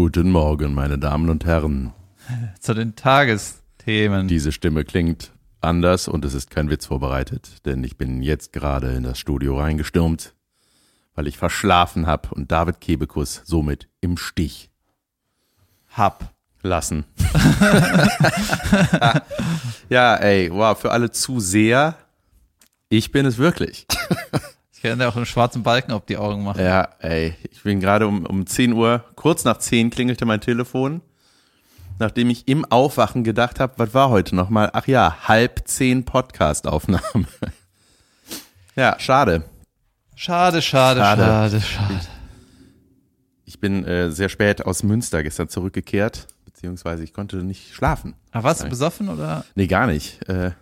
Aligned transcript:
Guten 0.00 0.30
Morgen, 0.30 0.74
meine 0.74 0.96
Damen 0.96 1.28
und 1.28 1.44
Herren. 1.44 1.92
Zu 2.60 2.72
den 2.72 2.94
Tagesthemen. 2.94 4.28
Diese 4.28 4.52
Stimme 4.52 4.84
klingt 4.84 5.32
anders 5.60 6.06
und 6.06 6.24
es 6.24 6.34
ist 6.34 6.52
kein 6.52 6.70
Witz 6.70 6.86
vorbereitet, 6.86 7.66
denn 7.66 7.82
ich 7.82 7.98
bin 7.98 8.22
jetzt 8.22 8.52
gerade 8.52 8.92
in 8.92 9.02
das 9.02 9.18
Studio 9.18 9.58
reingestürmt, 9.58 10.34
weil 11.16 11.26
ich 11.26 11.36
verschlafen 11.36 12.06
habe 12.06 12.32
und 12.32 12.52
David 12.52 12.80
Kebekus 12.80 13.42
somit 13.44 13.88
im 14.00 14.16
Stich 14.16 14.70
Hab. 15.88 16.32
lassen. 16.62 17.02
ja, 19.88 20.14
ey, 20.14 20.48
wow, 20.52 20.78
für 20.78 20.92
alle 20.92 21.10
Zuseher, 21.10 21.96
ich 22.88 23.10
bin 23.10 23.26
es 23.26 23.36
wirklich. 23.36 23.88
Ich 24.78 24.82
kann 24.82 25.00
ja 25.00 25.08
auch 25.08 25.16
einen 25.16 25.26
schwarzen 25.26 25.64
Balken 25.64 25.90
auf 25.90 26.06
die 26.06 26.16
Augen 26.16 26.44
machen. 26.44 26.64
Ja, 26.64 26.90
ey, 27.00 27.34
ich 27.50 27.64
bin 27.64 27.80
gerade 27.80 28.06
um, 28.06 28.24
um 28.24 28.46
10 28.46 28.72
Uhr, 28.74 29.04
kurz 29.16 29.42
nach 29.42 29.56
10 29.58 29.90
klingelte 29.90 30.24
mein 30.24 30.40
Telefon, 30.40 31.00
nachdem 31.98 32.30
ich 32.30 32.46
im 32.46 32.64
Aufwachen 32.64 33.24
gedacht 33.24 33.58
habe, 33.58 33.72
was 33.78 33.92
war 33.92 34.08
heute 34.10 34.36
nochmal? 34.36 34.70
Ach 34.72 34.86
ja, 34.86 35.26
halb 35.26 35.66
10 35.66 36.04
Podcast-Aufnahme. 36.04 37.02
ja, 38.76 38.94
schade. 39.00 39.42
Schade, 40.14 40.62
schade, 40.62 41.00
Schade. 41.00 41.22
schade, 41.24 41.60
schade. 41.60 42.00
Ich 43.46 43.58
bin 43.58 43.84
äh, 43.84 44.12
sehr 44.12 44.28
spät 44.28 44.64
aus 44.64 44.84
Münster 44.84 45.24
gestern 45.24 45.48
zurückgekehrt, 45.48 46.28
beziehungsweise 46.44 47.02
ich 47.02 47.12
konnte 47.12 47.38
nicht 47.38 47.74
schlafen. 47.74 48.14
Aber 48.30 48.44
warst 48.44 48.62
du 48.62 48.68
besoffen 48.68 49.08
oder? 49.08 49.44
Nee, 49.56 49.66
gar 49.66 49.88
nicht. 49.88 50.22
Äh, 50.28 50.52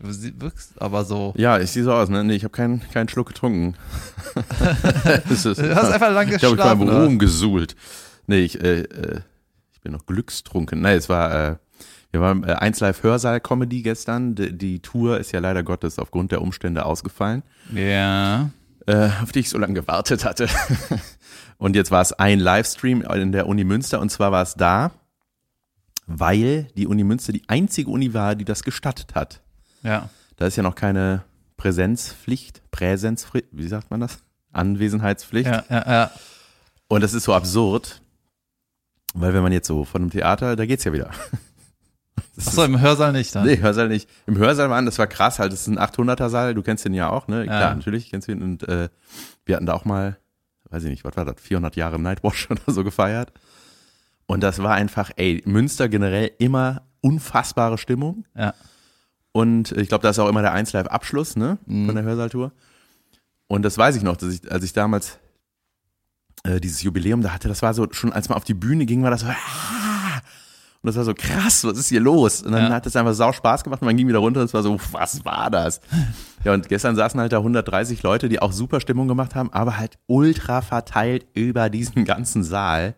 Du 0.00 0.12
sie- 0.12 0.40
wirkst 0.40 0.80
aber 0.80 1.04
so. 1.04 1.34
ja, 1.36 1.58
ich 1.58 1.70
sehe 1.72 1.82
so 1.84 1.92
aus, 1.92 2.08
ne? 2.08 2.22
Nee, 2.24 2.34
ich 2.36 2.44
habe 2.44 2.52
keinen 2.52 2.80
keinen 2.90 3.08
Schluck 3.08 3.28
getrunken. 3.28 3.74
Ist- 5.30 5.44
Du 5.44 5.74
hast 5.76 5.92
einfach 5.92 6.12
lang 6.12 6.28
Ich 6.32 6.38
glaube, 6.38 6.56
ich 6.56 6.62
war 6.62 6.72
im 6.72 6.78
geschlafen. 6.80 6.88
oder? 6.88 7.04
Ruhm 7.04 7.18
gesuhlt. 7.18 7.74
Nee, 8.26 8.40
ich, 8.40 8.60
äh, 8.62 8.80
äh, 8.82 9.20
ich 9.72 9.80
bin 9.80 9.92
noch 9.92 10.06
glückstrunken. 10.06 10.80
Nein, 10.80 10.96
es 10.98 11.08
war, 11.08 11.34
äh, 11.52 11.56
wir 12.12 12.20
waren 12.20 12.44
äh, 12.44 12.52
1 12.52 12.80
Live 12.80 13.02
Hörsaal 13.02 13.40
Comedy 13.40 13.82
gestern. 13.82 14.34
Die, 14.34 14.56
die 14.56 14.80
Tour 14.80 15.18
ist 15.18 15.32
ja 15.32 15.40
leider 15.40 15.62
Gottes 15.62 15.98
aufgrund 15.98 16.30
der 16.32 16.42
Umstände 16.42 16.84
ausgefallen, 16.84 17.42
Ja. 17.74 18.50
äh, 18.86 19.08
auf 19.22 19.32
die 19.32 19.40
ich 19.40 19.48
so 19.50 19.58
lange 19.58 19.74
gewartet 19.74 20.24
hatte. 20.24 20.48
und 21.58 21.74
jetzt 21.74 21.90
war 21.90 22.02
es 22.02 22.12
ein 22.12 22.38
Livestream 22.38 23.02
in 23.02 23.32
der 23.32 23.46
Uni 23.48 23.64
Münster 23.64 24.00
und 24.00 24.10
zwar 24.10 24.30
war 24.32 24.42
es 24.42 24.54
da, 24.54 24.92
weil 26.06 26.68
die 26.76 26.86
Uni 26.86 27.04
Münster 27.04 27.32
die 27.32 27.42
einzige 27.48 27.90
Uni 27.90 28.14
war, 28.14 28.34
die 28.36 28.44
das 28.44 28.62
gestattet 28.62 29.14
hat. 29.14 29.40
Ja. 29.88 30.10
Da 30.36 30.46
ist 30.46 30.56
ja 30.56 30.62
noch 30.62 30.74
keine 30.74 31.24
Präsenzpflicht, 31.56 32.62
Präsenzpflicht, 32.70 33.48
wie 33.50 33.66
sagt 33.66 33.90
man 33.90 34.00
das? 34.00 34.18
Anwesenheitspflicht. 34.52 35.50
Ja, 35.50 35.64
ja, 35.68 35.84
ja. 35.86 36.10
Und 36.88 37.02
das 37.02 37.14
ist 37.14 37.24
so 37.24 37.34
absurd, 37.34 38.00
weil 39.14 39.34
wenn 39.34 39.42
man 39.42 39.52
jetzt 39.52 39.66
so 39.66 39.84
von 39.84 40.02
einem 40.02 40.10
Theater, 40.10 40.56
da 40.56 40.66
geht's 40.66 40.84
ja 40.84 40.92
wieder. 40.92 41.10
Achso, 42.38 42.64
im 42.64 42.80
Hörsaal 42.80 43.12
nicht 43.12 43.34
dann. 43.34 43.46
Nee, 43.46 43.58
Hörsaal 43.58 43.88
nicht. 43.88 44.08
Im 44.26 44.38
Hörsaal 44.38 44.70
waren, 44.70 44.86
das 44.86 44.98
war 44.98 45.06
krass, 45.06 45.38
halt, 45.38 45.52
das 45.52 45.62
ist 45.62 45.68
ein 45.68 45.78
800er 45.78 46.28
Saal, 46.28 46.54
du 46.54 46.62
kennst 46.62 46.84
den 46.84 46.94
ja 46.94 47.10
auch, 47.10 47.28
ne? 47.28 47.44
Klar, 47.44 47.74
natürlich, 47.74 48.10
kennst 48.10 48.28
du 48.28 48.32
ihn. 48.32 48.42
Und 48.42 48.68
äh, 48.68 48.88
wir 49.44 49.56
hatten 49.56 49.66
da 49.66 49.74
auch 49.74 49.84
mal, 49.84 50.18
weiß 50.70 50.84
ich 50.84 50.90
nicht, 50.90 51.04
was 51.04 51.16
war 51.16 51.24
das, 51.24 51.36
400 51.40 51.76
Jahre 51.76 51.98
Nightwatch 51.98 52.48
oder 52.50 52.62
so 52.66 52.84
gefeiert. 52.84 53.32
Und 54.26 54.42
das 54.42 54.62
war 54.62 54.74
einfach, 54.74 55.10
ey, 55.16 55.42
Münster 55.46 55.88
generell 55.88 56.30
immer 56.38 56.82
unfassbare 57.00 57.78
Stimmung. 57.78 58.24
Ja. 58.36 58.54
Und 59.38 59.70
ich 59.72 59.88
glaube, 59.88 60.02
da 60.02 60.10
ist 60.10 60.18
auch 60.18 60.28
immer 60.28 60.42
der 60.42 60.52
1 60.52 60.72
Live 60.72 60.88
Abschluss, 60.88 61.36
ne, 61.36 61.58
von 61.66 61.94
der 61.94 62.02
Hörsaaltour. 62.02 62.50
Und 63.46 63.62
das 63.62 63.78
weiß 63.78 63.94
ich 63.94 64.02
noch, 64.02 64.16
dass 64.16 64.34
ich, 64.34 64.50
als 64.50 64.64
ich 64.64 64.72
damals 64.72 65.18
äh, 66.42 66.58
dieses 66.60 66.82
Jubiläum 66.82 67.22
da 67.22 67.30
hatte, 67.32 67.46
das 67.46 67.62
war 67.62 67.72
so 67.72 67.86
schon, 67.92 68.12
als 68.12 68.28
man 68.28 68.36
auf 68.36 68.42
die 68.44 68.54
Bühne 68.54 68.84
ging, 68.84 69.04
war 69.04 69.12
das 69.12 69.20
so, 69.20 69.26
ah! 69.28 69.34
und 70.82 70.86
das 70.88 70.96
war 70.96 71.04
so 71.04 71.14
krass, 71.14 71.62
was 71.64 71.78
ist 71.78 71.88
hier 71.88 72.00
los? 72.00 72.42
Und 72.42 72.50
dann 72.52 72.64
Ja. 72.64 72.70
hat 72.70 72.86
es 72.86 72.96
einfach 72.96 73.14
sau 73.14 73.32
Spaß 73.32 73.62
gemacht 73.62 73.80
und 73.80 73.86
man 73.86 73.96
ging 73.96 74.08
wieder 74.08 74.18
runter 74.18 74.40
und 74.40 74.46
es 74.46 74.54
war 74.54 74.62
so, 74.64 74.76
was 74.92 75.24
war 75.24 75.50
das? 75.50 75.80
ja, 76.44 76.52
und 76.52 76.68
gestern 76.68 76.96
saßen 76.96 77.20
halt 77.20 77.32
da 77.32 77.38
130 77.38 78.02
Leute, 78.02 78.28
die 78.28 78.40
auch 78.42 78.50
super 78.52 78.80
Stimmung 78.80 79.06
gemacht 79.06 79.36
haben, 79.36 79.52
aber 79.52 79.78
halt 79.78 79.98
ultra 80.08 80.62
verteilt 80.62 81.26
über 81.34 81.70
diesen 81.70 82.04
ganzen 82.04 82.42
Saal 82.42 82.96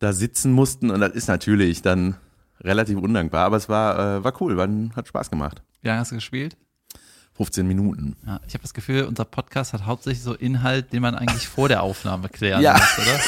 da 0.00 0.12
sitzen 0.12 0.50
mussten 0.50 0.90
und 0.90 1.00
das 1.00 1.12
ist 1.12 1.28
natürlich 1.28 1.82
dann 1.82 2.16
relativ 2.60 2.98
undankbar, 2.98 3.44
aber 3.46 3.56
es 3.56 3.68
war, 3.68 4.18
äh, 4.18 4.24
war 4.24 4.32
cool, 4.40 4.56
war, 4.56 4.68
hat 4.96 5.08
Spaß 5.08 5.30
gemacht. 5.30 5.62
Wie 5.82 5.88
lange 5.88 6.00
hast 6.00 6.10
du 6.12 6.16
gespielt? 6.16 6.56
15 7.36 7.66
Minuten. 7.66 8.16
Ja, 8.24 8.40
ich 8.46 8.54
habe 8.54 8.62
das 8.62 8.74
Gefühl, 8.74 9.02
unser 9.04 9.24
Podcast 9.24 9.72
hat 9.72 9.84
hauptsächlich 9.86 10.22
so 10.22 10.34
Inhalt, 10.34 10.92
den 10.92 11.02
man 11.02 11.16
eigentlich 11.16 11.48
vor 11.48 11.68
der 11.68 11.82
Aufnahme 11.82 12.28
klären 12.28 12.62
Ja. 12.62 12.74
muss, 12.74 12.98
oder? 12.98 13.20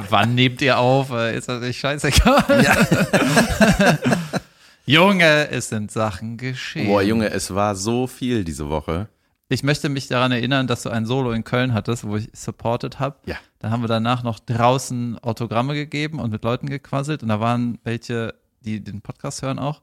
Wann 0.10 0.34
nehmt 0.34 0.62
ihr 0.62 0.78
auf? 0.78 1.10
Äh, 1.10 1.36
Ist 1.36 1.48
das 1.50 1.60
nicht 1.60 1.78
scheißegal? 1.78 2.42
Junge, 4.86 5.50
es 5.50 5.68
sind 5.68 5.90
Sachen 5.92 6.38
geschehen. 6.38 6.86
Boah, 6.86 7.02
Junge, 7.02 7.30
es 7.30 7.54
war 7.54 7.76
so 7.76 8.06
viel 8.06 8.44
diese 8.44 8.68
Woche. 8.70 9.08
Ich 9.50 9.62
möchte 9.62 9.88
mich 9.88 10.08
daran 10.08 10.30
erinnern, 10.30 10.66
dass 10.66 10.82
du 10.82 10.90
ein 10.90 11.06
Solo 11.06 11.32
in 11.32 11.42
Köln 11.42 11.72
hattest, 11.72 12.06
wo 12.06 12.16
ich 12.16 12.28
supported 12.34 13.00
habe. 13.00 13.16
Ja. 13.24 13.36
Dann 13.60 13.70
haben 13.70 13.82
wir 13.82 13.88
danach 13.88 14.22
noch 14.22 14.38
draußen 14.40 15.18
Autogramme 15.20 15.74
gegeben 15.74 16.20
und 16.20 16.30
mit 16.30 16.44
Leuten 16.44 16.68
gequasselt. 16.68 17.22
Und 17.22 17.30
da 17.30 17.40
waren 17.40 17.78
welche, 17.82 18.34
die 18.60 18.84
den 18.84 19.00
Podcast 19.00 19.40
hören 19.40 19.58
auch. 19.58 19.80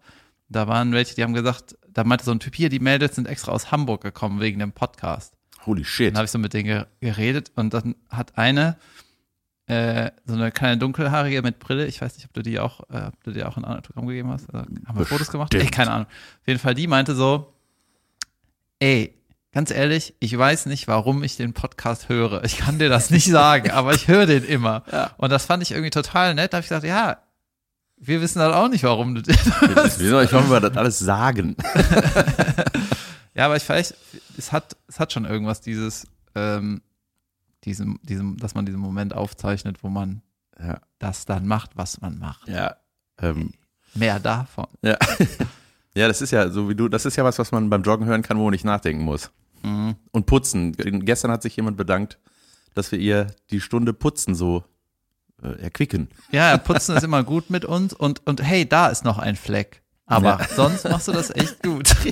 Da 0.50 0.68
waren 0.68 0.92
welche, 0.94 1.16
die 1.16 1.24
haben 1.24 1.34
gesagt, 1.34 1.76
da 1.90 2.04
meinte 2.04 2.26
so 2.26 2.32
ein 2.32 2.40
Typ 2.40 2.54
hier, 2.54 2.70
die 2.70 2.80
Mädels 2.80 3.16
sind 3.16 3.28
extra 3.28 3.52
aus 3.52 3.72
Hamburg 3.72 4.02
gekommen 4.02 4.40
wegen 4.40 4.60
dem 4.60 4.72
Podcast. 4.72 5.34
Holy 5.66 5.84
shit. 5.84 6.10
Dann 6.10 6.18
habe 6.18 6.26
ich 6.26 6.32
so 6.32 6.38
mit 6.38 6.54
denen 6.54 6.66
ge 6.66 6.86
geredet 7.00 7.52
und 7.56 7.74
dann 7.74 7.96
hat 8.10 8.38
eine 8.38 8.78
äh, 9.68 10.12
so 10.26 10.36
eine 10.36 10.52
kleine 10.52 10.78
dunkelhaarige 10.78 11.42
mit 11.42 11.58
Brille, 11.58 11.88
ich 11.88 12.00
weiß 12.00 12.16
nicht, 12.18 12.26
ob 12.26 12.34
du 12.34 12.44
die 12.44 12.60
auch, 12.60 12.82
äh, 12.92 13.08
ob 13.08 13.24
du 13.24 13.32
dir 13.32 13.50
auch 13.50 13.58
ein 13.58 13.66
Autogramm 13.66 14.06
gegeben 14.06 14.30
hast, 14.30 14.48
oder 14.50 14.68
haben 14.86 15.00
wir 15.00 15.06
Fotos 15.08 15.32
gemacht? 15.32 15.50
Bestimmt. 15.50 15.72
Ey, 15.72 15.76
keine 15.76 15.92
Ahnung. 15.92 16.06
Auf 16.06 16.48
jeden 16.48 16.60
Fall, 16.60 16.76
die 16.76 16.86
meinte 16.86 17.16
so, 17.16 17.52
ey, 18.78 19.16
ganz 19.56 19.72
ehrlich, 19.72 20.14
ich 20.20 20.38
weiß 20.38 20.66
nicht, 20.66 20.88
warum 20.90 21.24
ich 21.24 21.38
den 21.38 21.54
Podcast 21.54 22.10
höre. 22.10 22.44
Ich 22.44 22.58
kann 22.58 22.78
dir 22.78 22.90
das 22.90 23.10
nicht 23.10 23.26
sagen, 23.26 23.72
aber 23.72 23.94
ich 23.94 24.10
höre 24.10 24.26
den 24.26 24.44
immer. 24.44 24.84
Und 25.18 25.32
das 25.32 25.46
fand 25.46 25.64
ich 25.64 25.72
irgendwie 25.72 25.92
total 25.92 26.36
nett. 26.36 26.52
Da 26.52 26.58
habe 26.58 26.64
ich 26.64 26.68
gesagt, 26.70 26.86
ja, 26.86 27.20
wir 27.96 28.22
wissen 28.22 28.42
halt 28.42 28.54
auch 28.54 28.68
nicht, 28.68 28.84
warum 28.84 29.16
du 29.16 29.22
den 29.22 29.34
Wie 29.34 30.10
soll 30.10 30.26
ich 30.26 30.32
wir 30.34 30.60
das 30.60 30.78
alles 30.78 31.00
sagen? 31.00 31.56
Ja, 33.38 33.48
aber 33.48 33.58
ich 33.58 33.64
vielleicht, 33.64 33.96
es 34.38 34.54
hat, 34.54 34.78
es 34.88 34.98
hat 34.98 35.12
schon 35.12 35.26
irgendwas, 35.26 35.60
dieses, 35.60 36.08
ähm, 36.36 36.82
diesem, 37.66 38.00
diesem, 38.02 38.38
dass 38.38 38.56
man 38.56 38.66
diesen 38.66 38.80
Moment 38.80 39.14
aufzeichnet, 39.14 39.84
wo 39.84 39.90
man 39.90 40.22
Ja. 40.58 40.80
das 41.00 41.26
dann 41.26 41.46
macht, 41.46 41.72
was 41.76 42.00
man 42.00 42.18
macht. 42.18 42.48
Ja. 42.48 42.78
Ähm, 43.22 43.52
Mehr 43.94 44.22
davon. 44.22 44.68
ja. 44.82 44.98
ja, 45.96 46.08
das 46.08 46.22
ist 46.22 46.32
ja 46.32 46.50
so 46.50 46.70
wie 46.70 46.76
du, 46.76 46.88
das 46.88 47.06
ist 47.06 47.18
ja 47.18 47.26
was, 47.26 47.38
was 47.38 47.52
man 47.52 47.70
beim 47.70 47.84
Joggen 47.84 48.06
hören 48.06 48.22
kann, 48.22 48.38
wo 48.38 48.44
man 48.44 48.52
nicht 48.52 48.64
nachdenken 48.64 49.04
muss. 49.04 49.32
Und 50.12 50.26
putzen. 50.26 50.74
Gestern 51.06 51.32
hat 51.32 51.42
sich 51.42 51.56
jemand 51.56 51.78
bedankt, 51.78 52.20
dass 52.74 52.92
wir 52.92 53.00
ihr 53.00 53.28
die 53.52 53.62
Stunde 53.62 53.94
Putzen 53.94 54.36
so 54.36 54.64
äh, 55.42 55.60
erquicken. 55.62 56.10
Ja, 56.32 56.58
putzen 56.58 56.96
ist 56.96 57.04
immer 57.04 57.24
gut 57.24 57.50
mit 57.50 57.66
uns 57.66 57.94
und, 57.94 58.26
und 58.28 58.42
hey, 58.44 58.68
da 58.68 58.88
ist 58.88 59.04
noch 59.06 59.18
ein 59.18 59.36
Fleck. 59.36 59.82
Aber 60.06 60.40
Ja. 60.40 60.48
sonst 60.56 60.88
machst 60.88 61.08
du 61.08 61.12
das 61.14 61.32
echt 61.36 61.64
gut. 61.64 61.90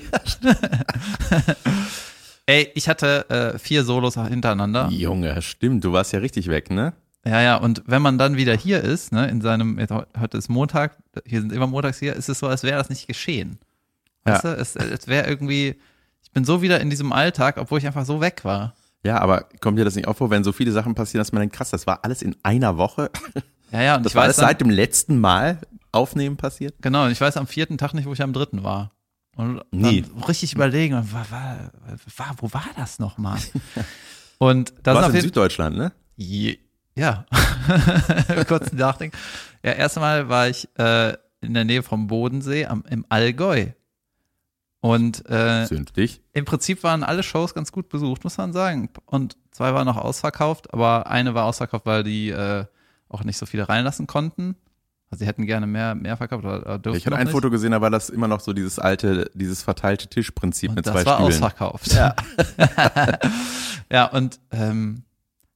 Ey, 2.45 2.69
ich 2.75 2.89
hatte 2.89 3.29
äh, 3.29 3.57
vier 3.59 3.83
Solos 3.85 4.15
hintereinander. 4.15 4.89
Junge, 4.89 5.41
stimmt, 5.41 5.83
du 5.85 5.93
warst 5.93 6.11
ja 6.11 6.19
richtig 6.19 6.49
weg, 6.49 6.69
ne? 6.71 6.93
Ja, 7.25 7.41
ja, 7.41 7.55
und 7.55 7.83
wenn 7.85 8.01
man 8.01 8.17
dann 8.17 8.35
wieder 8.35 8.53
hier 8.57 8.81
ist, 8.81 9.13
ne, 9.13 9.29
in 9.29 9.39
seinem, 9.39 9.79
jetzt, 9.79 9.93
heute 10.19 10.37
ist 10.37 10.49
Montag, 10.49 10.97
hier 11.25 11.39
sind 11.39 11.53
immer 11.53 11.67
montags 11.67 11.99
hier, 11.99 12.13
ist 12.17 12.27
es 12.27 12.39
so, 12.39 12.47
als 12.47 12.63
wäre 12.63 12.77
das 12.77 12.89
nicht 12.89 13.07
geschehen. 13.07 13.59
Weißt 14.25 14.43
du, 14.43 14.49
es, 14.49 14.75
es 14.75 15.07
wäre 15.07 15.27
irgendwie, 15.29 15.79
bin 16.33 16.45
so 16.45 16.61
wieder 16.61 16.79
in 16.81 16.89
diesem 16.89 17.11
Alltag, 17.13 17.57
obwohl 17.57 17.79
ich 17.79 17.85
einfach 17.87 18.05
so 18.05 18.21
weg 18.21 18.43
war. 18.43 18.73
Ja, 19.03 19.19
aber 19.19 19.47
kommt 19.59 19.77
dir 19.77 19.85
das 19.85 19.95
nicht 19.95 20.07
auch 20.07 20.15
vor, 20.15 20.29
wenn 20.29 20.43
so 20.43 20.51
viele 20.53 20.71
Sachen 20.71 20.95
passieren, 20.95 21.19
dass 21.19 21.31
man 21.31 21.41
denkt, 21.41 21.55
krass, 21.55 21.69
das 21.71 21.85
war 21.87 22.03
alles 22.03 22.21
in 22.21 22.35
einer 22.43 22.77
Woche? 22.77 23.09
Ja, 23.71 23.81
ja, 23.81 23.95
und 23.97 24.03
Das 24.05 24.11
ich 24.11 24.15
war 24.15 24.21
weiß 24.23 24.27
alles 24.27 24.35
dann, 24.37 24.47
seit 24.47 24.61
dem 24.61 24.69
letzten 24.69 25.19
Mal 25.19 25.57
aufnehmen 25.91 26.37
passiert? 26.37 26.75
genau, 26.81 27.05
und 27.05 27.11
ich 27.11 27.19
weiß 27.19 27.37
am 27.37 27.47
vierten 27.47 27.77
Tag 27.77 27.93
nicht, 27.93 28.05
wo 28.05 28.13
ich 28.13 28.21
am 28.21 28.33
dritten 28.33 28.63
war. 28.63 28.91
Und 29.35 29.61
Nie. 29.71 30.05
richtig 30.27 30.53
überlegen, 30.53 30.93
war, 31.11 31.25
war, 31.31 31.57
war, 32.17 32.35
wo 32.37 32.53
war 32.53 32.65
das 32.77 32.99
nochmal? 32.99 33.39
Und 34.37 34.69
Du 34.71 34.75
das 34.83 34.95
warst 34.95 35.09
auf 35.09 35.15
in 35.15 35.21
Süddeutschland, 35.21 35.75
ne? 35.77 35.91
Je, 36.15 36.59
ja, 36.95 37.25
kurz 38.47 38.71
nachdenken. 38.73 39.17
Ja, 39.63 39.71
erstmal 39.71 40.29
war 40.29 40.49
ich 40.49 40.67
äh, 40.77 41.13
in 41.41 41.53
der 41.53 41.63
Nähe 41.65 41.81
vom 41.81 42.07
Bodensee 42.07 42.65
am, 42.65 42.83
im 42.89 43.05
Allgäu. 43.09 43.67
Und 44.83 45.29
äh, 45.29 45.65
Zünftig. 45.65 46.21
im 46.33 46.43
Prinzip 46.43 46.83
waren 46.83 47.05
alle 47.05 47.23
Shows 47.23 47.53
ganz 47.53 47.71
gut 47.71 47.87
besucht, 47.87 48.25
muss 48.25 48.37
man 48.37 48.51
sagen. 48.51 48.89
Und 49.05 49.37
zwei 49.51 49.73
waren 49.73 49.85
noch 49.85 49.95
ausverkauft, 49.95 50.73
aber 50.73 51.07
eine 51.07 51.33
war 51.33 51.45
ausverkauft, 51.45 51.85
weil 51.85 52.03
die 52.03 52.31
äh, 52.31 52.65
auch 53.07 53.23
nicht 53.23 53.37
so 53.37 53.45
viele 53.45 53.69
reinlassen 53.69 54.07
konnten. 54.07 54.57
Also 55.09 55.21
sie 55.23 55.25
hätten 55.25 55.45
gerne 55.45 55.67
mehr, 55.67 55.95
mehr 55.95 56.17
verkauft, 56.17 56.43
aber 56.43 56.67
aber 56.67 56.79
durften 56.79 56.97
Ich 56.97 57.05
habe 57.05 57.15
noch 57.15 57.19
ein 57.21 57.27
nicht. 57.27 57.31
Foto 57.31 57.49
gesehen, 57.49 57.71
da 57.71 57.79
war 57.79 57.91
das 57.91 58.09
immer 58.09 58.27
noch 58.27 58.41
so 58.41 58.51
dieses 58.51 58.77
alte, 58.77 59.31
dieses 59.33 59.63
verteilte 59.63 60.07
Tischprinzip 60.07 60.71
und 60.71 60.75
mit 60.75 60.85
das 60.85 60.91
zwei 60.91 61.05
war 61.05 61.15
Stühlen. 61.15 61.31
ausverkauft. 61.31 61.93
Ja. 61.93 62.13
ja, 63.89 64.05
und 64.07 64.41
ähm, 64.51 65.03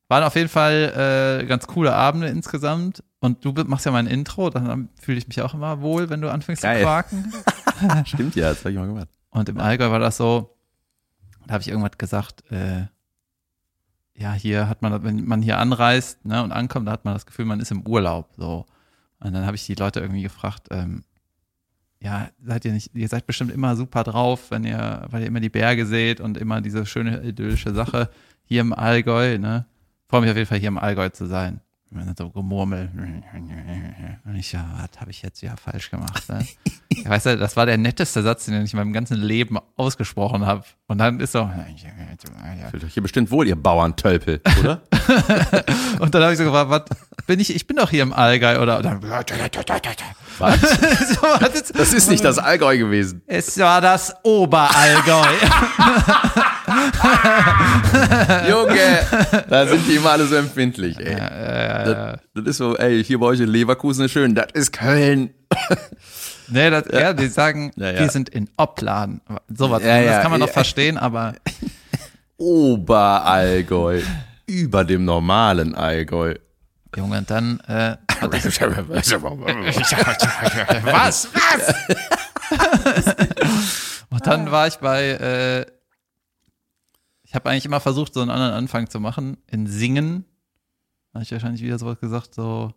waren 0.08 0.24
auf 0.24 0.36
jeden 0.36 0.48
Fall 0.48 1.42
äh, 1.42 1.46
ganz 1.48 1.68
coole 1.68 1.94
Abende 1.94 2.28
insgesamt. 2.28 3.04
Und 3.20 3.44
du 3.44 3.52
machst 3.66 3.86
ja 3.86 3.92
mein 3.92 4.08
Intro, 4.08 4.50
dann 4.52 4.88
fühle 5.02 5.18
ich 5.18 5.28
mich 5.28 5.42
auch 5.42 5.54
immer 5.54 5.82
wohl, 5.82 6.10
wenn 6.10 6.22
du 6.22 6.32
anfängst 6.32 6.62
Geil. 6.62 6.78
zu 6.78 6.84
quaken. 6.86 7.34
Stimmt 8.06 8.36
ja, 8.38 8.48
das 8.50 8.60
habe 8.60 8.72
ich 8.72 8.78
mal 8.78 8.88
gemacht. 8.88 9.10
Und 9.38 9.50
im 9.50 9.60
Allgäu 9.60 9.92
war 9.92 10.00
das 10.00 10.18
so, 10.18 10.58
da 11.46 11.54
habe 11.54 11.62
ich 11.62 11.68
irgendwas 11.68 11.98
gesagt, 11.98 12.44
äh, 12.52 12.88
ja, 14.16 14.34
hier 14.34 14.68
hat 14.68 14.82
man, 14.82 15.04
wenn 15.04 15.26
man 15.26 15.44
hier 15.44 15.60
anreist 15.60 16.26
ne, 16.26 16.42
und 16.42 16.52
ankommt, 16.52 16.88
da 16.88 16.92
hat 16.92 17.06
man 17.06 17.14
das 17.14 17.28
Gefühl, 17.28 17.46
man 17.46 17.60
ist 17.60 17.72
im 17.72 17.86
Urlaub. 17.86 18.30
So. 18.36 18.66
Und 19.20 19.34
dann 19.34 19.46
habe 19.46 19.56
ich 19.56 19.66
die 19.68 19.76
Leute 19.76 20.00
irgendwie 20.00 20.24
gefragt, 20.24 20.70
ähm, 20.72 21.04
ja, 22.00 22.30
seid 22.44 22.66
ihr 22.66 22.74
nicht, 22.74 22.96
ihr 22.96 23.08
seid 23.08 23.28
bestimmt 23.28 23.52
immer 23.52 23.76
super 23.76 24.04
drauf, 24.04 24.50
wenn 24.50 24.64
ihr, 24.64 25.06
weil 25.10 25.22
ihr 25.22 25.28
immer 25.28 25.40
die 25.40 25.50
Berge 25.50 25.86
seht 25.86 26.20
und 26.20 26.38
immer 26.38 26.62
diese 26.62 26.88
schöne 26.88 27.22
idyllische 27.22 27.76
Sache 27.76 28.10
hier 28.44 28.62
im 28.62 28.74
Allgäu, 28.74 29.38
ne? 29.38 29.68
Freue 30.08 30.22
mich 30.22 30.32
auf 30.32 30.38
jeden 30.38 30.48
Fall 30.48 30.60
hier 30.60 30.70
im 30.70 30.78
Allgäu 30.78 31.10
zu 31.10 31.28
sein. 31.28 31.60
Und 31.90 32.18
so 32.18 32.30
gemurmelt. 32.30 32.92
Und 34.26 34.36
ich, 34.36 34.52
ja, 34.52 34.66
was 34.78 35.00
habe 35.00 35.12
ich 35.12 35.22
jetzt 35.22 35.42
ja 35.42 35.56
falsch 35.56 35.90
gemacht? 35.92 36.28
Ne? 36.30 36.46
Ja, 37.04 37.12
weißt 37.12 37.28
du, 37.28 37.38
das 37.38 37.56
war 37.56 37.68
der 37.68 37.78
netteste 37.78 38.24
Satz, 38.24 38.46
den 38.46 38.64
ich 38.64 38.74
in 38.74 38.80
meinem 38.80 38.94
ganzen 38.94 39.18
Leben 39.18 39.58
ausgesprochen 39.76 40.46
habe. 40.46 40.64
Und 40.88 40.98
dann 40.98 41.20
ist 41.20 41.34
so, 41.34 41.48
Fühlt 42.72 42.84
euch 42.86 42.94
hier 42.94 43.04
bestimmt 43.04 43.30
wohl, 43.30 43.46
ihr 43.46 43.56
Bauerntölpel, 43.56 44.42
oder? 44.60 44.82
und 46.00 46.16
dann 46.16 46.24
habe 46.24 46.32
ich 46.32 46.40
so 46.40 46.46
gefragt, 46.46 46.70
was 46.72 47.26
bin 47.28 47.40
ich, 47.40 47.54
ich 47.54 47.68
bin 47.68 47.78
doch 47.78 47.92
hier 47.92 48.02
im 48.02 48.14
Allgäu, 48.14 48.60
oder? 48.62 48.82
Dann, 48.82 49.04
Was? 50.40 50.60
Das 51.74 51.94
ist 51.94 52.10
nicht 52.10 52.24
das 52.24 52.40
Allgäu 52.40 52.78
gewesen. 52.78 53.22
es 53.28 53.60
war 53.60 53.82
das 53.82 54.16
Oberallgäu. 54.24 55.28
Junge, 58.50 59.00
da 59.50 59.68
sind 59.68 59.88
die 59.88 59.96
immer 59.96 60.12
alle 60.12 60.26
so 60.28 60.36
empfindlich, 60.36 60.98
ey. 61.00 61.16
Das, 61.16 62.20
das 62.34 62.46
ist 62.46 62.58
so, 62.58 62.76
ey, 62.78 63.04
hier 63.04 63.20
bei 63.20 63.26
euch 63.28 63.40
in 63.40 63.50
Leverkusen 63.50 64.06
ist 64.06 64.12
schön, 64.12 64.36
das 64.36 64.48
ist 64.54 64.72
Köln. 64.74 65.32
nee, 66.48 66.70
das, 66.70 66.86
ja, 66.92 67.14
die 67.14 67.28
sagen, 67.28 67.72
Ja, 67.76 67.92
ja. 67.92 68.00
wir 68.00 68.10
sind 68.10 68.30
in 68.30 68.50
Opladen. 68.58 69.22
Sowas, 69.54 69.84
Ja, 69.84 69.98
das 69.98 70.06
ja, 70.06 70.22
kann 70.22 70.32
man 70.32 70.40
noch 70.40 70.48
ja. 70.48 70.54
verstehen, 70.54 70.98
aber 70.98 71.36
Oberallgäu. 72.38 74.02
Über 74.46 74.84
dem 74.86 75.04
normalen 75.06 75.76
Allgäu. 75.76 76.36
Junge, 76.96 77.22
dann 77.24 77.60
äh, 77.68 77.98
Was? 78.22 78.46
was? 81.34 81.34
Was? 81.34 83.16
Und 84.10 84.26
dann 84.26 84.52
war 84.52 84.68
ich 84.68 84.78
bei, 84.78 85.10
äh, 85.10 85.66
ich 87.28 87.36
habe 87.36 87.50
eigentlich 87.50 87.66
immer 87.66 87.82
versucht, 87.82 88.14
so 88.14 88.22
einen 88.22 88.32
anderen 88.32 88.54
Anfang 88.54 88.90
zu 88.90 89.02
machen. 89.02 89.38
In 89.48 89.68
Singen 89.68 90.24
habe 91.14 91.24
ich 91.24 91.32
wahrscheinlich 91.32 91.62
wieder 91.62 91.78
sowas 91.78 92.00
gesagt, 92.00 92.34
so, 92.34 92.74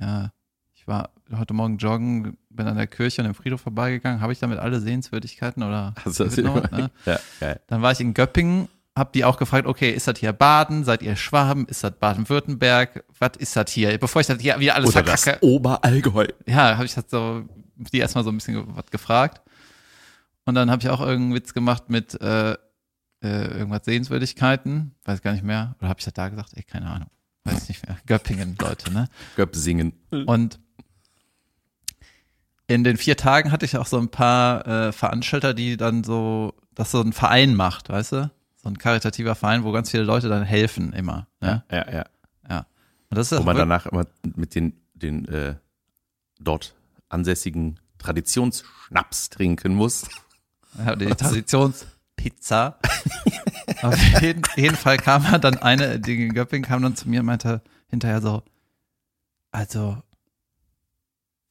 ja, 0.00 0.32
ich 0.74 0.88
war 0.88 1.10
heute 1.36 1.54
Morgen 1.54 1.76
joggen, 1.78 2.36
bin 2.50 2.66
an 2.66 2.76
der 2.76 2.88
Kirche 2.88 3.22
und 3.22 3.28
im 3.28 3.34
Friedhof 3.34 3.60
vorbeigegangen, 3.60 4.20
habe 4.20 4.32
ich 4.32 4.40
damit 4.40 4.58
alle 4.58 4.80
Sehenswürdigkeiten 4.80 5.62
oder 5.62 5.94
du 6.04 6.10
das 6.10 6.36
immer? 6.38 6.60
ne? 6.72 6.90
Ja, 7.04 7.20
geil. 7.38 7.60
Dann 7.68 7.82
war 7.82 7.92
ich 7.92 8.00
in 8.00 8.14
Göppingen, 8.14 8.68
hab 8.96 9.12
die 9.12 9.24
auch 9.24 9.36
gefragt, 9.36 9.68
okay, 9.68 9.90
ist 9.90 10.08
das 10.08 10.18
hier 10.18 10.32
Baden, 10.32 10.82
seid 10.82 11.02
ihr 11.02 11.14
Schwaben, 11.14 11.68
ist 11.68 11.84
das 11.84 11.92
Baden-Württemberg, 11.92 13.04
was 13.16 13.32
ist 13.38 13.54
das 13.54 13.70
hier? 13.70 13.96
Bevor 13.98 14.22
ich 14.22 14.26
das 14.26 14.40
hier 14.40 14.58
wieder 14.58 14.74
alles 14.74 14.90
Oder 14.90 15.04
das 15.04 15.22
verkacke, 15.22 15.46
Oberallgäu. 15.46 16.26
ja, 16.46 16.74
habe 16.74 16.86
ich 16.86 16.94
das 16.94 17.04
so, 17.08 17.44
die 17.76 17.98
erstmal 17.98 18.24
so 18.24 18.30
ein 18.30 18.38
bisschen 18.38 18.64
was 18.74 18.86
gefragt. 18.90 19.40
Und 20.46 20.56
dann 20.56 20.70
habe 20.70 20.82
ich 20.82 20.88
auch 20.88 21.00
irgendeinen 21.00 21.34
Witz 21.34 21.54
gemacht 21.54 21.90
mit 21.90 22.20
äh, 22.20 22.56
äh, 23.22 23.58
irgendwas 23.58 23.84
Sehenswürdigkeiten, 23.84 24.94
weiß 25.04 25.22
gar 25.22 25.32
nicht 25.32 25.44
mehr. 25.44 25.74
Oder 25.78 25.88
habe 25.88 25.98
ich 25.98 26.04
das 26.04 26.14
da 26.14 26.28
gesagt? 26.28 26.50
Ey, 26.54 26.62
keine 26.62 26.86
Ahnung. 26.86 27.08
Weiß 27.44 27.68
nicht 27.68 27.86
mehr. 27.86 27.96
Göppingen, 28.06 28.56
Leute, 28.60 28.92
ne? 28.92 29.08
Göpsingen. 29.36 29.92
Und 30.10 30.58
in 32.66 32.84
den 32.84 32.96
vier 32.96 33.16
Tagen 33.16 33.52
hatte 33.52 33.64
ich 33.64 33.76
auch 33.76 33.86
so 33.86 33.98
ein 33.98 34.08
paar 34.08 34.66
äh, 34.66 34.92
Veranstalter, 34.92 35.54
die 35.54 35.76
dann 35.76 36.02
so, 36.02 36.54
das 36.74 36.90
so 36.90 37.00
ein 37.00 37.12
Verein 37.12 37.54
macht, 37.54 37.88
weißt 37.88 38.12
du? 38.12 38.30
So 38.56 38.68
ein 38.68 38.78
karitativer 38.78 39.34
Verein, 39.34 39.62
wo 39.62 39.72
ganz 39.72 39.90
viele 39.90 40.02
Leute 40.02 40.28
dann 40.28 40.42
helfen 40.42 40.92
immer. 40.92 41.28
Ne? 41.40 41.62
Ja, 41.70 41.92
ja. 41.92 42.04
Ja. 42.48 42.66
Und 43.10 43.18
das 43.18 43.30
ist 43.30 43.38
Wo 43.38 43.44
man 43.44 43.56
danach 43.56 43.86
immer 43.86 44.06
mit 44.34 44.54
den, 44.54 44.72
den 44.94 45.26
äh, 45.28 45.54
dort 46.40 46.74
ansässigen 47.08 47.78
Traditionsschnaps 47.98 49.30
trinken 49.30 49.74
muss. 49.74 50.08
Ja, 50.84 50.96
die 50.96 51.06
Traditionspizza. 52.16 52.78
Auf 53.82 53.98
jeden, 54.20 54.42
jeden 54.56 54.76
Fall 54.76 54.96
kam 54.96 55.24
er 55.24 55.38
dann 55.38 55.58
eine, 55.58 56.00
die 56.00 56.26
in 56.26 56.34
Göppingen 56.34 56.64
kam 56.64 56.82
dann 56.82 56.96
zu 56.96 57.08
mir 57.08 57.20
und 57.20 57.26
meinte 57.26 57.62
hinterher 57.88 58.20
so, 58.20 58.42
also, 59.50 60.02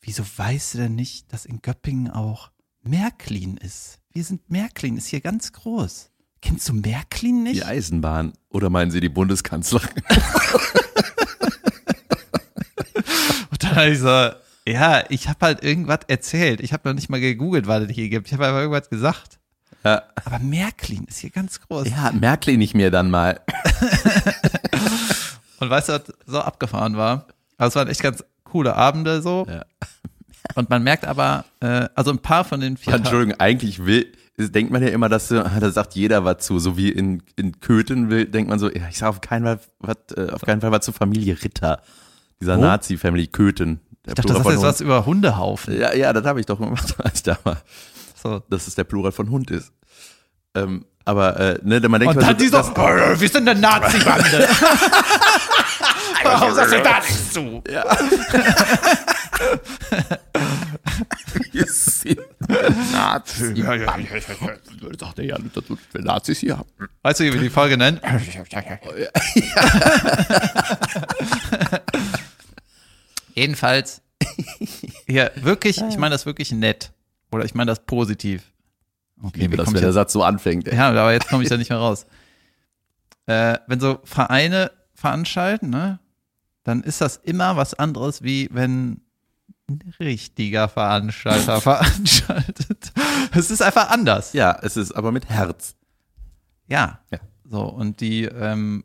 wieso 0.01 0.23
weißt 0.23 0.73
du 0.73 0.77
denn 0.79 0.95
nicht, 0.95 1.31
dass 1.33 1.45
in 1.45 1.61
Göppingen 1.61 2.09
auch 2.11 2.51
Märklin 2.81 3.57
ist? 3.57 3.99
Wir 4.11 4.23
sind 4.23 4.49
Märklin, 4.49 4.97
ist 4.97 5.07
hier 5.07 5.21
ganz 5.21 5.53
groß. 5.53 6.11
Kennst 6.41 6.69
du 6.69 6.73
Märklin 6.73 7.43
nicht? 7.43 7.55
Die 7.57 7.63
Eisenbahn. 7.63 8.33
Oder 8.49 8.69
meinen 8.69 8.91
Sie 8.91 8.99
die 8.99 9.09
Bundeskanzlerin? 9.09 9.89
Und 13.49 13.63
dann 13.63 13.75
habe 13.75 13.89
ich 13.89 13.99
so, 13.99 14.29
ja, 14.67 15.03
ich 15.09 15.27
habe 15.27 15.39
halt 15.41 15.63
irgendwas 15.63 16.01
erzählt. 16.07 16.61
Ich 16.61 16.71
habe 16.73 16.87
noch 16.87 16.93
nicht 16.95 17.09
mal 17.09 17.19
gegoogelt, 17.19 17.65
was 17.67 17.83
es 17.83 17.91
hier 17.91 18.09
gibt. 18.09 18.27
Ich 18.27 18.33
habe 18.33 18.45
einfach 18.45 18.59
irgendwas 18.59 18.89
gesagt. 18.89 19.39
Ja, 19.85 20.01
Aber 20.25 20.39
Märklin 20.39 21.05
ist 21.05 21.19
hier 21.19 21.29
ganz 21.29 21.61
groß. 21.61 21.87
ja 21.87 22.11
Märklin 22.11 22.59
ich 22.59 22.73
mir 22.73 22.89
dann 22.89 23.11
mal. 23.11 23.39
Und 25.59 25.69
weißt 25.69 25.89
du, 25.89 25.93
was 25.93 26.01
so 26.25 26.41
abgefahren 26.41 26.97
war? 26.97 27.27
Also 27.57 27.69
es 27.69 27.75
waren 27.75 27.87
echt 27.87 28.01
ganz 28.01 28.23
coole 28.43 28.75
Abende 28.75 29.21
so. 29.21 29.45
Ja. 29.47 29.63
Und 30.55 30.69
man 30.69 30.83
merkt 30.83 31.05
aber, 31.05 31.45
äh, 31.59 31.87
also 31.93 32.11
ein 32.11 32.19
paar 32.19 32.43
von 32.43 32.59
den 32.59 32.77
vier 32.77 32.91
Tagen. 32.91 33.03
Entschuldigung, 33.03 33.39
eigentlich 33.39 33.85
will, 33.85 34.11
denkt 34.37 34.71
man 34.71 34.81
ja 34.81 34.89
immer, 34.89 35.07
dass 35.07 35.31
ah, 35.31 35.59
da 35.59 35.69
sagt 35.69 35.93
jeder 35.93 36.25
was 36.25 36.45
zu. 36.45 36.59
So 36.59 36.77
wie 36.77 36.89
in, 36.89 37.21
in 37.35 37.59
Köthen 37.59 38.09
will, 38.09 38.25
denkt 38.25 38.49
man 38.49 38.57
so, 38.57 38.71
ja, 38.71 38.87
ich 38.89 38.97
sag 38.97 39.09
auf 39.09 39.21
keinen 39.21 39.45
Fall 39.45 39.59
was, 39.79 39.97
äh, 40.17 40.31
auf 40.31 40.41
keinen 40.41 40.61
Fall 40.61 40.71
was 40.71 40.85
zur 40.85 40.95
Familie 40.95 41.37
Ritter. 41.43 41.81
Dieser 42.41 42.57
Wo? 42.57 42.61
Nazi-Family 42.61 43.27
Köthen. 43.27 43.79
Ich 44.07 44.13
dachte, 44.13 44.33
das 44.33 44.41
ist 44.41 44.51
jetzt 44.51 44.61
was 44.61 44.81
über 44.81 45.05
Hundehaufen. 45.05 45.73
Hund. 45.73 45.81
Ja, 45.81 45.93
ja, 45.93 46.13
das 46.13 46.25
habe 46.25 46.39
ich 46.39 46.45
doch 46.45 46.59
gemacht, 46.59 46.95
als 46.99 47.15
ich 47.15 47.23
da 47.23 47.37
war. 47.43 47.57
So. 48.25 48.39
Dass 48.49 48.65
es 48.67 48.73
der 48.75 48.83
Plural 48.85 49.11
von 49.11 49.29
Hund 49.29 49.51
ist. 49.51 49.71
Ähm, 50.55 50.85
aber, 51.05 51.39
äh, 51.39 51.59
ne, 51.61 51.79
man 51.87 51.99
denkt 52.01 52.15
Und 52.15 52.21
dann 52.23 52.35
die 52.37 52.47
so, 52.47 52.57
das- 52.57 52.69
"Äh, 52.69 53.19
wir 53.21 53.29
sind 53.29 53.47
eine 53.47 53.59
Nazi-Bande. 53.59 54.47
Warum 56.23 56.55
sagst 56.55 56.73
du 56.73 56.81
da 56.81 56.99
nichts 56.99 57.33
zu? 57.33 57.61
Wir 61.51 61.65
sind 61.67 62.19
Nazis. 62.93 63.57
Sagt 64.99 65.19
er 65.19 65.25
ja, 65.25 65.37
dass 65.37 65.63
wir 65.93 66.01
Nazis 66.01 66.39
hier 66.39 66.57
haben. 66.57 66.69
Weißt 67.03 67.19
du, 67.19 67.25
wie 67.25 67.33
wir 67.33 67.41
die 67.41 67.49
Folge 67.49 67.75
nennen? 67.77 67.99
Jedenfalls, 73.35 74.01
hier, 75.07 75.31
wirklich, 75.35 75.81
ich 75.89 75.97
meine 75.97 76.13
das 76.15 76.25
wirklich 76.25 76.51
nett. 76.51 76.91
Oder 77.35 77.45
ich 77.45 77.53
meine 77.53 77.69
das 77.69 77.85
positiv. 77.85 78.53
Okay, 79.21 79.41
Liebe, 79.41 79.53
wie 79.53 79.57
dass 79.57 79.65
komm 79.65 79.73
wenn 79.73 79.79
ich 79.79 79.85
der 79.85 79.93
Satz 79.93 80.13
so 80.13 80.23
anfängt. 80.23 80.67
Ey. 80.67 80.75
Ja, 80.75 80.89
aber 80.89 81.13
jetzt 81.13 81.27
komme 81.27 81.43
ich 81.43 81.49
da 81.49 81.57
nicht 81.57 81.69
mehr 81.69 81.79
raus. 81.79 82.05
Äh, 83.27 83.57
wenn 83.65 83.79
so 83.79 84.01
Vereine 84.03 84.69
veranstalten, 84.93 85.71
ne, 85.71 85.97
dann 86.63 86.83
ist 86.83 87.01
das 87.01 87.17
immer 87.17 87.57
was 87.57 87.73
anderes, 87.73 88.21
wie 88.21 88.49
wenn 88.51 89.01
ein 89.67 89.79
richtiger 89.99 90.67
Veranstalter 90.69 91.59
veranstaltet. 91.61 92.93
Es 93.33 93.49
ist 93.49 93.63
einfach 93.63 93.89
anders. 93.89 94.33
Ja, 94.33 94.59
es 94.61 94.77
ist 94.77 94.91
aber 94.91 95.11
mit 95.11 95.27
Herz. 95.27 95.75
Ja. 96.67 96.99
Ja. 97.11 97.17
So, 97.45 97.63
und 97.63 97.99
die, 97.99 98.25
ähm, 98.25 98.83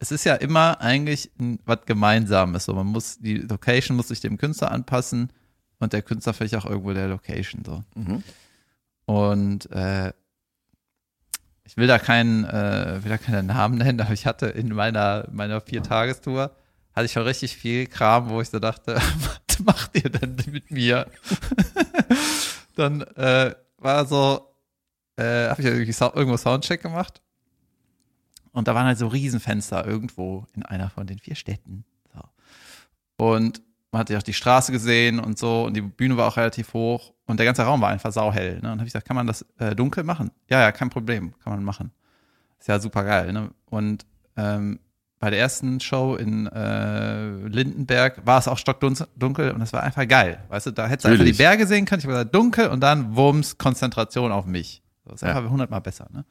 es 0.00 0.10
ist 0.10 0.24
ja 0.24 0.34
immer 0.34 0.80
eigentlich 0.80 1.30
ein, 1.38 1.60
was 1.64 1.86
Gemeinsames. 1.86 2.64
So, 2.64 2.74
man 2.74 2.88
muss, 2.88 3.18
die 3.20 3.36
Location 3.36 3.96
muss 3.96 4.08
sich 4.08 4.18
dem 4.18 4.38
Künstler 4.38 4.72
anpassen 4.72 5.32
und 5.78 5.92
der 5.92 6.02
Künstler 6.02 6.32
vielleicht 6.32 6.56
auch 6.56 6.66
irgendwo 6.66 6.92
der 6.92 7.08
Location. 7.08 7.64
So. 7.64 7.84
Mhm. 7.94 8.22
Und 9.06 9.70
äh, 9.70 10.12
ich 11.64 11.76
will 11.76 11.86
da 11.86 11.98
keinen, 11.98 12.44
äh, 12.44 13.00
will 13.02 13.10
da 13.10 13.18
keine 13.18 13.42
Namen 13.42 13.78
nennen, 13.78 14.00
aber 14.00 14.12
ich 14.12 14.26
hatte 14.26 14.46
in 14.46 14.68
meiner, 14.68 15.28
meiner 15.30 15.60
Vier-Tagestour 15.60 16.50
hatte 16.94 17.06
ich 17.06 17.12
schon 17.12 17.22
richtig 17.22 17.56
viel 17.56 17.86
Kram, 17.86 18.28
wo 18.28 18.40
ich 18.40 18.48
so 18.48 18.58
dachte, 18.58 18.94
was 19.46 19.58
macht 19.60 19.94
ihr 19.94 20.10
denn 20.10 20.36
mit 20.50 20.70
mir? 20.70 21.06
Dann 22.74 23.02
äh, 23.02 23.54
war 23.76 24.06
so, 24.06 24.54
äh, 25.16 25.48
habe 25.48 25.62
ich 25.62 25.68
irgendwo 25.68 26.36
Soundcheck 26.36 26.82
gemacht. 26.82 27.22
Und 28.52 28.66
da 28.66 28.74
waren 28.74 28.86
halt 28.86 28.98
so 28.98 29.06
Riesenfenster 29.06 29.86
irgendwo 29.86 30.46
in 30.54 30.64
einer 30.64 30.90
von 30.90 31.06
den 31.06 31.18
vier 31.18 31.36
Städten. 31.36 31.84
So. 32.12 33.24
Und 33.24 33.62
man 33.90 34.00
hat 34.00 34.10
ja 34.10 34.18
auch 34.18 34.22
die 34.22 34.32
Straße 34.34 34.70
gesehen 34.72 35.18
und 35.18 35.38
so 35.38 35.64
und 35.64 35.74
die 35.74 35.80
Bühne 35.80 36.16
war 36.16 36.28
auch 36.28 36.36
relativ 36.36 36.74
hoch 36.74 37.12
und 37.26 37.38
der 37.38 37.46
ganze 37.46 37.62
Raum 37.62 37.80
war 37.80 37.88
einfach 37.88 38.12
sauhell. 38.12 38.60
Ne? 38.60 38.72
Und 38.72 38.78
habe 38.78 38.86
ich 38.86 38.92
gesagt, 38.92 39.06
kann 39.06 39.16
man 39.16 39.26
das 39.26 39.44
äh, 39.58 39.74
dunkel 39.74 40.04
machen? 40.04 40.30
Ja, 40.48 40.60
ja, 40.60 40.72
kein 40.72 40.90
Problem, 40.90 41.32
kann 41.42 41.52
man 41.54 41.64
machen. 41.64 41.90
Ist 42.58 42.68
ja 42.68 42.78
super 42.80 43.04
geil. 43.04 43.32
Ne? 43.32 43.50
Und 43.66 44.04
ähm, 44.36 44.78
bei 45.20 45.30
der 45.30 45.38
ersten 45.40 45.80
Show 45.80 46.14
in 46.16 46.46
äh, 46.46 47.28
Lindenberg 47.48 48.24
war 48.24 48.38
es 48.38 48.46
auch 48.46 48.58
stockdunkel 48.58 49.50
und 49.52 49.60
das 49.60 49.72
war 49.72 49.82
einfach 49.82 50.06
geil. 50.06 50.44
Weißt 50.48 50.66
du, 50.66 50.70
da 50.70 50.86
hättest 50.86 51.06
du 51.06 51.08
einfach 51.10 51.24
die. 51.24 51.32
Berge 51.32 51.66
sehen 51.66 51.86
können. 51.86 51.98
Ich 52.00 52.04
habe 52.04 52.14
gesagt, 52.14 52.34
dunkel 52.34 52.68
und 52.68 52.80
dann 52.80 53.16
Wumms, 53.16 53.58
Konzentration 53.58 54.30
auf 54.32 54.46
mich. 54.46 54.82
Das 55.04 55.16
ist 55.16 55.22
Ja. 55.22 55.34
einfach 55.36 55.50
hundertmal 55.50 55.80
besser. 55.80 56.06
Ne? 56.12 56.24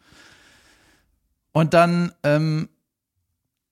Und 1.51 1.73
dann, 1.73 2.11
ähm, 2.23 2.69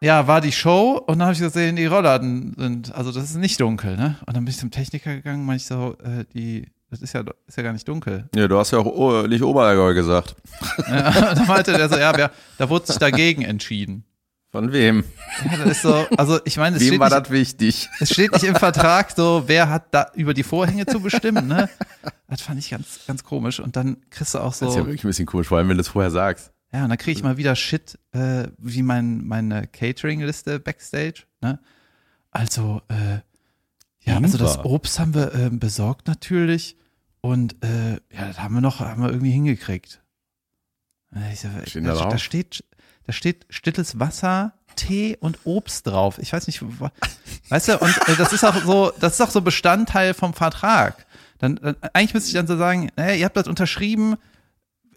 ja, 0.02 0.28
war 0.28 0.42
die 0.42 0.52
Show 0.52 1.02
und 1.06 1.20
dann 1.20 1.28
habe 1.28 1.34
ich 1.34 1.40
gesehen, 1.40 1.76
die 1.76 1.86
Rollladen 1.86 2.56
sind, 2.58 2.94
also 2.94 3.12
das 3.12 3.24
ist 3.24 3.38
nicht 3.38 3.60
dunkel, 3.60 3.96
ne? 3.98 4.18
Und 4.26 4.36
dann 4.36 4.46
bin 4.46 4.52
ich 4.52 4.58
zum 4.60 4.72
Techniker 4.72 5.16
gegangen, 5.16 5.46
meinte 5.46 5.62
ich 5.62 5.68
so, 5.68 5.96
äh, 6.04 6.26
die, 6.34 6.68
das 6.90 7.02
ist 7.02 7.14
ja, 7.14 7.24
ist 7.48 7.58
ja 7.58 7.64
gar 7.64 7.74
nicht 7.74 7.88
dunkel. 7.88 8.30
Ja, 8.36 8.48
du 8.48 8.58
hast 8.58 8.72
ja 8.72 8.80
auch 8.80 8.86
oh, 8.86 9.28
nicht 9.28 9.44
Oberallgäu 9.44 9.94
gesagt. 9.94 10.36
Ja, 10.88 11.08
und 11.30 11.38
dann 11.38 11.48
meinte 11.48 11.74
der 11.74 11.90
so, 11.90 11.98
ja, 11.98 12.16
wer, 12.16 12.32
da 12.58 12.70
wurde 12.70 12.88
sich 12.88 12.98
dagegen 12.98 13.42
entschieden. 13.42 14.06
Von 14.52 14.72
wem? 14.72 15.04
Ja, 15.44 15.58
das 15.58 15.72
ist 15.72 15.82
so, 15.82 16.08
also 16.16 16.40
ich 16.46 16.56
meine, 16.56 16.78
es 16.78 16.82
Wem 16.82 16.88
steht, 16.88 17.00
war 17.02 17.10
nicht, 17.10 17.26
das 17.26 17.30
wichtig? 17.30 17.90
es 18.00 18.10
steht 18.14 18.32
nicht 18.32 18.46
im 18.46 18.56
Vertrag 18.56 19.12
so, 19.12 19.44
wer 19.48 19.70
hat 19.70 19.94
da 19.94 20.12
über 20.14 20.34
die 20.34 20.44
Vorhänge 20.44 20.86
zu 20.86 21.02
bestimmen, 21.02 21.48
ne? 21.48 21.70
Das 22.30 22.42
fand 22.42 22.60
ich 22.60 22.70
ganz, 22.70 23.02
ganz 23.06 23.24
komisch. 23.24 23.60
Und 23.60 23.76
dann 23.76 23.98
kriegst 24.10 24.34
du 24.34 24.40
auch 24.40 24.52
Das 24.58 24.62
ist 24.62 24.76
ja 24.76 24.82
so, 24.82 24.88
wirklich 24.88 25.04
ein 25.04 25.08
bisschen 25.08 25.26
komisch, 25.26 25.48
vor 25.48 25.58
allem 25.58 25.68
wenn 25.68 25.78
du 25.78 25.82
es 25.82 25.90
vorher 25.90 26.12
sagst. 26.12 26.52
Ja, 26.76 26.84
und 26.84 26.90
dann 26.90 26.98
kriege 26.98 27.18
ich 27.18 27.24
mal 27.24 27.38
wieder 27.38 27.56
Shit, 27.56 27.98
äh, 28.12 28.48
wie 28.58 28.84
mein, 28.84 29.26
meine 29.26 29.66
Catering-Liste 29.66 30.60
Backstage, 30.60 31.24
ne? 31.42 31.60
Also, 32.32 32.82
äh, 32.90 33.20
ja, 34.02 34.18
also 34.18 34.38
das. 34.38 34.60
Obst 34.66 35.00
haben 35.00 35.14
wir 35.16 35.34
ähm, 35.34 35.60
besorgt 35.60 36.08
natürlich. 36.08 36.76
Und 37.22 37.56
äh, 37.64 37.94
ja, 38.14 38.28
das 38.28 38.40
haben 38.40 38.54
wir 38.56 38.62
noch, 38.62 38.82
haben 38.82 39.02
wir 39.02 39.10
irgendwie 39.10 39.32
hingekriegt. 39.32 40.04
Äh, 41.16 41.32
Ich 41.34 41.40
so, 41.40 41.48
Steht 41.66 41.88
da, 41.88 41.94
da 41.94 42.10
da, 42.10 42.18
steht, 42.18 42.66
da 43.06 43.14
steht 43.14 43.46
stilles 43.50 44.00
Wasser, 44.00 44.54
Tee 44.76 45.18
und 45.20 45.40
Obst 45.46 45.88
drauf. 45.88 46.20
Ich 46.20 46.34
weiß 46.34 46.48
nicht, 46.48 46.62
weißt 47.50 47.70
du, 47.70 47.78
und 47.80 47.98
äh, 48.10 48.16
das 48.18 48.34
ist 48.34 48.44
auch 48.44 48.62
so, 48.64 48.92
das 49.00 49.14
ist 49.14 49.22
auch 49.22 49.32
so 49.32 49.40
Bestandteil 49.42 50.14
vom 50.14 50.34
Vertrag. 50.34 51.06
Dann, 51.40 51.56
dann 51.56 51.78
eigentlich 51.94 52.14
müsste 52.14 52.30
ich 52.30 52.36
dann 52.36 52.48
so 52.48 52.58
sagen, 52.58 52.90
äh, 52.98 53.18
ihr 53.18 53.26
habt 53.26 53.38
das 53.38 53.48
unterschrieben, 53.48 54.18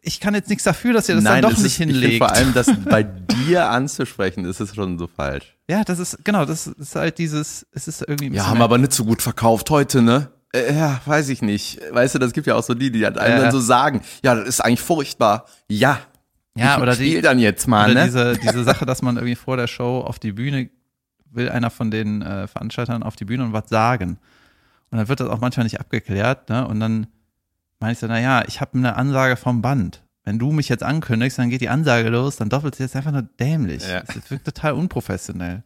ich 0.02 0.20
kann 0.20 0.34
jetzt 0.34 0.48
nichts 0.48 0.64
dafür, 0.64 0.92
dass 0.92 1.08
ihr 1.08 1.14
das 1.16 1.24
dann 1.24 1.42
doch 1.42 1.50
nicht 1.50 1.58
ist, 1.60 1.66
Ich 1.66 1.76
hinlegt. 1.76 2.18
vor 2.18 2.32
allem, 2.32 2.52
das 2.54 2.66
bei 2.88 3.02
dir 3.02 3.70
anzusprechen, 3.70 4.44
ist 4.44 4.60
es 4.60 4.74
schon 4.74 4.98
so 4.98 5.06
falsch. 5.06 5.56
Ja, 5.68 5.84
das 5.84 5.98
ist, 5.98 6.24
genau, 6.24 6.44
das 6.44 6.66
ist 6.66 6.94
halt 6.96 7.18
dieses, 7.18 7.66
es 7.72 7.88
ist 7.88 8.02
irgendwie 8.06 8.34
Ja, 8.34 8.46
haben 8.46 8.62
aber 8.62 8.78
nicht 8.78 8.92
so 8.92 9.04
gut 9.04 9.22
verkauft 9.22 9.70
heute, 9.70 10.02
ne? 10.02 10.30
Äh, 10.52 10.74
ja, 10.74 11.00
weiß 11.04 11.28
ich 11.28 11.42
nicht. 11.42 11.80
Weißt 11.90 12.14
du, 12.14 12.18
das 12.18 12.32
gibt 12.32 12.46
ja 12.46 12.54
auch 12.54 12.62
so 12.62 12.74
die, 12.74 12.90
die 12.90 13.04
halt 13.04 13.18
einem 13.18 13.36
Ja. 13.36 13.42
dann 13.42 13.52
so 13.52 13.60
sagen, 13.60 14.00
ja, 14.24 14.34
das 14.34 14.48
ist 14.48 14.60
eigentlich 14.64 14.80
furchtbar. 14.80 15.44
Ja. 15.68 16.00
ja, 16.56 16.80
oder 16.80 16.96
die, 16.96 17.20
dann 17.20 17.38
jetzt 17.38 17.68
mal, 17.68 17.90
Oder 17.90 18.00
ne? 18.00 18.06
diese, 18.06 18.32
diese 18.42 18.64
Sache, 18.64 18.86
dass 18.86 19.02
man 19.02 19.16
irgendwie 19.16 19.36
vor 19.36 19.56
der 19.58 19.66
Show 19.66 20.00
auf 20.00 20.18
die 20.18 20.32
Bühne 20.32 20.70
will, 21.30 21.50
einer 21.50 21.68
von 21.68 21.90
den 21.90 22.22
äh, 22.22 22.46
Veranstaltern 22.46 23.02
auf 23.02 23.14
die 23.16 23.26
Bühne 23.26 23.44
und 23.44 23.52
was 23.52 23.68
sagen. 23.68 24.18
Und 24.90 24.96
dann 24.96 25.08
wird 25.08 25.20
das 25.20 25.28
auch 25.28 25.40
manchmal 25.40 25.64
nicht 25.64 25.78
abgeklärt, 25.80 26.48
ne? 26.48 26.66
Und 26.66 26.80
dann 26.80 27.08
meine 27.80 27.92
ich 27.92 27.98
so, 27.98 28.06
na 28.06 28.20
ja, 28.20 28.44
ich 28.46 28.60
habe 28.60 28.76
eine 28.76 28.96
Ansage 28.96 29.36
vom 29.36 29.62
Band. 29.62 30.02
Wenn 30.24 30.38
du 30.38 30.52
mich 30.52 30.68
jetzt 30.68 30.82
ankündigst, 30.82 31.38
dann 31.38 31.48
geht 31.48 31.62
die 31.62 31.68
Ansage 31.68 32.10
los, 32.10 32.36
dann 32.36 32.50
doppelt 32.50 32.74
sie 32.74 32.82
jetzt 32.82 32.96
einfach 32.96 33.12
nur 33.12 33.22
dämlich. 33.22 33.88
Ja. 33.88 34.02
Das 34.02 34.30
wirkt 34.30 34.44
total 34.44 34.74
unprofessionell. 34.74 35.62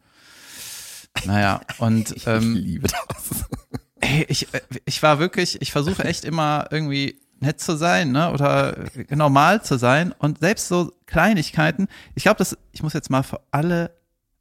Naja, 1.25 1.61
und 1.79 2.11
ich 2.15 2.27
ähm, 2.27 2.55
liebe 2.55 2.87
das. 2.87 3.45
Ey, 3.99 4.25
ich, 4.29 4.53
äh, 4.53 4.61
ich 4.85 5.03
war 5.03 5.19
wirklich, 5.19 5.61
ich 5.61 5.71
versuche 5.71 6.05
echt 6.05 6.23
immer 6.23 6.67
irgendwie 6.71 7.19
nett 7.39 7.59
zu 7.59 7.75
sein, 7.75 8.11
ne? 8.11 8.31
Oder 8.31 8.77
äh, 8.95 9.15
normal 9.15 9.61
zu 9.63 9.77
sein. 9.77 10.13
Und 10.17 10.39
selbst 10.39 10.67
so 10.67 10.93
Kleinigkeiten, 11.05 11.87
ich 12.15 12.23
glaube, 12.23 12.37
dass, 12.37 12.57
ich 12.71 12.83
muss 12.83 12.93
jetzt 12.93 13.09
mal 13.09 13.23
für 13.23 13.41
alle 13.51 13.91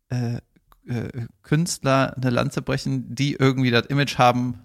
äh, 0.09 0.37
äh, 0.87 1.27
Künstler 1.43 2.17
eine 2.17 2.31
Lanze 2.31 2.63
brechen, 2.63 3.15
die 3.15 3.35
irgendwie 3.35 3.71
das 3.71 3.87
Image 3.87 4.19
haben, 4.19 4.61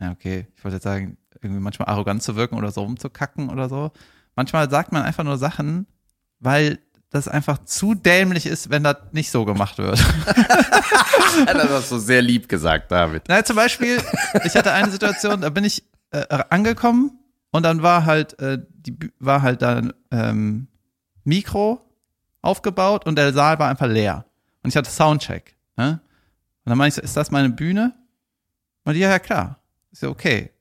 ja, 0.00 0.10
okay, 0.10 0.46
ich 0.56 0.64
wollte 0.64 0.76
jetzt 0.76 0.84
sagen, 0.84 1.16
irgendwie 1.42 1.62
manchmal 1.62 1.88
arrogant 1.88 2.22
zu 2.22 2.36
wirken 2.36 2.56
oder 2.56 2.70
so 2.70 2.82
rumzukacken 2.82 3.50
oder 3.50 3.68
so. 3.68 3.92
Manchmal 4.34 4.70
sagt 4.70 4.92
man 4.92 5.02
einfach 5.02 5.24
nur 5.24 5.38
Sachen, 5.38 5.86
weil 6.40 6.78
das 7.10 7.28
einfach 7.28 7.58
zu 7.64 7.94
dämlich 7.94 8.46
ist, 8.46 8.70
wenn 8.70 8.84
das 8.84 8.96
nicht 9.12 9.30
so 9.30 9.44
gemacht 9.44 9.76
wird. 9.78 9.98
das 11.46 11.70
hast 11.70 11.92
du 11.92 11.98
sehr 11.98 12.22
lieb 12.22 12.48
gesagt, 12.48 12.90
David. 12.90 13.24
Na, 13.28 13.44
zum 13.44 13.56
Beispiel, 13.56 14.00
ich 14.44 14.54
hatte 14.56 14.72
eine 14.72 14.90
Situation, 14.90 15.42
da 15.42 15.50
bin 15.50 15.64
ich 15.64 15.84
äh, 16.10 16.24
angekommen 16.48 17.18
und 17.50 17.64
dann 17.64 17.82
war 17.82 18.06
halt, 18.06 18.38
äh, 18.40 18.58
die, 18.70 18.96
war 19.18 19.42
halt 19.42 19.60
dann 19.60 19.92
ähm, 20.10 20.68
Mikro 21.24 21.86
aufgebaut 22.40 23.06
und 23.06 23.16
der 23.16 23.32
Saal 23.32 23.58
war 23.58 23.68
einfach 23.68 23.88
leer. 23.88 24.24
Und 24.62 24.70
ich 24.70 24.76
hatte 24.76 24.90
Soundcheck. 24.90 25.54
Ne? 25.76 26.00
Und 26.64 26.70
dann 26.70 26.78
meine 26.78 26.88
ich 26.88 26.94
so, 26.94 27.02
ist 27.02 27.16
das 27.16 27.30
meine 27.30 27.50
Bühne? 27.50 27.94
Und 28.84 28.94
die, 28.94 29.00
ja, 29.00 29.10
ja, 29.10 29.18
klar. 29.18 29.58
Ich 29.90 29.98
so, 29.98 30.08
okay. 30.08 30.51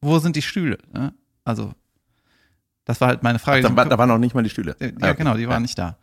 Wo 0.00 0.18
sind 0.18 0.36
die 0.36 0.42
Stühle? 0.42 0.78
Ne? 0.92 1.12
Also, 1.44 1.72
das 2.84 3.00
war 3.00 3.08
halt 3.08 3.22
meine 3.22 3.38
Frage. 3.38 3.62
Da, 3.62 3.74
war- 3.76 3.84
da 3.86 3.98
waren 3.98 4.08
noch 4.08 4.18
nicht 4.18 4.34
mal 4.34 4.42
die 4.42 4.50
Stühle. 4.50 4.76
Ja, 4.80 4.88
Ah, 5.00 5.08
okay. 5.10 5.14
genau, 5.18 5.36
die 5.36 5.48
waren 5.48 5.62
nicht 5.62 5.78
da. 5.78 5.98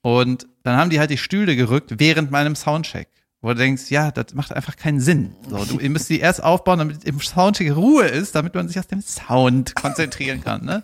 Und 0.00 0.46
dann 0.62 0.76
haben 0.76 0.90
die 0.90 0.98
halt 1.00 1.10
die 1.10 1.18
Stühle 1.18 1.56
gerückt 1.56 1.94
während 1.98 2.30
meinem 2.30 2.54
Soundcheck. 2.56 3.08
Wo 3.40 3.48
du 3.48 3.54
denkst, 3.54 3.90
ja, 3.90 4.10
das 4.10 4.34
macht 4.34 4.52
einfach 4.52 4.74
keinen 4.74 4.98
Sinn. 5.00 5.32
So, 5.48 5.64
du, 5.64 5.78
ihr 5.78 5.90
müsst 5.90 6.08
die 6.10 6.18
erst 6.18 6.42
aufbauen, 6.42 6.80
damit 6.80 7.04
im 7.04 7.20
Soundcheck 7.20 7.74
Ruhe 7.74 8.04
ist, 8.06 8.34
damit 8.34 8.54
man 8.54 8.66
sich 8.66 8.78
aus 8.80 8.88
dem 8.88 9.00
Sound 9.00 9.74
konzentrieren 9.76 10.42
kann. 10.42 10.64
Ne? 10.64 10.82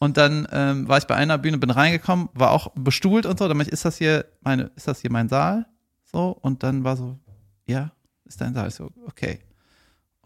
Und 0.00 0.16
dann 0.16 0.48
ähm, 0.50 0.88
war 0.88 0.98
ich 0.98 1.04
bei 1.06 1.14
einer 1.14 1.38
Bühne, 1.38 1.58
bin 1.58 1.70
reingekommen, 1.70 2.30
war 2.34 2.50
auch 2.50 2.72
bestuhlt 2.74 3.26
und 3.26 3.38
so. 3.38 3.48
Ich, 3.60 3.68
ist 3.68 3.84
das 3.84 3.96
hier 3.98 4.24
meine, 4.40 4.70
ist 4.74 4.88
das 4.88 5.00
hier 5.00 5.12
mein 5.12 5.28
Saal? 5.28 5.66
So, 6.10 6.30
und 6.40 6.64
dann 6.64 6.82
war 6.82 6.96
so, 6.96 7.16
ja, 7.66 7.92
ist 8.24 8.40
dein 8.40 8.54
Saal. 8.54 8.68
Ich 8.68 8.74
so, 8.74 8.90
okay. 9.06 9.38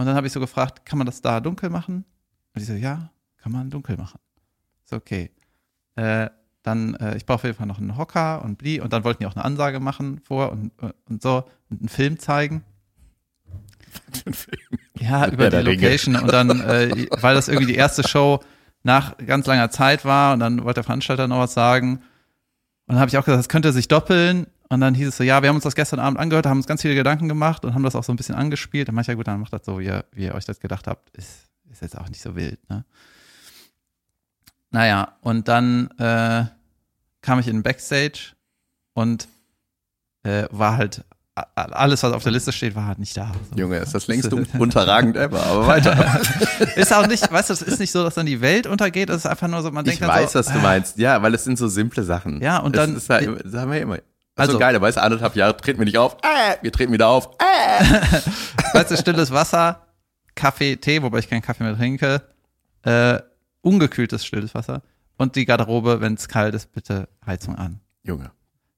Und 0.03 0.07
dann 0.07 0.17
habe 0.17 0.27
ich 0.27 0.33
so 0.33 0.41
gefragt, 0.41 0.85
kann 0.85 0.99
man 0.99 1.07
das 1.07 1.21
da 1.21 1.39
dunkel 1.39 1.71
machen? 1.71 2.05
Und 2.55 2.61
die 2.61 2.65
so, 2.65 2.73
ja, 2.73 3.13
kann 3.37 3.53
man 3.53 3.71
dunkel 3.71 3.97
machen. 3.97 4.19
So, 4.83 4.97
okay. 4.97 5.31
Äh, 5.95 6.29
dann, 6.65 6.95
äh, 6.95 7.17
ich 7.17 7.25
brauche 7.25 7.37
auf 7.37 7.45
jeden 7.45 7.57
Fall 7.57 7.69
noch 7.69 7.79
einen 7.79 7.97
Hocker 7.97 8.43
und 8.45 8.59
Bli 8.59 8.81
und 8.81 8.93
dann 8.93 9.05
wollten 9.05 9.23
die 9.23 9.29
auch 9.29 9.37
eine 9.37 9.45
Ansage 9.45 9.79
machen 9.79 10.21
vor 10.25 10.51
und, 10.51 10.73
und 11.09 11.23
so 11.23 11.45
und 11.71 11.83
einen 11.83 11.89
Film 11.89 12.19
zeigen. 12.19 12.65
Ja, 14.99 15.29
über 15.29 15.45
Herr 15.45 15.51
die 15.51 15.57
der 15.57 15.67
Ringe. 15.67 15.83
Location 15.83 16.17
und 16.17 16.33
dann, 16.33 16.61
äh, 16.63 17.07
weil 17.21 17.37
das 17.37 17.47
irgendwie 17.47 17.67
die 17.67 17.79
erste 17.79 18.07
Show 18.07 18.41
nach 18.83 19.17
ganz 19.19 19.47
langer 19.47 19.71
Zeit 19.71 20.05
war 20.05 20.33
und 20.33 20.41
dann 20.41 20.65
wollte 20.65 20.79
der 20.79 20.85
Veranstalter 20.85 21.29
noch 21.29 21.39
was 21.39 21.55
sagen. 21.55 21.99
Und 22.87 22.95
dann 22.95 22.99
habe 22.99 23.09
ich 23.09 23.19
auch 23.19 23.25
gesagt, 23.25 23.39
das 23.39 23.49
könnte 23.49 23.73
sich 23.73 23.87
doppeln. 23.87 24.49
Und 24.73 24.81
dann 24.81 24.95
hieß 24.95 25.09
es 25.09 25.19
so, 25.19 25.23
ja, 25.23 25.43
wir 25.43 25.51
haben 25.51 25.57
uns 25.57 25.65
das 25.65 25.75
gestern 25.75 25.99
Abend 26.01 26.19
angehört, 26.19 26.47
haben 26.47 26.57
uns 26.57 26.67
ganz 26.67 26.81
viele 26.81 26.95
Gedanken 26.95 27.29
gemacht 27.29 27.67
und 27.67 27.75
haben 27.75 27.83
das 27.83 27.95
auch 27.95 28.05
so 28.05 28.11
ein 28.11 28.17
bisschen 28.17 28.35
angespielt. 28.35 28.89
Dann 28.89 28.99
ich, 28.99 29.07
ja 29.07 29.13
gut, 29.13 29.29
dann 29.29 29.39
macht 29.39 29.53
das 29.53 29.67
so, 29.67 29.79
wie 29.79 29.85
ihr, 29.85 30.07
wie 30.13 30.25
ihr 30.25 30.35
euch 30.35 30.47
das 30.47 30.61
gedacht 30.61 30.87
habt. 30.87 31.15
Ist, 31.15 31.51
ist 31.71 31.83
jetzt 31.83 31.99
auch 31.99 32.09
nicht 32.09 32.23
so 32.23 32.35
wild, 32.37 32.59
ne? 32.71 32.87
Naja, 34.71 35.19
und 35.21 35.49
dann 35.49 35.91
äh, 35.99 36.47
kam 37.21 37.39
ich 37.39 37.49
in 37.49 37.57
den 37.57 37.63
Backstage 37.63 38.33
und 38.95 39.29
äh, 40.23 40.45
war 40.51 40.79
halt, 40.79 41.05
alles, 41.35 42.03
was 42.03 42.15
auf 42.15 42.23
der 42.23 42.33
Liste 42.33 42.51
steht, 42.51 42.75
war 42.75 42.87
halt 42.87 42.99
nicht 42.99 43.15
da. 43.15 43.31
So. 43.51 43.59
Junge, 43.59 43.77
ist 43.77 43.95
das 43.95 44.07
längst 44.07 44.33
unterragend 44.59 45.19
ever, 45.19 45.43
aber 45.43 45.67
weiter. 45.67 46.19
Ist 46.77 46.95
auch 46.95 47.07
nicht, 47.07 47.31
weißt 47.31 47.51
du, 47.51 47.55
es 47.55 47.63
ist 47.63 47.79
nicht 47.79 47.91
so, 47.91 48.03
dass 48.05 48.15
dann 48.15 48.27
die 48.27 48.41
Welt 48.41 48.67
untergeht, 48.67 49.11
es 49.11 49.17
ist 49.19 49.27
einfach 49.27 49.49
nur 49.49 49.63
so, 49.63 49.71
man 49.71 49.85
denkt 49.85 50.01
Ich 50.01 50.07
weiß, 50.07 50.33
so, 50.33 50.39
was 50.39 50.47
du 50.47 50.59
äh, 50.59 50.63
meinst. 50.63 50.99
Ja, 50.99 51.23
weil 51.23 51.35
es 51.35 51.45
sind 51.45 51.59
so 51.59 51.69
simple 51.69 52.03
Sachen. 52.05 52.41
Ja, 52.41 52.59
und 52.59 52.75
das 52.77 52.87
dann- 52.87 52.97
Ist 52.97 53.11
halt, 53.11 53.45
das 53.45 53.55
haben 53.55 53.71
wir 53.71 53.81
immer. 53.81 53.99
Das 54.35 54.45
Also- 54.45 54.53
ist 54.53 54.55
so 54.55 54.59
geil, 54.61 54.81
weißt 54.81 54.97
du, 54.97 55.03
anderthalb 55.03 55.37
Jahre 55.37 55.57
treten 55.57 55.79
wir 55.79 55.85
nicht 55.85 55.99
auf. 55.99 56.17
Äh, 56.23 56.57
wir 56.63 56.73
treten 56.73 56.93
wieder 56.93 57.09
auf. 57.09 57.31
Äh. 57.39 57.85
Weißt 58.75 58.91
du, 58.91 58.97
stilles 58.97 59.31
Wasser, 59.31 59.87
Kaffee, 60.35 60.77
Tee, 60.77 61.03
wobei 61.03 61.19
ich 61.19 61.29
keinen 61.29 61.43
Kaffee 61.43 61.65
mehr 61.65 61.77
trinke, 61.77 62.23
äh, 62.85 63.21
ungekühltes 63.61 64.25
stilles 64.25 64.55
Wasser 64.55 64.83
und 65.19 65.37
die 65.37 65.45
Garderobe, 65.45 66.01
wenn 66.01 66.15
es 66.15 66.29
kalt 66.29 66.55
ist, 66.55 66.73
bitte 66.73 67.09
Heizung 67.27 67.57
an. 67.57 67.81
Junge. 68.03 68.31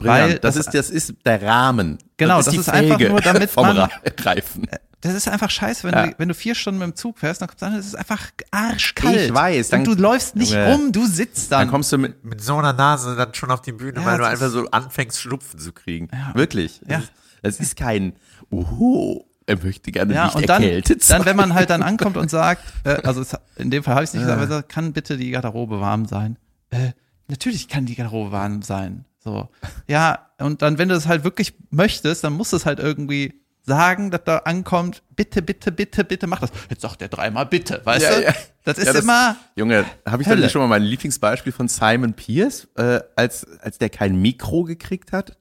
Weil. 0.08 0.38
Das, 0.38 0.54
das- 0.54 0.66
ist, 0.66 0.74
das 0.74 0.90
ist 0.90 1.14
der 1.24 1.42
Rahmen. 1.42 1.98
Genau, 2.16 2.36
das 2.36 2.46
das 2.46 2.54
die 2.54 2.60
ist 2.60 2.68
einfach 2.68 2.98
nur, 2.98 3.20
damit 3.20 3.50
vom 3.50 3.66
man- 3.66 3.88
Reifen. 4.22 4.66
Das 5.00 5.12
ist 5.12 5.28
einfach 5.28 5.50
scheiße, 5.50 5.84
wenn, 5.84 5.92
Ja. 5.92 6.06
du, 6.06 6.14
wenn 6.16 6.28
du 6.28 6.34
vier 6.34 6.54
Stunden 6.54 6.78
mit 6.80 6.88
dem 6.88 6.96
Zug 6.96 7.18
fährst, 7.18 7.42
dann 7.42 7.48
kommst 7.48 7.60
du 7.60 7.66
an, 7.66 7.74
es 7.74 7.86
ist 7.86 7.94
einfach 7.94 8.30
arschkalt. 8.50 9.20
Ich 9.20 9.34
weiß, 9.34 9.68
dann- 9.68 9.80
und 9.80 9.86
du 9.86 10.02
läufst 10.02 10.34
nicht 10.34 10.52
Junge. 10.52 10.66
rum, 10.72 10.92
du 10.92 11.04
sitzt 11.06 11.52
dann. 11.52 11.60
Dann 11.60 11.68
kommst 11.70 11.92
du 11.92 11.98
mit, 11.98 12.24
Mit 12.24 12.40
so 12.40 12.56
einer 12.56 12.72
Nase 12.72 13.14
dann 13.14 13.34
schon 13.34 13.50
auf 13.50 13.60
die 13.60 13.72
Bühne, 13.72 14.00
Ja, 14.00 14.06
weil 14.06 14.16
du 14.16 14.22
das 14.22 14.32
einfach 14.32 14.46
ist- 14.46 14.52
so 14.52 14.70
anfängst, 14.70 15.20
Schnupfen 15.20 15.58
zu 15.60 15.72
kriegen. 15.72 16.08
Ja. 16.10 16.34
wirklich. 16.34 16.80
Ja. 16.88 16.96
Das, 16.96 17.02
ist, 17.04 17.12
das 17.42 17.60
ist 17.60 17.76
kein, 17.76 18.14
uhu, 18.50 19.24
er 19.46 19.62
möchte 19.62 19.92
gerne 19.92 20.14
ja, 20.14 20.24
nicht 20.24 20.36
und 20.36 20.48
dann, 20.48 20.62
erkältet 20.62 21.02
dann, 21.02 21.18
sein. 21.18 21.26
wenn 21.26 21.36
man 21.36 21.52
halt 21.52 21.68
dann 21.68 21.82
ankommt 21.82 22.16
und 22.16 22.30
sagt, 22.30 22.62
äh, 22.84 22.94
also 23.04 23.20
es, 23.20 23.36
in 23.56 23.70
dem 23.70 23.82
Fall 23.84 23.94
habe 23.96 24.04
ich 24.04 24.08
es 24.10 24.14
nicht 24.14 24.22
Ja. 24.22 24.28
gesagt, 24.28 24.42
aber 24.46 24.54
sagt, 24.60 24.68
kann 24.70 24.92
bitte 24.94 25.18
die 25.18 25.30
Garderobe 25.30 25.80
warm 25.80 26.06
sein? 26.06 26.38
Äh, 26.70 26.92
natürlich 27.28 27.68
kann 27.68 27.84
die 27.84 27.94
Garderobe 27.94 28.32
warm 28.32 28.62
sein. 28.62 29.04
So. 29.24 29.48
Ja, 29.88 30.30
und 30.38 30.60
dann, 30.62 30.76
wenn 30.78 30.90
du 30.90 30.94
es 30.94 31.06
halt 31.08 31.24
wirklich 31.24 31.54
möchtest, 31.70 32.22
dann 32.24 32.34
musst 32.34 32.52
du 32.52 32.56
es 32.58 32.66
halt 32.66 32.78
irgendwie 32.78 33.40
sagen, 33.62 34.10
dass 34.10 34.22
da 34.24 34.38
ankommt, 34.38 35.02
bitte, 35.16 35.40
bitte, 35.40 35.72
bitte, 35.72 36.04
bitte 36.04 36.26
mach 36.26 36.40
das. 36.40 36.50
Jetzt 36.68 36.82
sagt 36.82 37.00
der 37.00 37.08
dreimal 37.08 37.46
bitte, 37.46 37.80
weißt 37.82 38.02
Ja, 38.04 38.16
du? 38.16 38.22
ja. 38.24 38.34
Das 38.64 38.76
ist 38.76 38.86
Ja, 38.86 38.92
das- 38.92 39.02
immer, 39.02 39.36
Junge, 39.56 39.86
habe 40.06 40.22
ich 40.22 40.28
Hölle. 40.28 40.42
dann 40.42 40.50
schon 40.50 40.60
mal 40.60 40.68
mein 40.68 40.82
Lieblingsbeispiel 40.82 41.52
von 41.52 41.68
Simon 41.68 42.12
Pierce, 42.12 42.68
äh, 42.76 43.00
als, 43.16 43.46
als 43.60 43.78
der 43.78 43.88
kein 43.88 44.16
Mikro 44.20 44.64
gekriegt 44.64 45.12
hat? 45.12 45.38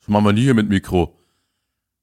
Das 0.00 0.08
machen 0.08 0.24
wir 0.24 0.32
nie 0.32 0.42
hier 0.42 0.54
mit 0.54 0.70
Mikro. 0.70 1.14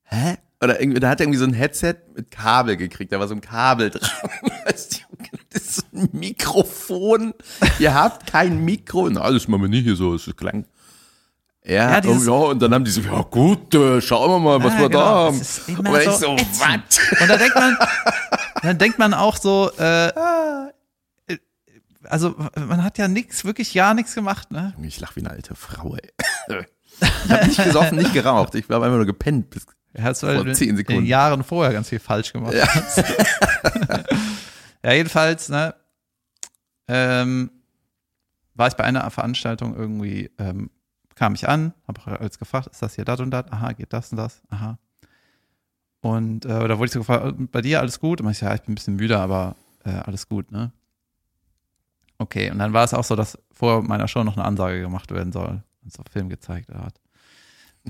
Hä? 0.03 0.35
Oder 0.61 0.79
irgendwie, 0.79 0.99
da 0.99 1.09
hat 1.09 1.19
er 1.19 1.23
irgendwie 1.25 1.39
so 1.39 1.45
ein 1.45 1.53
Headset 1.53 1.95
mit 2.15 2.29
Kabel 2.31 2.77
gekriegt, 2.77 3.11
da 3.11 3.19
war 3.19 3.27
so 3.27 3.33
ein 3.33 3.41
Kabel 3.41 3.89
dran. 3.89 4.09
Weißt 4.65 5.01
du, 5.09 5.17
das 5.51 5.61
ist 5.63 5.93
ein 5.93 6.09
Mikrofon. 6.13 7.33
Ihr 7.79 7.93
habt 7.95 8.27
kein 8.27 8.63
Mikro. 8.63 9.09
Na, 9.09 9.29
das 9.31 9.47
machen 9.47 9.63
wir 9.63 9.69
nie 9.69 9.81
hier 9.81 9.95
so, 9.95 10.13
es 10.13 10.29
klang. 10.37 10.65
Ja, 11.67 11.99
Ja, 11.99 12.01
oh, 12.05 12.13
ja, 12.23 12.31
und 12.51 12.61
dann 12.61 12.73
haben 12.73 12.85
die 12.85 12.91
so, 12.91 13.01
ja 13.01 13.21
gut, 13.23 13.73
äh, 13.73 13.99
schauen 14.01 14.29
wir 14.29 14.39
mal, 14.39 14.63
was 14.63 14.73
Ja, 14.73 14.79
wir 14.81 14.89
genau, 14.89 14.99
da 14.99 15.05
haben. 15.07 15.41
Aber 15.87 16.01
ich 16.03 16.09
so 16.11 16.35
was? 16.35 17.21
Und 17.21 17.27
da 17.27 17.37
denkt 17.37 17.55
man, 17.55 17.77
dann 18.61 18.77
denkt 18.77 18.99
man 18.99 19.13
auch 19.13 19.37
so, 19.37 19.71
äh, 19.79 20.07
äh, 20.09 20.71
also 22.03 22.35
man 22.55 22.83
hat 22.83 22.97
ja 22.99 23.07
nix, 23.07 23.45
wirklich 23.45 23.73
gar 23.73 23.93
nichts 23.95 24.13
gemacht, 24.13 24.51
ne? 24.51 24.73
Ich 24.83 24.99
lach 24.99 25.15
wie 25.15 25.21
eine 25.21 25.31
alte 25.31 25.55
Frau, 25.55 25.95
ey. 25.95 26.11
Ich 27.01 27.31
habe 27.31 27.45
nicht 27.47 27.63
gesoffen, 27.63 27.97
nicht 27.97 28.13
geraucht. 28.13 28.53
Ich 28.55 28.65
habe 28.69 28.85
einfach 28.85 28.97
nur 28.97 29.05
gepennt. 29.05 29.49
bis- 29.49 29.65
hat 29.99 30.17
Vor 30.17 30.29
in 30.45 30.53
zehn 30.53 30.67
den 30.69 30.77
Sekunden. 30.77 31.05
Jahren 31.05 31.43
vorher 31.43 31.71
ganz 31.73 31.89
viel 31.89 31.99
falsch 31.99 32.31
gemacht. 32.33 32.53
Ja, 32.53 32.67
ja 34.83 34.93
jedenfalls, 34.93 35.49
ne, 35.49 35.73
ähm, 36.87 37.49
war 38.53 38.67
ich 38.67 38.73
bei 38.75 38.83
einer 38.83 39.09
Veranstaltung 39.09 39.75
irgendwie, 39.75 40.31
ähm, 40.37 40.69
kam 41.15 41.33
ich 41.33 41.47
an, 41.47 41.73
habe 41.87 42.19
alles 42.19 42.37
gefragt, 42.39 42.67
ist 42.67 42.81
das 42.81 42.95
hier 42.95 43.05
das 43.05 43.19
und 43.19 43.31
das? 43.31 43.51
Aha, 43.51 43.71
geht 43.73 43.93
das 43.93 44.11
und 44.11 44.17
das? 44.17 44.41
Aha. 44.49 44.77
Und 46.01 46.45
äh, 46.45 46.67
da 46.67 46.77
wurde 46.77 46.85
ich 46.85 46.91
so 46.91 46.99
gefragt, 46.99 47.25
äh, 47.25 47.31
bei 47.51 47.61
dir 47.61 47.79
alles 47.79 47.99
gut? 47.99 48.21
Und 48.21 48.29
ich, 48.29 48.41
ja, 48.41 48.53
ich 48.53 48.61
bin 48.61 48.73
ein 48.73 48.75
bisschen 48.75 48.95
müde, 48.95 49.17
aber 49.19 49.55
äh, 49.83 49.89
alles 49.89 50.27
gut, 50.29 50.51
ne? 50.51 50.71
Okay, 52.17 52.49
und 52.51 52.59
dann 52.59 52.73
war 52.73 52.83
es 52.83 52.93
auch 52.93 53.03
so, 53.03 53.15
dass 53.15 53.37
vor 53.51 53.81
meiner 53.83 54.07
Show 54.07 54.23
noch 54.23 54.37
eine 54.37 54.45
Ansage 54.45 54.79
gemacht 54.81 55.11
werden 55.11 55.33
soll 55.33 55.63
und 55.83 55.91
so 55.93 56.03
Film 56.11 56.29
gezeigt 56.29 56.69
hat. 56.69 56.99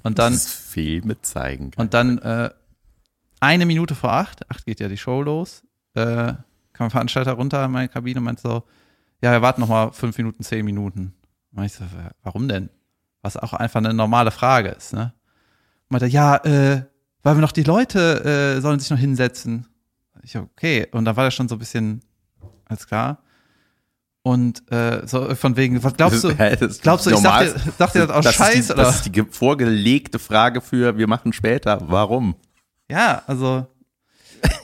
Und 0.03 0.17
dann 0.20 0.34
Das 0.34 0.51
Filme 0.51 1.22
zeigen. 1.22 1.72
und 1.77 1.94
dann 1.94 2.17
äh, 2.20 2.50
eine 3.39 3.65
Minute 3.65 3.96
vor 3.96 4.12
acht, 4.13 4.50
acht 4.50 4.65
geht 4.65 4.79
ja 4.79 4.88
die 4.88 4.98
Show 4.98 5.22
los, 5.22 5.63
äh, 5.94 6.34
kam 6.74 6.88
ein 6.88 6.89
Veranstalter 6.89 7.34
runter 7.34 7.63
in 7.65 7.72
meine 7.72 7.88
Kabine 7.88 8.20
und 8.20 8.25
meinte 8.25 8.41
so, 8.41 8.63
ja, 9.22 9.32
wir 9.32 9.41
warten 9.41 9.62
noch 9.62 9.70
mal 9.70 9.91
fünf 9.91 10.17
Minuten, 10.17 10.44
zehn 10.44 10.65
Minuten. 10.65 11.13
Und 11.53 11.63
ich 11.63 11.74
so, 11.74 11.86
warum 12.24 12.48
denn? 12.50 12.70
Was 13.25 13.38
auch 13.38 13.53
einfach 13.53 13.79
eine 13.79 13.91
normale 13.94 14.29
Frage 14.29 14.70
ist, 14.70 14.94
ne? 14.94 15.12
Meinte, 15.89 16.05
ja, 16.05 16.36
äh, 16.46 16.84
weil 17.24 17.36
wir 17.36 17.41
noch 17.41 17.51
die 17.53 17.63
Leute 17.63 18.55
äh, 18.58 18.62
sollen 18.62 18.79
sich 18.79 18.91
noch 18.91 19.00
hinsetzen. 19.00 19.65
Ich 20.22 20.38
okay. 20.38 20.88
Und 20.91 21.05
da 21.05 21.15
war 21.15 21.24
das 21.25 21.34
schon 21.34 21.48
so 21.50 21.55
ein 21.55 21.60
bisschen, 21.60 22.01
alles 22.65 22.86
klar. 22.86 23.24
Und 24.22 24.72
äh, 24.72 25.08
so 25.08 25.34
von 25.34 25.58
wegen, 25.58 25.84
was 25.84 25.96
glaubst 25.96 26.24
du? 26.24 26.34
Das 26.60 26.82
Glaubst 26.82 27.08
du, 27.08 27.10
ich 27.10 27.15
normal. 27.15 27.53
sag 27.79 27.94
dir 27.94 28.05
das 28.05 28.10
aus 28.12 28.25
das 28.25 28.36
Scheiß 28.36 28.55
ist 28.55 28.70
die, 28.70 28.74
oder? 28.74 28.84
Das 28.84 28.96
ist 28.98 29.05
die 29.08 29.12
ge- 29.12 29.25
vorgelegte 29.29 30.20
Frage 30.20 30.62
für, 30.62 30.98
wir 30.98 31.08
machen 31.08 31.34
später. 31.34 31.79
Warum? 31.88 32.36
Ja, 32.91 33.24
also, 33.25 33.65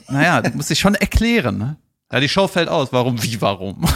naja, 0.08 0.40
du 0.40 0.50
musst 0.56 0.70
dich 0.70 0.78
schon 0.78 0.94
erklären, 0.94 1.58
ne? 1.58 1.76
Ja, 2.12 2.20
die 2.20 2.28
Show 2.28 2.46
fällt 2.46 2.68
aus. 2.68 2.92
Warum? 2.92 3.22
Wie, 3.22 3.40
warum? 3.40 3.82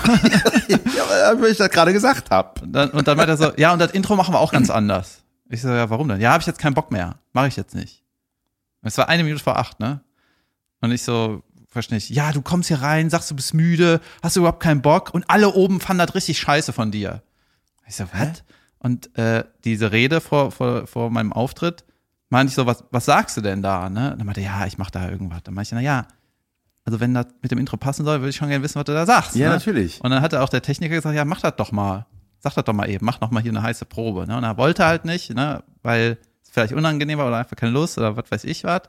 Ja, 0.69 1.41
weil 1.41 1.51
ich 1.51 1.59
das 1.59 1.71
gerade 1.71 1.93
gesagt 1.93 2.31
habe. 2.31 2.61
Und 2.61 2.73
dann, 2.73 2.91
und 2.91 3.07
dann 3.09 3.17
meint 3.17 3.29
er 3.29 3.37
so, 3.37 3.53
ja, 3.57 3.73
und 3.73 3.79
das 3.79 3.93
Intro 3.93 4.17
machen 4.17 4.35
wir 4.35 4.39
auch 4.39 4.53
ganz 4.53 4.71
anders. 4.71 5.23
Ich 5.49 5.63
so, 5.63 5.69
ja, 5.69 5.89
warum 5.91 6.09
denn? 6.09 6.21
Ja, 6.21 6.33
habe 6.33 6.41
ich 6.41 6.47
jetzt 6.47 6.59
keinen 6.59 6.75
Bock 6.75 6.91
mehr. 6.91 7.17
Mache 7.33 7.49
ich 7.49 7.57
jetzt 7.57 7.75
nicht. 7.75 8.03
Es 8.83 8.99
war 8.99 9.09
eine 9.09 9.25
Minute 9.25 9.43
vor 9.43 9.57
acht, 9.57 9.81
ne? 9.81 10.01
Und 10.81 10.93
ich 10.93 11.03
so, 11.03 11.43
verstehe 11.69 11.97
nicht, 11.97 12.11
ja, 12.11 12.33
du 12.33 12.43
kommst 12.43 12.69
hier 12.69 12.83
rein, 12.83 13.11
sagst, 13.11 13.31
du 13.31 13.37
bist 13.37 13.55
müde, 13.55 14.01
hast 14.23 14.37
du 14.37 14.41
überhaupt 14.41 14.63
keinen 14.63 14.83
Bock 14.83 15.13
und 15.13 15.29
alle 15.29 15.53
oben 15.53 15.81
fanden 15.81 16.05
das 16.05 16.15
richtig 16.15 16.39
scheiße 16.39 16.73
von 16.73 16.91
dir. 16.91 17.23
Ich 17.87 17.97
so, 17.97 18.05
was? 18.13 18.45
Und 18.79 19.17
äh, 19.19 19.45
diese 19.65 19.93
Rede 19.93 20.21
vor, 20.21 20.53
vor, 20.53 20.87
vor 20.87 21.11
meinem 21.11 21.33
Auftritt, 21.33 21.85
meinte 22.29 22.51
ich 22.51 22.55
so, 22.55 22.67
was, 22.67 22.85
was 22.91 23.05
sagst 23.05 23.37
du 23.37 23.41
denn 23.41 23.63
da? 23.63 23.89
Ne? 23.89 24.13
Und 24.13 24.19
dann 24.19 24.27
meinte 24.27 24.41
er, 24.41 24.61
ja, 24.61 24.67
ich 24.67 24.79
mach 24.79 24.91
da 24.91 25.09
irgendwas. 25.09 25.43
Dann 25.45 25.55
meinte 25.55 25.69
ich, 25.69 25.73
na 25.73 25.81
ja, 25.81 26.07
also 26.87 27.01
wenn 27.01 27.15
das 27.15 27.27
mit 27.43 27.51
dem 27.51 27.59
Intro 27.59 27.77
passen 27.77 28.05
soll, 28.05 28.21
würde 28.21 28.31
ich 28.31 28.37
schon 28.37 28.49
gerne 28.49 28.63
wissen, 28.63 28.77
was 28.77 28.85
du 28.85 28.93
da 28.93 29.05
sagst. 29.05 29.35
Ja, 29.35 29.49
ne? 29.49 29.55
natürlich. 29.55 30.01
Und 30.03 30.11
dann 30.11 30.23
hatte 30.23 30.41
auch 30.41 30.49
der 30.49 30.63
Techniker 30.63 30.95
gesagt, 30.95 31.17
ja, 31.17 31.25
mach 31.25 31.41
das 31.41 31.57
doch 31.57 31.73
mal. 31.73 32.07
Sag 32.39 32.55
das 32.55 32.65
doch 32.65 32.73
mal 32.73 32.89
eben, 32.89 33.05
mach 33.05 33.21
noch 33.21 33.33
mal 33.33 33.43
hier 33.43 33.51
eine 33.51 33.63
heiße 33.63 33.87
Probe. 33.87 34.25
Ne? 34.27 34.37
Und 34.37 34.45
er 34.45 34.57
wollte 34.57 34.87
halt 34.87 35.05
nicht, 35.05 35.35
ne? 35.35 35.65
weil 35.83 36.17
es 36.45 36.51
vielleicht 36.51 36.73
unangenehm 36.73 37.19
war 37.19 37.27
oder 37.27 37.39
einfach 37.39 37.57
keine 37.57 37.73
Lust 37.73 37.99
oder 37.99 38.17
was 38.17 38.31
weiß 38.31 38.45
ich 38.45 38.63
was. 38.63 38.83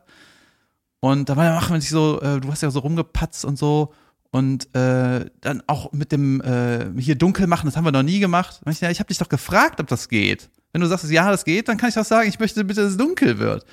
Und 1.00 1.28
da 1.28 1.36
war 1.36 1.46
ja, 1.46 1.56
machen 1.56 1.72
wir 1.72 1.78
nicht 1.78 1.90
so, 1.90 2.22
äh, 2.22 2.40
du 2.40 2.52
hast 2.52 2.62
ja 2.62 2.70
so 2.70 2.80
rumgepatzt 2.80 3.46
und 3.46 3.58
so. 3.58 3.94
Und 4.30 4.76
äh, 4.76 5.26
dann 5.42 5.64
auch 5.66 5.92
mit 5.92 6.12
dem 6.12 6.42
äh, 6.42 6.92
hier 7.00 7.16
dunkel 7.16 7.48
machen, 7.48 7.66
das 7.66 7.78
haben 7.78 7.86
wir 7.86 7.92
noch 7.92 8.04
nie 8.04 8.20
gemacht. 8.20 8.62
Und 8.64 8.74
ich, 8.74 8.82
ja, 8.82 8.92
ich 8.92 9.00
habe 9.00 9.08
dich 9.08 9.18
doch 9.18 9.30
gefragt, 9.30 9.80
ob 9.80 9.88
das 9.88 10.08
geht. 10.08 10.52
Wenn 10.72 10.82
du 10.82 10.88
sagst, 10.88 11.10
ja, 11.10 11.32
das 11.32 11.46
geht, 11.46 11.68
dann 11.68 11.78
kann 11.78 11.90
ich 11.90 11.98
auch 11.98 12.06
sagen, 12.06 12.30
ich 12.30 12.38
möchte 12.38 12.64
bitte, 12.64 12.82
dass 12.82 12.92
es 12.92 12.98
dunkel 12.98 13.40
wird. 13.40 13.66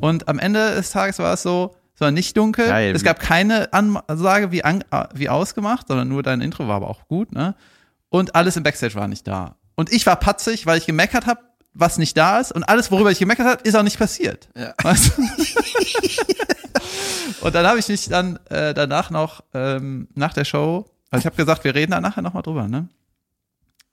Und 0.00 0.26
am 0.28 0.38
Ende 0.38 0.74
des 0.74 0.90
Tages 0.90 1.18
war 1.18 1.34
es 1.34 1.42
so, 1.42 1.74
es 1.98 2.00
war 2.00 2.12
nicht 2.12 2.36
dunkel. 2.36 2.68
Geil. 2.68 2.94
Es 2.94 3.02
gab 3.02 3.18
keine 3.18 3.72
Ansage 3.72 4.52
wie, 4.52 4.62
an, 4.62 4.84
äh, 4.92 5.06
wie 5.14 5.28
ausgemacht, 5.28 5.88
sondern 5.88 6.06
nur 6.06 6.22
dein 6.22 6.40
Intro 6.40 6.68
war 6.68 6.76
aber 6.76 6.88
auch 6.88 7.08
gut, 7.08 7.32
ne? 7.32 7.56
Und 8.08 8.36
alles 8.36 8.56
im 8.56 8.62
Backstage 8.62 8.94
war 8.94 9.08
nicht 9.08 9.26
da. 9.26 9.56
Und 9.74 9.92
ich 9.92 10.06
war 10.06 10.14
patzig, 10.14 10.64
weil 10.64 10.78
ich 10.78 10.86
gemeckert 10.86 11.26
habe, 11.26 11.40
was 11.74 11.98
nicht 11.98 12.16
da 12.16 12.38
ist. 12.38 12.52
Und 12.52 12.62
alles, 12.62 12.92
worüber 12.92 13.10
ich 13.10 13.18
gemeckert 13.18 13.48
habe, 13.48 13.62
ist 13.64 13.74
auch 13.74 13.82
nicht 13.82 13.98
passiert. 13.98 14.48
Ja. 14.56 14.74
Weißt 14.84 15.18
du? 15.18 15.22
und 17.40 17.52
dann 17.52 17.66
habe 17.66 17.80
ich 17.80 17.88
mich 17.88 18.08
dann 18.08 18.38
äh, 18.48 18.74
danach 18.74 19.10
noch, 19.10 19.42
ähm, 19.52 20.06
nach 20.14 20.34
der 20.34 20.44
Show, 20.44 20.88
also 21.10 21.22
ich 21.22 21.26
habe 21.26 21.34
gesagt, 21.34 21.64
wir 21.64 21.74
reden 21.74 21.90
da 21.90 22.00
nachher 22.00 22.22
nochmal 22.22 22.44
drüber, 22.44 22.68
ne? 22.68 22.88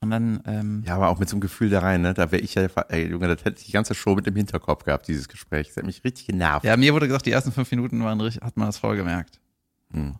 Und 0.05 0.11
dann, 0.11 0.39
ähm, 0.45 0.83
Ja, 0.85 0.95
aber 0.95 1.09
auch 1.09 1.17
mit 1.17 1.27
so 1.27 1.35
einem 1.35 1.41
Gefühl 1.41 1.71
da 1.71 1.79
rein, 1.79 2.01
ne? 2.01 2.13
Da 2.13 2.31
wäre 2.31 2.41
ich 2.41 2.53
ja, 2.53 2.67
ey, 2.89 3.07
Junge, 3.07 3.27
das 3.27 3.43
hätte 3.43 3.59
ich 3.59 3.65
die 3.65 3.71
ganze 3.71 3.95
Show 3.95 4.13
mit 4.13 4.27
im 4.27 4.35
Hinterkopf 4.35 4.83
gehabt, 4.83 5.07
dieses 5.07 5.27
Gespräch. 5.27 5.67
Das 5.67 5.77
hat 5.77 5.85
mich 5.85 6.03
richtig 6.03 6.27
genervt. 6.27 6.63
Ja, 6.63 6.77
mir 6.77 6.93
wurde 6.93 7.07
gesagt, 7.07 7.25
die 7.25 7.31
ersten 7.31 7.51
fünf 7.51 7.71
Minuten 7.71 8.03
waren 8.03 8.21
richtig, 8.21 8.43
hat 8.43 8.55
man 8.55 8.67
das 8.67 8.77
voll 8.77 8.95
gemerkt. 8.97 9.39
Hm. 9.91 10.15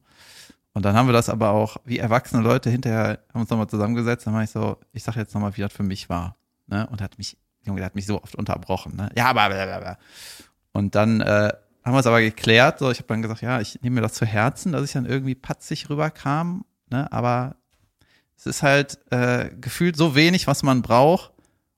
Und 0.74 0.84
dann 0.84 0.96
haben 0.96 1.08
wir 1.08 1.14
das 1.14 1.30
aber 1.30 1.52
auch, 1.52 1.78
wie 1.86 2.00
erwachsene 2.00 2.42
Leute 2.42 2.72
hinterher, 2.72 3.20
haben 3.32 3.42
uns 3.42 3.50
nochmal 3.52 3.68
zusammengesetzt, 3.68 4.26
dann 4.26 4.34
war 4.34 4.44
ich 4.44 4.50
so, 4.50 4.78
ich 4.92 5.04
sag 5.04 5.16
jetzt 5.16 5.36
nochmal, 5.36 5.56
wie 5.56 5.62
das 5.62 5.72
für 5.72 5.84
mich 5.84 6.10
war. 6.10 6.36
Ne? 6.66 6.88
Und 6.88 7.02
hat 7.02 7.20
mich, 7.20 7.38
Junge, 7.64 7.78
der 7.78 7.86
hat 7.86 7.96
mich 7.96 8.08
so 8.08 8.22
oft 8.22 8.36
unterbrochen. 8.36 8.96
Ne? 8.96 9.10
Ja, 9.16 9.28
aber 9.28 9.48
blablabla. 9.50 10.00
Und 10.74 10.96
dann 10.96 11.22
äh, 11.22 11.54
haben 11.84 11.94
wir 11.94 12.00
es 12.00 12.08
aber 12.08 12.22
geklärt. 12.22 12.80
So, 12.80 12.90
ich 12.90 12.98
habe 12.98 13.08
dann 13.08 13.22
gesagt, 13.22 13.42
ja, 13.42 13.62
ich 13.62 13.82
nehme 13.84 13.96
mir 13.96 14.02
das 14.02 14.14
zu 14.14 14.26
Herzen, 14.26 14.72
dass 14.72 14.84
ich 14.84 14.94
dann 14.94 15.06
irgendwie 15.06 15.36
patzig 15.36 15.90
rüberkam. 15.90 16.66
Ne? 16.90 17.12
Aber 17.12 17.56
es 18.38 18.46
ist 18.46 18.64
halt 18.64 18.98
äh, 19.12 19.50
gefühlt 19.60 19.96
so 19.98 20.16
wenig, 20.16 20.48
was 20.48 20.64
man 20.64 20.82
braucht. 20.82 21.32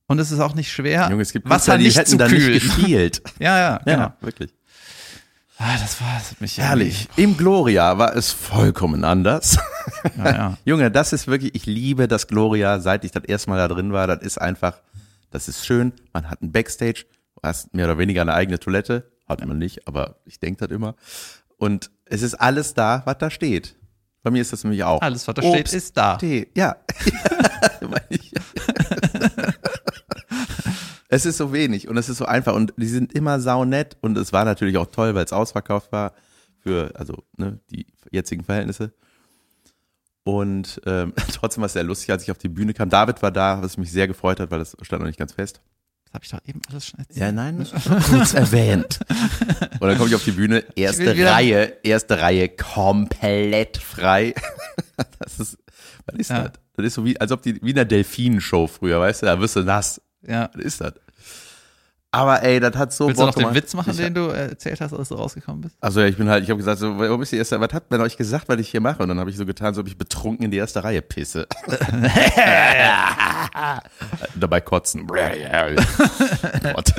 Und 0.09 0.19
es 0.19 0.31
ist 0.31 0.39
auch 0.39 0.55
nicht 0.55 0.71
schwer, 0.71 1.09
Junge, 1.09 1.21
es 1.21 1.33
gibt 1.33 1.49
Wasser 1.49 1.73
Künstler, 1.73 1.77
die 1.79 1.83
nicht 1.83 1.97
hätten 1.97 2.11
zu 2.11 2.17
da 2.17 2.27
kühlen. 2.27 2.53
nicht 2.53 2.63
gespielt. 2.75 3.21
Ja, 3.39 3.59
ja, 3.59 3.77
genau. 3.83 3.97
Ja, 3.99 4.17
wirklich. 4.21 4.53
Ah, 5.59 5.73
das 5.81 5.99
war 5.99 6.13
das 6.17 6.31
hat 6.31 6.41
mich 6.41 6.57
Herrlich. 6.57 7.09
Im 7.15 7.35
Gloria 7.35 7.97
war 7.97 8.15
es 8.15 8.31
vollkommen 8.31 9.03
anders. 9.03 9.57
Ja, 10.17 10.25
ja. 10.31 10.57
Junge, 10.65 10.91
das 10.91 11.13
ist 11.13 11.27
wirklich, 11.27 11.55
ich 11.55 11.65
liebe 11.65 12.07
das 12.07 12.27
Gloria, 12.27 12.79
seit 12.79 13.03
ich 13.03 13.11
das 13.11 13.23
erste 13.25 13.49
Mal 13.49 13.57
da 13.57 13.67
drin 13.67 13.91
war. 13.91 14.07
Das 14.07 14.21
ist 14.21 14.37
einfach, 14.39 14.79
das 15.31 15.47
ist 15.47 15.65
schön. 15.65 15.93
Man 16.13 16.29
hat 16.29 16.41
ein 16.41 16.51
Backstage, 16.51 17.05
du 17.35 17.41
hast 17.43 17.73
mehr 17.73 17.85
oder 17.85 17.97
weniger 17.97 18.21
eine 18.21 18.33
eigene 18.33 18.59
Toilette. 18.59 19.11
Hat 19.27 19.45
man 19.45 19.57
nicht, 19.57 19.87
aber 19.87 20.17
ich 20.25 20.39
denke 20.39 20.65
das 20.67 20.73
immer. 20.73 20.95
Und 21.57 21.89
es 22.05 22.21
ist 22.21 22.35
alles 22.35 22.75
da, 22.75 23.01
was 23.05 23.17
da 23.17 23.29
steht. 23.29 23.75
Bei 24.27 24.31
mir 24.31 24.41
ist 24.41 24.51
das 24.51 24.65
nämlich 24.65 24.83
auch. 24.83 25.01
Alles, 25.01 25.25
was 25.25 25.35
da 25.35 25.41
steht, 25.41 25.71
ist 25.71 25.95
da. 25.95 26.17
Tee, 26.17 26.49
ja. 26.53 26.75
Es 31.09 31.25
ist 31.25 31.37
so 31.37 31.53
wenig 31.53 31.87
und 31.87 31.95
es 31.95 32.09
ist 32.09 32.17
so 32.17 32.25
einfach 32.25 32.53
und 32.53 32.73
die 32.75 32.87
sind 32.87 33.13
immer 33.13 33.39
saunett 33.39 33.95
und 34.01 34.17
es 34.17 34.33
war 34.33 34.43
natürlich 34.43 34.75
auch 34.75 34.87
toll, 34.87 35.15
weil 35.15 35.23
es 35.23 35.31
ausverkauft 35.31 35.93
war 35.93 36.11
für 36.59 36.91
also 36.95 37.23
ne, 37.37 37.61
die 37.71 37.87
jetzigen 38.11 38.43
Verhältnisse. 38.43 38.91
Und 40.25 40.81
ähm, 40.85 41.13
trotzdem 41.33 41.61
war 41.61 41.67
es 41.67 41.73
sehr 41.73 41.83
lustig, 41.83 42.11
als 42.11 42.23
ich 42.23 42.31
auf 42.31 42.37
die 42.37 42.49
Bühne 42.49 42.73
kam. 42.73 42.89
David 42.89 43.23
war 43.23 43.31
da, 43.31 43.61
was 43.61 43.77
mich 43.77 43.89
sehr 43.89 44.09
gefreut 44.09 44.41
hat, 44.41 44.51
weil 44.51 44.59
das 44.59 44.75
stand 44.81 44.99
noch 45.01 45.07
nicht 45.07 45.17
ganz 45.17 45.31
fest. 45.31 45.61
Das 46.07 46.13
habe 46.13 46.23
ich 46.25 46.31
doch 46.31 46.39
eben 46.45 46.61
alles 46.69 46.87
schon 46.87 46.99
erzählt. 46.99 47.19
Ja, 47.19 47.31
nein, 47.31 47.59
das 47.59 47.73
ist 47.73 47.89
nur 47.89 47.99
kurz 48.01 48.33
erwähnt. 48.33 48.99
Und 49.79 49.81
dann 49.87 49.97
komme 49.97 50.09
ich 50.09 50.15
auf 50.15 50.23
die 50.23 50.31
Bühne, 50.31 50.63
erste 50.75 51.15
Reihe, 51.25 51.77
erste 51.83 52.19
Reihe 52.19 52.49
komplett 52.49 53.77
frei. 53.77 54.33
Das 55.19 55.39
ist, 55.39 55.57
was 56.07 56.15
ist 56.19 56.29
Ja. 56.31 56.43
das? 56.43 56.51
Das 56.75 56.85
ist 56.87 56.93
so 56.95 57.05
wie, 57.05 57.19
als 57.21 57.31
ob 57.31 57.41
die, 57.43 57.61
wie 57.61 57.69
in 57.71 57.77
einer 57.77 57.85
Delfinenshow 57.85 58.65
früher, 58.67 58.99
weißt 58.99 59.21
du, 59.21 59.25
da 59.27 59.39
wirst 59.39 59.55
du 59.55 59.61
nass. 59.63 60.01
Ja. 60.27 60.49
Was 60.55 60.63
ist 60.63 60.81
das? 60.81 60.93
Aber 62.11 62.41
ey, 62.41 62.59
das 62.61 62.75
hat 62.75 62.93
so 62.93 63.07
Willst 63.07 63.19
du 63.19 63.25
noch 63.25 63.33
Bock 63.33 63.35
den 63.35 63.41
gemacht. 63.49 63.55
Witz 63.55 63.73
machen, 63.73 63.89
Ich- 63.91 63.97
den 63.97 64.13
du 64.13 64.29
äh, 64.29 64.49
erzählt 64.49 64.79
hast, 64.81 64.93
als 64.93 65.09
du 65.09 65.15
rausgekommen 65.15 65.61
bist? 65.61 65.75
Also 65.81 65.99
ja, 65.99 66.07
ich 66.07 66.15
bin 66.17 66.29
halt, 66.29 66.43
ich 66.43 66.49
habe 66.49 66.57
gesagt, 66.57 66.79
so, 66.79 66.97
warum 66.97 67.21
ist 67.21 67.31
die 67.33 67.37
erste, 67.37 67.59
was 67.59 67.73
hat 67.73 67.91
man 67.91 67.99
euch 68.01 68.15
gesagt, 68.17 68.47
was 68.47 68.57
ich 68.59 68.69
hier 68.69 68.79
mache? 68.81 69.03
Und 69.03 69.09
dann 69.09 69.19
habe 69.19 69.29
ich 69.29 69.35
so 69.35 69.45
getan, 69.45 69.67
als 69.67 69.77
ob 69.77 69.87
ich 69.87 69.97
betrunken 69.97 70.45
in 70.45 70.51
die 70.51 70.57
erste 70.57 70.83
Reihe 70.83 71.01
pisse. 71.01 71.47
Dabei 74.35 74.61
kotzen. 74.61 75.07
Gott. 75.07 76.93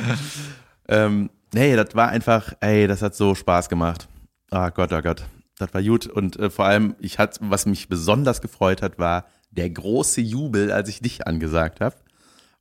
ähm, 0.87 1.29
nee, 1.53 1.75
das 1.75 1.95
war 1.95 2.09
einfach, 2.09 2.53
ey, 2.59 2.87
das 2.87 3.01
hat 3.01 3.15
so 3.15 3.35
Spaß 3.35 3.69
gemacht. 3.69 4.07
Ah 4.51 4.69
Gott, 4.69 4.91
oh 4.93 5.01
Gott. 5.01 5.23
Das 5.57 5.73
war 5.73 5.81
gut. 5.83 6.07
Und 6.07 6.37
äh, 6.39 6.49
vor 6.49 6.65
allem, 6.65 6.95
ich 6.99 7.19
hat, 7.19 7.37
was 7.41 7.65
mich 7.65 7.89
besonders 7.89 8.41
gefreut 8.41 8.81
hat, 8.81 8.97
war 8.99 9.25
der 9.51 9.69
große 9.69 10.21
Jubel, 10.21 10.71
als 10.71 10.89
ich 10.89 11.01
dich 11.01 11.27
angesagt 11.27 11.81
habe. 11.81 11.95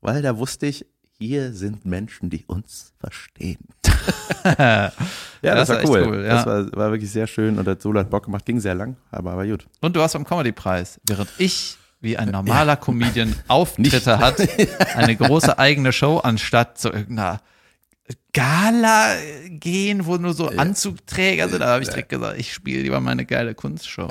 Weil 0.01 0.23
da 0.23 0.39
wusste 0.39 0.67
ich, 0.67 0.87
hier 1.19 1.53
sind 1.53 1.85
Menschen, 1.85 2.31
die 2.31 2.45
uns 2.47 2.93
verstehen. 2.99 3.59
ja, 4.45 4.93
das, 5.43 5.69
Das 5.69 5.71
war 5.71 5.85
cool. 5.85 6.05
cool, 6.07 6.25
ja. 6.25 6.35
Das 6.37 6.47
war, 6.47 6.73
war 6.73 6.91
wirklich 6.93 7.11
sehr 7.11 7.27
schön 7.27 7.59
und 7.59 7.67
das 7.67 7.83
Solo 7.83 8.01
hat 8.01 8.11
Bock 8.11 8.27
gemacht. 8.27 8.45
Ging 8.47 8.61
sehr 8.61 8.75
lang, 8.75 8.97
aber 9.11 9.37
war 9.37 9.47
gut. 9.47 9.67
Und 9.81 9.97
du 9.97 10.01
hast 10.01 10.13
beim 10.13 10.25
Comedy-Preis, 10.25 11.01
während 11.07 11.29
ich 11.39 11.77
wie 12.01 12.17
ein 12.17 12.31
normaler 12.33 12.77
Comedian 12.77 13.35
Auftritte 13.49 14.19
hat, 14.21 14.37
eine 14.95 15.17
große 15.17 15.59
eigene 15.59 15.93
Show, 15.93 16.19
anstatt 16.19 16.79
zu 16.79 16.91
irgendeiner 16.91 17.41
Gala 18.33 19.15
gehen, 19.49 20.07
wo 20.07 20.17
nur 20.17 20.33
so 20.33 20.49
Anzugträger 20.49 21.49
sind. 21.49 21.61
Da 21.61 21.67
habe 21.69 21.83
ich 21.83 21.89
direkt 21.89 22.11
gesagt, 22.11 22.39
ich 22.39 22.55
spiele 22.55 22.83
lieber 22.83 23.01
meine 23.01 23.27
geile 23.27 23.55
Kunstshow. 23.55 24.07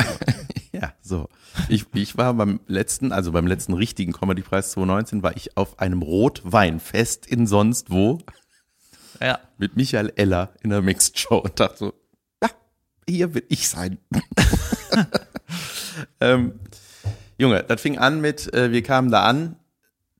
Ja, 0.82 0.94
so. 1.02 1.30
Ich, 1.70 1.86
ich 1.94 2.18
war 2.18 2.34
beim 2.34 2.60
letzten, 2.68 3.12
also 3.12 3.32
beim 3.32 3.48
letzten 3.48 3.74
richtigen 3.74 4.14
Comedy-Preis 4.14 4.72
2019, 4.72 5.24
war 5.24 5.36
ich 5.36 5.58
auf 5.58 5.80
einem 5.80 6.02
Rotweinfest 6.02 7.26
in 7.26 7.48
sonst 7.48 7.90
wo 7.90 8.20
ja. 9.22 9.40
mit 9.58 9.76
Michael 9.76 10.14
Eller 10.16 10.54
in 10.62 10.70
der 10.70 10.82
Mixed 10.82 11.18
Show 11.20 11.38
und 11.38 11.60
dachte 11.60 11.78
so, 11.78 11.94
ja, 12.44 12.50
hier 13.08 13.34
will 13.34 13.44
ich 13.50 13.68
sein. 13.68 13.98
ähm, 16.20 16.60
Junge, 17.38 17.64
das 17.64 17.82
fing 17.82 17.98
an 17.98 18.22
mit, 18.22 18.54
äh, 18.54 18.72
wir 18.72 18.84
kamen 18.84 19.12
da 19.12 19.24
an, 19.24 19.56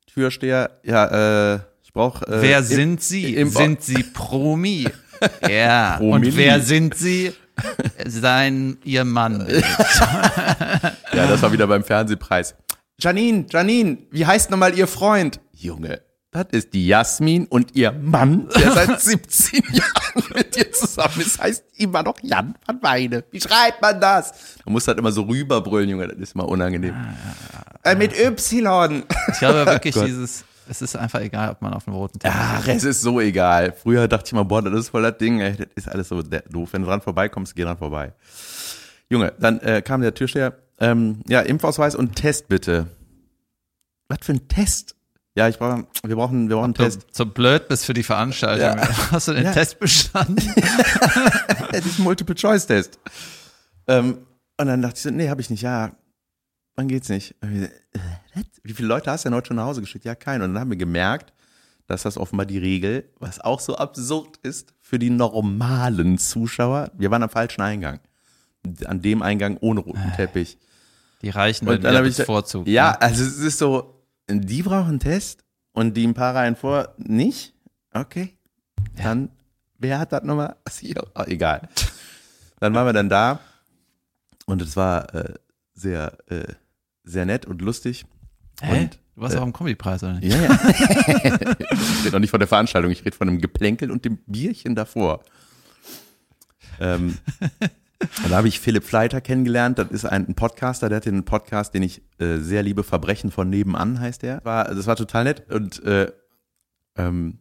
Türsteher, 0.08 0.80
ja, 0.84 1.56
äh, 1.56 1.60
ich 1.84 1.94
brauche. 1.94 2.26
Äh, 2.26 2.32
Wer 2.42 2.64
sind 2.64 3.02
Sie? 3.02 3.36
im- 3.36 3.50
sind 3.50 3.84
Sie 3.84 4.04
Promi? 4.04 4.88
Ja. 5.48 5.98
Promilli. 5.98 6.30
Und 6.30 6.38
wer 6.38 6.62
sind 6.62 6.96
Sie? 6.96 7.34
Sein 8.06 8.78
Ihr 8.84 9.04
Mann. 9.06 9.48
Ja, 11.14 11.26
das 11.26 11.42
war 11.42 11.52
wieder 11.52 11.66
beim 11.68 11.84
Fernsehpreis. 11.84 12.54
Janine, 13.00 13.46
Janine, 13.50 13.98
wie 14.12 14.26
heißt 14.26 14.52
nochmal 14.52 14.78
Ihr 14.78 14.88
Freund? 14.88 15.40
Junge, 15.52 16.02
das 16.32 16.48
ist 16.52 16.74
die 16.74 16.86
Jasmin 16.88 17.46
und 17.48 17.76
ihr 17.76 17.92
Mann, 17.92 18.48
der 18.56 18.72
seit 18.74 19.02
17 19.02 19.64
Jahren 19.72 20.24
mit 20.36 20.56
dir 20.56 20.72
zusammen 20.72 21.22
ist, 21.22 21.40
heißt 21.42 21.64
immer 21.78 22.04
noch 22.04 22.16
Jan 22.22 22.54
van 22.66 22.84
Weine. 22.84 23.24
Wie 23.32 23.42
schreibt 23.42 23.82
man 23.82 24.00
das? 24.00 24.34
Man 24.66 24.74
muss 24.74 24.88
halt 24.88 25.00
immer 25.00 25.12
so 25.12 25.24
rüberbrüllen, 25.24 25.90
Junge, 25.90 26.08
das 26.08 26.18
ist 26.18 26.36
mal 26.36 26.44
unangenehm. 26.44 26.94
Äh, 27.84 27.96
mit 27.96 28.14
Y. 28.20 29.04
Ich 29.32 29.40
glaube 29.40 29.66
wirklich 29.66 29.96
dieses, 30.06 30.44
es 30.70 30.82
ist 30.82 30.96
einfach 30.96 31.22
egal, 31.22 31.52
ob 31.52 31.62
man 31.62 31.74
auf 31.74 31.86
dem 31.86 31.94
roten 31.94 32.20
Teppich 32.20 32.38
Ach, 32.40 32.68
es 32.68 32.84
ist 32.84 33.02
so 33.02 33.20
egal. 33.20 33.74
Früher 33.74 34.08
dachte 34.08 34.26
ich 34.28 34.34
mal, 34.34 34.44
boah, 34.44 34.62
das 34.62 34.74
ist 34.74 34.90
voll 34.90 35.02
das 35.04 35.18
Ding, 35.18 35.40
ey, 35.40 35.56
das 35.56 35.68
ist 35.76 35.88
alles 35.90 36.10
so 36.10 36.22
doof. 36.22 36.70
Wenn 36.72 36.82
du 36.82 36.88
dran 36.88 37.02
vorbeikommst, 37.02 37.56
geh 37.56 37.64
dran 37.64 37.78
vorbei. 37.78 38.14
Junge, 39.10 39.34
dann 39.40 39.60
äh, 39.62 39.82
kam 39.82 40.02
der 40.02 40.14
Türsteher, 40.14 40.58
ähm, 40.80 41.22
ja, 41.28 41.42
Impfausweis 41.42 41.96
und 41.96 42.16
Test 42.16 42.48
bitte. 42.50 42.88
Was 44.10 44.20
für 44.22 44.34
ein 44.34 44.48
Test? 44.48 44.96
Ja, 45.36 45.48
ich 45.48 45.60
brauche, 45.60 45.86
wir 46.04 46.16
brauchen, 46.16 46.50
wir 46.50 46.56
brauchen 46.56 46.66
einen 46.66 46.74
Test. 46.74 47.06
So, 47.16 47.26
blöd 47.26 47.68
bist 47.68 47.86
für 47.86 47.94
die 47.94 48.04
Veranstaltung. 48.04 48.82
Hast 49.12 49.28
du 49.28 49.34
den 49.34 49.44
Ja. 49.46 49.52
Test 49.54 49.80
bestanden? 49.80 50.38
Ja, 51.74 51.82
diesen 51.82 52.06
Multiple-Choice-Test. 52.06 52.98
Ähm, 53.88 54.20
und 54.60 54.68
dann 54.68 54.82
dachte 54.82 54.96
ich 54.96 55.02
so, 55.04 55.10
nee, 55.12 55.30
habe 55.30 55.42
ich 55.42 55.50
nicht. 55.50 55.62
Ja, 55.62 55.92
wann 56.78 56.88
geht's 56.88 57.10
nicht? 57.10 57.36
Äh? 57.42 57.70
Wie 58.64 58.74
viele 58.74 58.88
Leute 58.88 59.12
hast 59.12 59.26
du 59.26 59.30
denn 59.30 59.36
heute 59.36 59.48
schon 59.48 59.58
nach 59.58 59.66
Hause 59.66 59.82
geschickt? 59.82 60.06
Ja, 60.06 60.16
keinen. 60.16 60.44
Und 60.44 60.54
dann 60.54 60.62
haben 60.62 60.70
wir 60.70 60.78
gemerkt, 60.78 61.34
dass 61.88 62.04
das 62.04 62.18
offenbar 62.18 62.46
die 62.46 62.58
Regel, 62.58 63.10
was 63.20 63.40
auch 63.40 63.60
so 63.60 63.76
absurd 63.76 64.38
ist, 64.44 64.74
für 64.82 65.00
die 65.00 65.10
normalen 65.10 66.18
Zuschauer. 66.18 66.92
Wir 66.98 67.12
waren 67.12 67.24
am 67.24 67.30
falschen 67.30 67.62
Eingang. 67.62 68.00
An 68.86 69.02
dem 69.02 69.22
Eingang 69.22 69.58
ohne 69.60 69.80
roten 69.80 70.14
Teppich. 70.16 70.58
Die 71.22 71.30
Reichen 71.30 71.68
Und 71.68 71.84
dann 71.84 71.96
habe 71.96 72.08
ich 72.08 72.18
bevorzugt. 72.18 72.68
Ja, 72.68 72.92
ne? 72.92 73.02
also 73.02 73.24
es 73.24 73.40
ist 73.40 73.58
so, 73.58 74.04
die 74.30 74.62
brauchen 74.62 74.90
einen 74.90 75.00
Test 75.00 75.44
und 75.74 75.96
die 75.96 76.06
ein 76.06 76.14
paar 76.14 76.36
Reihen 76.36 76.56
vor 76.56 76.94
nicht. 76.98 77.54
Okay. 77.94 78.38
Dann, 78.96 79.30
wer 79.78 80.00
hat 80.00 80.12
das 80.12 80.24
nochmal? 80.24 80.56
Ah, 81.14 81.26
egal. 81.28 81.68
Dann 82.60 82.74
waren 82.74 82.86
wir 82.86 82.94
dann 82.94 83.10
da 83.10 83.40
und 84.46 84.62
es 84.62 84.76
war 84.76 85.14
äh, 85.16 85.34
sehr, 85.74 86.18
äh, 86.28 86.54
sehr 87.08 87.26
nett 87.26 87.46
und 87.46 87.62
lustig. 87.62 88.06
Hä? 88.62 88.84
Und, 88.84 89.00
Du 89.16 89.24
warst 89.24 89.34
äh, 89.34 89.40
auch 89.40 89.44
am 89.44 89.54
Comedy-Preis, 89.54 90.04
oder 90.04 90.14
nicht? 90.14 90.32
ja, 90.32 90.44
ja. 90.44 90.52
ich 90.70 92.06
rede 92.06 92.12
noch 92.12 92.20
nicht 92.20 92.30
von 92.30 92.40
der 92.40 92.48
Veranstaltung, 92.48 92.92
ich 92.92 93.04
rede 93.04 93.18
von 93.18 93.28
dem 93.28 93.42
Geplänkel 93.42 93.90
und 93.90 94.06
dem 94.06 94.20
Bierchen 94.28 94.76
davor. 94.76 95.24
Ähm, 96.80 97.18
da 98.30 98.38
habe 98.38 98.48
ich 98.48 98.60
Philipp 98.60 98.84
Fleiter 98.84 99.20
kennengelernt. 99.20 99.80
Das 99.80 99.90
ist 99.90 100.06
ein, 100.06 100.28
ein 100.28 100.36
Podcaster, 100.36 100.88
der 100.88 100.98
hat 100.98 101.06
den 101.06 101.26
Podcast, 101.26 101.74
den 101.74 101.82
ich 101.82 102.04
äh, 102.20 102.38
sehr 102.38 102.62
liebe, 102.62 102.84
Verbrechen 102.84 103.32
von 103.32 103.50
nebenan 103.50 104.00
heißt 104.00 104.22
der. 104.22 104.46
War, 104.46 104.66
das 104.66 104.86
war 104.86 104.96
total 104.96 105.24
nett 105.24 105.52
und 105.52 105.84
äh, 105.84 106.12
ähm, 106.96 107.40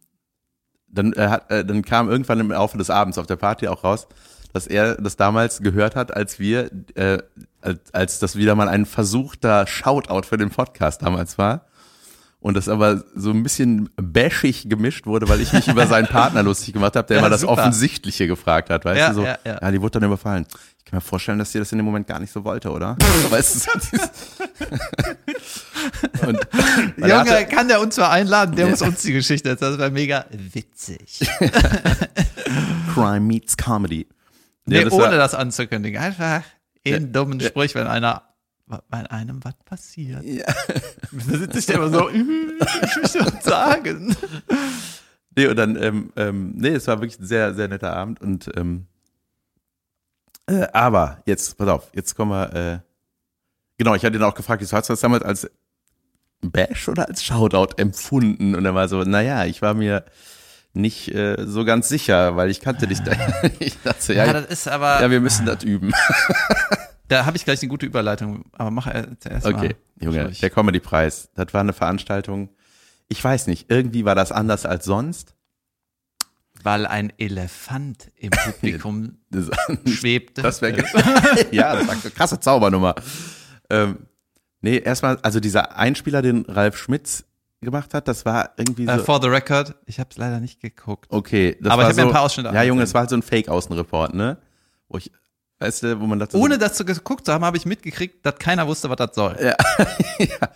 dann, 0.87 1.13
äh, 1.13 1.27
hat, 1.27 1.51
äh, 1.51 1.63
dann 1.63 1.83
kam 1.83 2.09
irgendwann 2.09 2.39
im 2.39 2.49
Laufe 2.49 2.79
des 2.79 2.89
Abends 2.89 3.19
auf 3.19 3.27
der 3.27 3.35
Party 3.35 3.67
auch 3.67 3.83
raus, 3.83 4.07
dass 4.51 4.65
er 4.65 4.95
das 4.95 5.15
damals 5.15 5.61
gehört 5.61 5.95
hat, 5.95 6.15
als 6.15 6.39
wir, 6.39 6.71
äh, 6.95 7.19
als, 7.67 7.93
als 7.93 8.19
das 8.19 8.35
wieder 8.35 8.55
mal 8.55 8.69
ein 8.69 8.85
versuchter 8.85 9.67
Shoutout 9.67 10.23
für 10.27 10.37
den 10.37 10.49
Podcast 10.49 11.01
damals 11.01 11.37
war. 11.37 11.65
Und 12.39 12.53
das 12.55 12.69
aber 12.69 13.03
so 13.15 13.31
ein 13.31 13.41
bisschen 13.41 13.89
bashig 13.95 14.69
gemischt 14.69 15.07
wurde, 15.07 15.27
weil 15.27 15.41
ich 15.41 15.53
mich 15.53 15.67
über 15.73 15.87
seinen 15.87 16.07
Partner 16.07 16.43
lustig 16.43 16.73
gemacht 16.73 16.95
habe, 16.95 17.07
der 17.07 17.17
Ja, 17.17 17.21
immer 17.21 17.29
das 17.29 17.41
super. 17.41 17.53
Offensichtliche 17.53 18.27
gefragt 18.27 18.69
hat, 18.69 18.85
weißt 18.85 18.99
Ja, 18.99 19.09
du 19.09 19.15
so. 19.15 19.23
ja, 19.23 19.37
ja. 19.43 19.71
die 19.71 19.81
wurde 19.81 19.99
dann 19.99 20.03
überfallen. 20.07 20.45
Ich 20.77 20.85
kann 20.85 20.97
mir 20.97 21.01
vorstellen, 21.01 21.39
dass 21.39 21.51
sie 21.51 21.59
das 21.59 21.71
in 21.71 21.79
dem 21.79 21.85
Moment 21.85 22.05
gar 22.07 22.19
nicht 22.19 22.31
so 22.31 22.43
wollte, 22.45 22.69
oder? 22.71 22.95
weißt 23.29 23.67
du, 23.67 23.71
Und 26.27 26.39
Junge, 26.97 27.15
hatte, 27.15 27.45
kann 27.47 27.67
der 27.67 27.81
uns 27.81 27.97
mal 27.97 28.09
einladen? 28.11 28.55
Der 28.55 28.65
Ja. 28.65 28.71
muss 28.71 28.81
uns 28.81 29.01
die 29.01 29.13
Geschichte 29.13 29.49
erzählen. 29.49 29.71
Das 29.71 29.79
wäre 29.79 29.91
mega 29.91 30.25
witzig. 30.31 31.19
Crime 32.93 33.19
meets 33.21 33.57
Comedy. 33.57 34.07
Nee, 34.65 34.83
das 34.83 34.93
ohne 34.93 35.03
war- 35.03 35.11
das 35.17 35.33
anzukündigen. 35.33 35.99
Einfach 36.01 36.43
in 36.91 37.13
dummen 37.13 37.39
Sprüch, 37.39 37.75
wenn 37.75 37.87
einer, 37.87 38.23
wenn 38.89 39.07
einem 39.07 39.43
was 39.43 39.55
passiert. 39.65 40.23
Ja. 40.23 40.45
Da 41.11 41.37
sitze 41.37 41.59
ich 41.59 41.65
da 41.65 41.73
immer 41.75 41.89
so, 41.89 42.09
"Mhm, 42.13 42.53
ich 42.59 42.95
möchte 43.01 43.19
was 43.25 43.43
sagen. 43.43 44.15
Nee, 45.35 45.47
und 45.47 45.55
dann, 45.55 45.81
ähm, 45.81 46.11
ähm, 46.15 46.53
nee, 46.55 46.69
es 46.69 46.87
war 46.87 46.99
wirklich 46.99 47.19
ein 47.19 47.25
sehr, 47.25 47.53
sehr 47.53 47.67
netter 47.67 47.95
Abend 47.95 48.19
und 48.21 48.49
ähm, 48.57 48.87
äh, 50.47 50.67
aber 50.73 51.21
jetzt, 51.25 51.57
pass 51.57 51.67
auf, 51.67 51.89
jetzt 51.93 52.15
kommen 52.15 52.31
wir, 52.31 52.53
äh, 52.53 52.79
genau, 53.77 53.95
ich 53.95 54.03
hatte 54.03 54.17
ihn 54.17 54.23
auch 54.23 54.33
gefragt, 54.35 54.61
wieso 54.61 54.75
hast 54.75 54.89
du 54.89 54.93
das 54.93 55.01
damals 55.01 55.23
als 55.23 55.49
Bash 56.41 56.87
oder 56.89 57.07
als 57.07 57.23
Shoutout 57.23 57.75
empfunden? 57.77 58.55
Und 58.55 58.65
er 58.65 58.75
war 58.75 58.87
so, 58.87 59.03
naja, 59.03 59.45
ich 59.45 59.61
war 59.61 59.73
mir 59.73 60.05
nicht 60.77 61.13
äh, 61.13 61.35
so 61.45 61.65
ganz 61.65 61.89
sicher, 61.89 62.35
weil 62.35 62.49
ich 62.49 62.61
kannte 62.61 62.87
dich 62.87 62.99
da. 63.01 63.11
ich 63.59 63.77
dachte, 63.81 64.13
ja, 64.13 64.25
Ja, 64.25 64.33
ja, 64.33 64.33
das 64.41 64.45
ist 64.51 64.67
aber, 64.67 65.09
wir 65.09 65.19
müssen 65.19 65.45
das 65.45 65.63
üben. 65.63 65.91
da 67.07 67.25
habe 67.25 67.37
ich 67.37 67.45
gleich 67.45 67.61
eine 67.61 67.69
gute 67.69 67.85
Überleitung. 67.85 68.45
Aber 68.53 68.71
mach 68.71 68.87
er- 68.87 69.19
zuerst 69.19 69.45
mal. 69.45 69.55
Okay, 69.55 69.75
Junge, 69.99 70.31
der 70.31 70.49
Comedy-Preis, 70.49 71.29
das 71.35 71.53
war 71.53 71.61
eine 71.61 71.73
Veranstaltung, 71.73 72.49
ich 73.09 73.23
weiß 73.23 73.47
nicht, 73.47 73.71
irgendwie 73.71 74.05
war 74.05 74.15
das 74.15 74.31
anders 74.31 74.65
als 74.65 74.85
sonst. 74.85 75.33
Weil 76.63 76.85
ein 76.85 77.13
Elefant 77.17 78.11
im 78.15 78.29
Publikum 78.45 79.17
Das, 79.29 79.49
schwebte. 79.85 80.41
Das 80.41 80.61
wäre 80.61 80.83
ja, 81.51 81.75
das 81.75 81.87
war 81.87 81.93
eine 81.93 82.11
krasse 82.11 82.39
Zaubernummer. 82.39 82.95
Ähm, 83.69 84.07
nee, 84.61 84.77
erstmal, 84.77 85.17
also 85.21 85.39
dieser 85.39 85.77
Einspieler, 85.77 86.21
den 86.21 86.45
Ralf 86.45 86.77
Schmitz 86.77 87.25
gemacht 87.61 87.93
hat, 87.93 88.07
das 88.07 88.25
war 88.25 88.51
irgendwie 88.57 88.85
so. 88.85 88.91
äh, 88.91 88.99
for 88.99 89.21
the 89.21 89.27
record, 89.27 89.75
ich 89.85 89.99
habe 89.99 90.09
es 90.11 90.17
leider 90.17 90.39
nicht 90.39 90.61
geguckt. 90.61 91.11
okay, 91.11 91.57
das 91.59 91.71
Aber 91.71 91.83
war 91.83 91.89
ich 91.91 91.97
hab 91.97 91.97
mir 91.97 92.01
so, 92.03 92.07
ein 92.09 92.13
paar 92.13 92.21
Ausschnitte 92.23 92.53
Ja, 92.53 92.63
Junge, 92.63 92.83
es 92.83 92.93
war 92.93 93.01
halt 93.01 93.09
so 93.09 93.15
ein 93.15 93.23
Fake-Außenreport, 93.23 94.13
ne? 94.13 94.37
Wo 94.89 94.97
ich, 94.97 95.11
weißt 95.59 95.83
du, 95.83 95.99
wo 95.99 96.05
man 96.05 96.19
dachte, 96.19 96.37
Ohne 96.37 96.57
das 96.57 96.75
zu 96.75 96.85
geguckt 96.85 97.25
zu 97.25 97.33
haben, 97.33 97.43
habe 97.43 97.57
ich 97.57 97.65
mitgekriegt, 97.65 98.25
dass 98.25 98.35
keiner 98.37 98.67
wusste, 98.67 98.89
was 98.89 98.97
das 98.97 99.15
soll. 99.15 99.35
ja, 100.19 100.49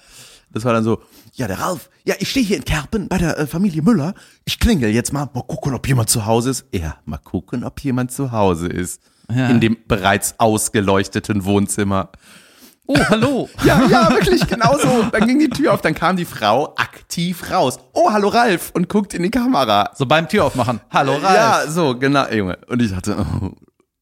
das 0.52 0.64
war 0.64 0.74
dann 0.74 0.84
so, 0.84 1.02
ja, 1.34 1.48
der 1.48 1.60
Ralf, 1.60 1.90
ja, 2.04 2.16
ich 2.20 2.30
stehe 2.30 2.46
hier 2.46 2.58
in 2.58 2.66
Kerpen 2.66 3.08
bei 3.08 3.18
der 3.18 3.38
äh, 3.38 3.48
Familie 3.48 3.82
Müller. 3.82 4.14
Ich 4.46 4.60
klingel 4.60 4.90
jetzt 4.92 5.12
mal, 5.14 5.28
mal 5.34 5.44
gucken, 5.44 5.74
ob 5.74 5.88
jemand 5.88 6.10
zu 6.10 6.26
Hause 6.26 6.52
ist. 6.52 6.66
Ja, 6.74 6.98
mal 7.06 7.18
gucken, 7.18 7.64
ob 7.64 7.80
jemand 7.80 8.12
zu 8.12 8.32
Hause 8.32 8.68
ist. 8.68 9.02
Ja. 9.34 9.48
In 9.48 9.62
dem 9.62 9.78
bereits 9.88 10.36
ausgeleuchteten 10.40 11.46
Wohnzimmer. 11.46 12.10
Oh, 12.94 13.10
hallo. 13.10 13.50
Ja, 13.64 13.82
ja, 13.88 14.10
wirklich, 14.10 14.46
genau 14.48 14.78
so. 14.78 15.04
Dann 15.12 15.28
ging 15.28 15.40
die 15.40 15.50
Tür 15.50 15.74
auf, 15.74 15.82
dann 15.82 15.94
kam 15.96 16.16
die 16.18 16.26
Frau 16.26 16.74
aktiv 16.76 17.50
raus. 17.52 17.80
Oh, 17.94 18.12
hallo 18.12 18.28
Ralf 18.30 18.72
und 18.74 18.90
guckt 18.90 19.14
in 19.14 19.24
die 19.24 19.30
Kamera. 19.32 19.92
So 19.96 20.06
beim 20.06 20.28
Tür 20.28 20.46
aufmachen. 20.46 20.82
Hallo, 20.90 21.14
Ralf. 21.14 21.36
Ja, 21.36 21.64
so, 21.68 21.98
genau, 21.98 22.28
Junge. 22.30 22.58
Und 22.68 22.82
ich 22.82 22.92
dachte, 22.92 23.16
oh, 23.42 23.52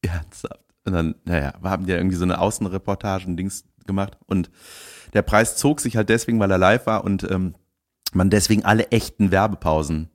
ernsthaft. 0.02 0.60
Und 0.86 0.92
dann, 0.94 1.14
naja, 1.24 1.52
wir 1.60 1.70
haben 1.70 1.86
ja 1.86 1.96
irgendwie 1.96 2.16
so 2.16 2.24
eine 2.24 2.40
Außenreportagen-Dings 2.40 3.64
gemacht 3.86 4.16
und 4.26 4.50
der 5.12 5.22
Preis 5.22 5.56
zog 5.56 5.80
sich 5.80 5.96
halt 5.96 6.08
deswegen, 6.08 6.40
weil 6.40 6.50
er 6.50 6.58
live 6.58 6.86
war 6.86 7.04
und 7.04 7.22
ähm, 7.30 7.54
man 8.12 8.30
deswegen 8.30 8.64
alle 8.64 8.90
echten 8.90 9.30
Werbepausen 9.30 10.08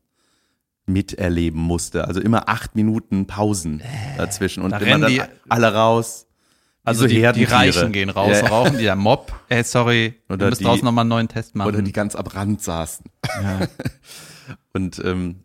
miterleben 0.85 1.59
musste. 1.61 2.07
Also 2.07 2.19
immer 2.21 2.47
acht 2.49 2.75
Minuten 2.75 3.25
Pausen 3.27 3.81
dazwischen 4.17 4.63
und 4.63 4.71
da 4.71 4.77
immer 4.77 4.99
dann 4.99 5.09
die- 5.11 5.21
alle 5.49 5.73
raus. 5.73 6.27
Also 6.85 7.01
so 7.01 7.07
die, 7.07 7.15
die. 7.33 7.43
Reichen 7.45 7.91
gehen 7.91 8.09
raus, 8.09 8.39
Ja. 8.41 8.47
rauchen 8.47 8.77
die 8.77 8.83
der 8.83 8.95
Mob. 8.95 9.33
Ey, 9.49 9.63
sorry, 9.63 10.15
Oder 10.29 10.37
du 10.37 10.45
musst 10.47 10.61
die- 10.61 10.65
draußen 10.65 10.85
nochmal 10.85 11.01
einen 11.03 11.09
neuen 11.09 11.27
Test 11.27 11.55
machen. 11.55 11.67
Oder 11.67 11.81
die 11.81 11.91
ganz 11.91 12.15
am 12.15 12.25
Rand 12.27 12.61
saßen. 12.61 13.05
ja. 13.41 13.67
Und 14.73 14.99
ähm, 15.03 15.41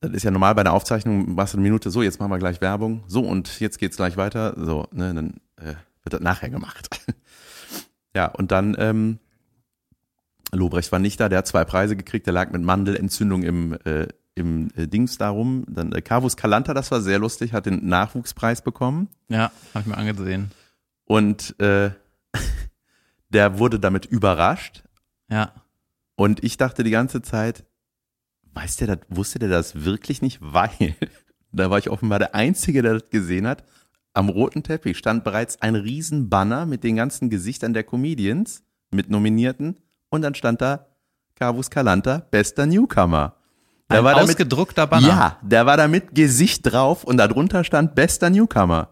das 0.00 0.12
ist 0.12 0.22
ja 0.22 0.30
normal 0.30 0.54
bei 0.54 0.60
einer 0.60 0.72
Aufzeichnung, 0.72 1.34
machst 1.34 1.54
du 1.54 1.58
eine 1.58 1.64
Minute, 1.64 1.90
so, 1.90 2.02
jetzt 2.02 2.20
machen 2.20 2.30
wir 2.30 2.38
gleich 2.38 2.60
Werbung, 2.60 3.02
so 3.08 3.20
und 3.22 3.58
jetzt 3.58 3.78
geht's 3.78 3.96
gleich 3.96 4.16
weiter, 4.18 4.54
so, 4.56 4.86
ne, 4.92 5.14
dann 5.14 5.40
äh, 5.56 5.74
wird 6.02 6.12
das 6.12 6.20
nachher 6.20 6.50
gemacht. 6.50 6.90
ja, 8.14 8.26
und 8.26 8.52
dann, 8.52 8.76
ähm, 8.78 9.18
Lobrecht 10.52 10.92
war 10.92 10.98
nicht 10.98 11.18
da, 11.18 11.28
der 11.30 11.38
hat 11.38 11.46
zwei 11.46 11.64
Preise 11.64 11.96
gekriegt, 11.96 12.26
der 12.26 12.34
lag 12.34 12.50
mit 12.52 12.62
Mandelentzündung 12.62 13.42
im, 13.42 13.72
äh, 13.84 14.06
im 14.34 14.70
äh, 14.76 14.86
Dings 14.86 15.18
darum. 15.18 15.64
Dann 15.68 15.92
äh, 15.92 16.02
Carvus 16.02 16.36
Calanta, 16.36 16.74
das 16.74 16.90
war 16.90 17.00
sehr 17.00 17.18
lustig, 17.18 17.52
hat 17.52 17.66
den 17.66 17.86
Nachwuchspreis 17.86 18.62
bekommen. 18.62 19.08
Ja, 19.28 19.50
habe 19.72 19.80
ich 19.80 19.86
mir 19.86 19.96
angesehen. 19.96 20.50
Und 21.04 21.58
äh, 21.60 21.90
der 23.30 23.58
wurde 23.58 23.78
damit 23.78 24.06
überrascht. 24.06 24.82
Ja. 25.30 25.52
Und 26.16 26.44
ich 26.44 26.56
dachte 26.56 26.84
die 26.84 26.90
ganze 26.90 27.22
Zeit, 27.22 27.64
weiß 28.52 28.76
der 28.76 28.96
das, 28.96 28.98
wusste 29.08 29.38
der 29.38 29.48
das 29.48 29.84
wirklich 29.84 30.22
nicht? 30.22 30.38
Weil, 30.40 30.96
da 31.52 31.70
war 31.70 31.78
ich 31.78 31.90
offenbar 31.90 32.18
der 32.18 32.34
Einzige, 32.34 32.82
der 32.82 32.94
das 32.94 33.10
gesehen 33.10 33.46
hat. 33.46 33.64
Am 34.12 34.28
roten 34.28 34.62
Teppich 34.62 34.96
stand 34.96 35.24
bereits 35.24 35.60
ein 35.60 35.74
Riesenbanner 35.74 36.66
mit 36.66 36.84
den 36.84 36.94
ganzen 36.96 37.30
Gesichtern 37.30 37.74
der 37.74 37.82
Comedians, 37.82 38.62
mit 38.92 39.10
Nominierten. 39.10 39.76
Und 40.08 40.22
dann 40.22 40.36
stand 40.36 40.60
da 40.60 40.86
Carvus 41.34 41.68
Calanta, 41.68 42.18
bester 42.30 42.66
Newcomer. 42.66 43.36
Der 43.94 44.00
Ein 44.00 44.04
war 44.04 44.14
damit, 44.14 44.30
ausgedruckter 44.30 44.86
Banner. 44.86 45.06
ja, 45.08 45.38
der 45.42 45.66
war 45.66 45.76
da 45.76 45.88
mit 45.88 46.14
Gesicht 46.14 46.60
drauf 46.70 47.04
und 47.04 47.16
darunter 47.16 47.64
stand 47.64 47.94
bester 47.94 48.30
Newcomer. 48.30 48.88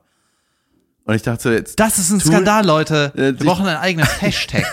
Und 1.04 1.14
ich 1.14 1.22
dachte 1.22 1.42
so, 1.42 1.50
jetzt, 1.50 1.78
Das 1.80 1.98
ist 1.98 2.10
ein 2.10 2.20
Tu- 2.20 2.28
Skandal, 2.28 2.64
Leute. 2.64 3.12
Äh, 3.14 3.18
Wir 3.18 3.32
ich- 3.32 3.38
brauchen 3.40 3.66
ein 3.66 3.76
eigenes 3.76 4.08
Hashtag. 4.22 4.64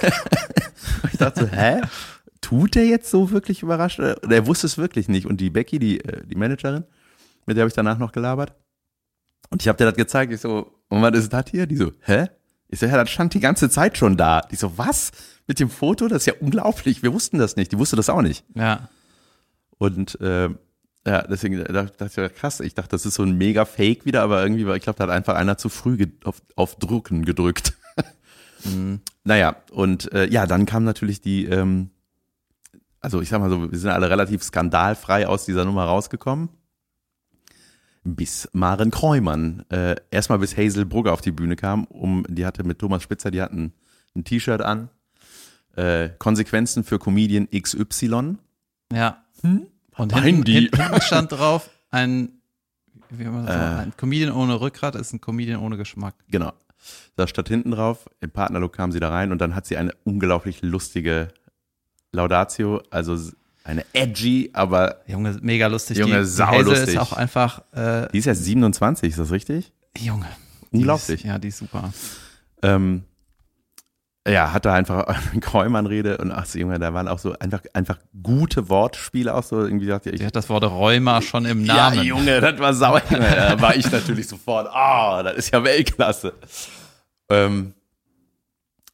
ich 1.12 1.18
dachte 1.18 1.42
so, 1.42 1.48
hä? 1.48 1.82
Tut 2.42 2.76
der 2.76 2.86
jetzt 2.86 3.10
so 3.12 3.32
wirklich 3.32 3.64
überrascht? 3.64 4.00
Oder- 4.00 4.16
Der 4.16 4.46
wusste 4.48 4.68
es 4.68 4.78
wirklich 4.78 5.08
nicht. 5.10 5.26
Und 5.26 5.42
die 5.42 5.50
Becky, 5.50 5.80
die, 5.80 6.00
äh, 6.04 6.26
die 6.26 6.36
Managerin, 6.36 6.84
mit 7.46 7.58
der 7.58 7.64
habe 7.64 7.70
ich 7.70 7.76
danach 7.76 7.98
noch 7.98 8.12
gelabert. 8.12 8.54
Und 9.50 9.62
ich 9.64 9.68
habe 9.68 9.78
dir 9.78 9.86
das 9.86 9.96
gezeigt. 9.96 10.32
Ich 10.32 10.42
so, 10.42 10.72
und 10.90 11.02
was 11.02 11.14
ist 11.18 11.34
das 11.34 11.46
hier? 11.50 11.66
Die 11.66 11.76
so, 11.78 11.92
hä? 12.02 12.28
Ich 12.68 12.80
so, 12.80 12.86
ja, 12.86 12.96
das 12.98 13.10
stand 13.10 13.34
die 13.34 13.40
ganze 13.40 13.70
Zeit 13.70 13.98
schon 13.98 14.16
da. 14.16 14.42
Die 14.42 14.56
so, 14.56 14.78
was? 14.78 15.12
Mit 15.48 15.60
dem 15.60 15.72
Foto? 15.72 16.08
Das 16.08 16.22
ist 16.22 16.26
ja 16.28 16.34
unglaublich. 16.40 17.02
Wir 17.02 17.12
wussten 17.12 17.40
das 17.40 17.56
nicht. 17.56 17.72
Die 17.72 17.80
wusste 17.80 17.96
das 17.96 18.10
auch 18.10 18.22
nicht. 18.22 18.44
ja. 18.56 18.88
Und 19.80 20.22
äh, 20.22 20.50
ja, 21.08 21.24
deswegen 21.24 21.64
da 21.64 21.84
dachte 21.84 22.06
ich, 22.06 22.16
ja, 22.16 22.30
krass, 22.30 22.60
ich 22.60 22.76
dachte, 22.76 22.90
das 22.90 23.06
ist 23.06 23.16
so 23.16 23.24
ein 23.24 23.38
mega 23.38 23.66
Fake 23.66 24.06
wieder, 24.06 24.22
aber 24.22 24.44
irgendwie, 24.44 24.68
war 24.68 24.76
ich 24.76 24.84
glaube, 24.84 24.98
da 24.98 25.06
hat 25.06 25.10
einfach 25.10 25.36
einer 25.36 25.58
zu 25.58 25.70
früh 25.70 26.06
auf, 26.24 26.42
auf 26.56 26.76
Drucken 26.76 27.26
gedrückt. 27.26 27.74
Naja, 29.24 29.56
und 29.72 30.12
äh, 30.12 30.28
ja, 30.28 30.46
dann 30.46 30.66
kam 30.66 30.84
natürlich 30.84 31.22
die, 31.22 31.46
ähm, 31.46 31.92
also 33.00 33.22
ich 33.22 33.30
sag 33.30 33.40
mal 33.40 33.50
so, 33.50 33.72
wir 33.72 33.80
sind 33.80 33.90
alle 33.90 34.10
relativ 34.10 34.44
skandalfrei 34.44 35.28
aus 35.28 35.46
dieser 35.46 35.66
Nummer 35.66 35.86
rausgekommen. 35.86 36.50
Bis 38.04 38.50
Maren 38.54 38.92
Kreumann, 38.92 39.66
äh, 39.70 39.96
erstmal 40.12 40.40
bis 40.40 40.58
Hazel 40.58 40.86
Brugger 40.86 41.14
auf 41.14 41.22
die 41.22 41.32
Bühne 41.32 41.56
kam, 41.56 41.86
um, 41.86 42.26
die 42.28 42.46
hatte 42.46 42.64
mit 42.64 42.80
Thomas 42.80 43.04
Spitzer, 43.04 43.32
die 43.32 43.42
hatten 43.42 43.74
ein 44.16 44.24
T-Shirt 44.24 44.62
an, 44.62 44.90
äh, 45.76 46.10
Konsequenzen 46.18 46.84
für 46.84 46.98
Comedian 46.98 47.48
XY. 47.50 48.38
Ja. 48.92 49.24
Hm? 49.42 49.68
Und 49.98 50.18
hinten, 50.22 50.44
die? 50.44 50.54
hinten 50.54 51.02
stand 51.02 51.32
drauf, 51.32 51.70
ein, 51.92 52.30
wie 53.10 53.26
haben 53.26 53.42
wir 53.42 53.46
das 53.46 53.56
Äh. 53.56 53.82
ein 53.84 53.94
Comedian 53.98 54.32
ohne 54.32 54.60
Rückgrat 54.62 54.96
ist 54.96 55.14
ein 55.14 55.20
Comedian 55.22 55.60
ohne 55.62 55.78
Geschmack. 55.78 56.16
Genau. 56.30 56.54
Da 57.18 57.28
stand 57.28 57.50
hinten 57.50 57.72
drauf, 57.72 58.10
im 58.22 58.32
Partnerlook 58.32 58.74
kam 58.74 58.92
sie 58.92 59.00
da 59.02 59.10
rein 59.10 59.32
und 59.32 59.40
dann 59.42 59.54
hat 59.56 59.66
sie 59.66 59.76
eine 59.76 59.92
unglaublich 60.06 60.62
lustige 60.62 61.30
Laudatio, 62.12 62.82
also 62.90 63.18
eine 63.66 63.86
edgy, 63.94 64.50
aber 64.54 65.02
Junge, 65.06 65.38
mega 65.42 65.68
lustig. 65.68 65.98
Junge, 65.98 66.14
die, 66.16 66.20
die 66.22 66.26
saulustig. 66.26 66.80
Hazel 66.82 66.90
ist 66.94 66.98
auch 66.98 67.14
einfach, 67.14 67.62
äh, 67.74 68.08
die 68.14 68.20
ist 68.20 68.28
erst 68.28 68.46
27, 68.46 69.10
ist 69.10 69.20
das 69.20 69.32
richtig? 69.32 69.72
Junge. 69.98 70.26
die 70.72 70.78
Unglaublich. 70.78 71.20
Ist, 71.22 71.26
ja, 71.26 71.38
die 71.38 71.50
ist 71.50 71.58
super. 71.58 71.92
Ähm, 72.64 73.04
ja, 74.30 74.54
hatte 74.54 74.72
einfach 74.72 75.06
eine 75.32 75.40
Kräumann-Rede 75.40 76.18
und 76.18 76.32
ach, 76.32 76.46
Junge, 76.54 76.80
da 76.80 76.94
waren 76.94 77.08
auch 77.08 77.20
so 77.20 77.34
einfach, 77.40 77.62
einfach 77.74 77.98
gute 78.22 78.70
Wortspiele 78.70 79.34
auch 79.34 79.44
so, 79.44 79.64
irgendwie 79.64 79.88
dachte 79.88 80.10
ich, 80.10 80.20
Die 80.20 80.26
hat 80.26 80.36
das 80.36 80.50
Wort 80.50 80.64
Rheuma 80.64 81.22
schon 81.22 81.46
im 81.46 81.64
Namen. 81.64 81.98
Ja, 81.98 82.04
Junge, 82.04 82.42
das 82.42 82.60
war 82.60 82.74
sauer. 82.74 83.02
da 83.10 83.60
war 83.62 83.76
ich 83.76 83.90
natürlich 83.92 84.28
sofort, 84.28 84.68
ah, 84.72 85.24
das 85.24 85.38
ist 85.38 85.54
ja 85.54 85.64
Weltklasse. 85.64 86.34
Ähm, 87.30 87.74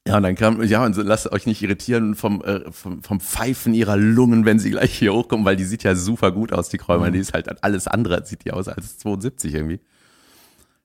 ja, 0.08 0.18
und 0.18 0.24
dann 0.24 0.36
kam, 0.36 0.62
ja, 0.62 0.86
und 0.86 0.94
so, 0.94 1.02
lasst 1.02 1.32
euch 1.32 1.48
nicht 1.48 1.64
irritieren 1.64 2.14
vom, 2.14 2.44
äh, 2.44 2.72
vom, 2.72 3.02
vom 3.02 3.20
Pfeifen 3.20 3.74
ihrer 3.74 3.98
Lungen, 3.98 4.46
wenn 4.46 4.60
sie 4.60 4.70
gleich 4.70 4.94
hier 4.94 5.14
hochkommen, 5.14 5.46
weil 5.46 5.56
die 5.56 5.64
sieht 5.64 5.84
ja 5.84 5.96
super 5.96 6.32
gut 6.32 6.54
aus, 6.54 6.70
die 6.70 6.78
Kräumer. 6.78 7.10
Die 7.10 7.18
ist 7.18 7.34
halt 7.34 7.64
alles 7.64 7.88
andere, 7.88 8.24
sieht 8.24 8.46
die 8.46 8.52
aus 8.52 8.68
als 8.68 9.00
72 9.00 9.56
irgendwie. 9.56 9.80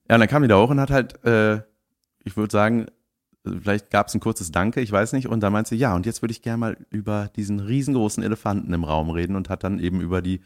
Ja, 0.08 0.16
und 0.16 0.20
dann 0.20 0.28
kam 0.28 0.42
die 0.42 0.48
da 0.48 0.56
hoch 0.56 0.70
und 0.70 0.80
hat 0.80 0.90
halt, 0.90 1.22
äh, 1.24 1.60
ich 2.24 2.36
würde 2.36 2.50
sagen, 2.50 2.86
vielleicht 3.44 3.90
gab 3.90 4.08
es 4.08 4.14
ein 4.14 4.20
kurzes 4.20 4.52
Danke, 4.52 4.80
ich 4.80 4.92
weiß 4.92 5.12
nicht. 5.12 5.28
Und 5.28 5.40
dann 5.40 5.52
meinte 5.52 5.70
sie, 5.70 5.76
ja, 5.76 5.94
und 5.94 6.06
jetzt 6.06 6.22
würde 6.22 6.32
ich 6.32 6.42
gerne 6.42 6.58
mal 6.58 6.76
über 6.90 7.30
diesen 7.36 7.60
riesengroßen 7.60 8.22
Elefanten 8.22 8.72
im 8.72 8.84
Raum 8.84 9.10
reden 9.10 9.36
und 9.36 9.48
hat 9.48 9.64
dann 9.64 9.78
eben 9.78 10.00
über 10.00 10.22
die 10.22 10.40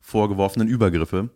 vorgeworfenen 0.00 0.68
Übergriffe 0.68 1.30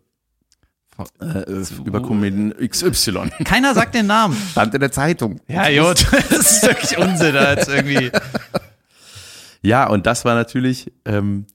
äh, 1.19 1.63
über 1.83 2.01
Comedian 2.01 2.53
XY. 2.53 3.29
Keiner 3.43 3.73
sagt 3.73 3.95
den 3.95 4.07
Namen. 4.07 4.35
Stand 4.51 4.73
in 4.73 4.79
der 4.79 4.91
Zeitung. 4.91 5.39
Ja, 5.47 5.67
Jod, 5.69 6.05
das 6.29 6.51
ist 6.51 6.63
wirklich 6.63 6.97
Unsinn, 6.97 7.33
da 7.33 7.53
jetzt 7.53 7.69
irgendwie. 7.69 8.11
Ja, 9.63 9.87
und 9.87 10.07
das 10.07 10.25
war 10.25 10.33
natürlich, 10.33 10.91
ähm, 11.05 11.45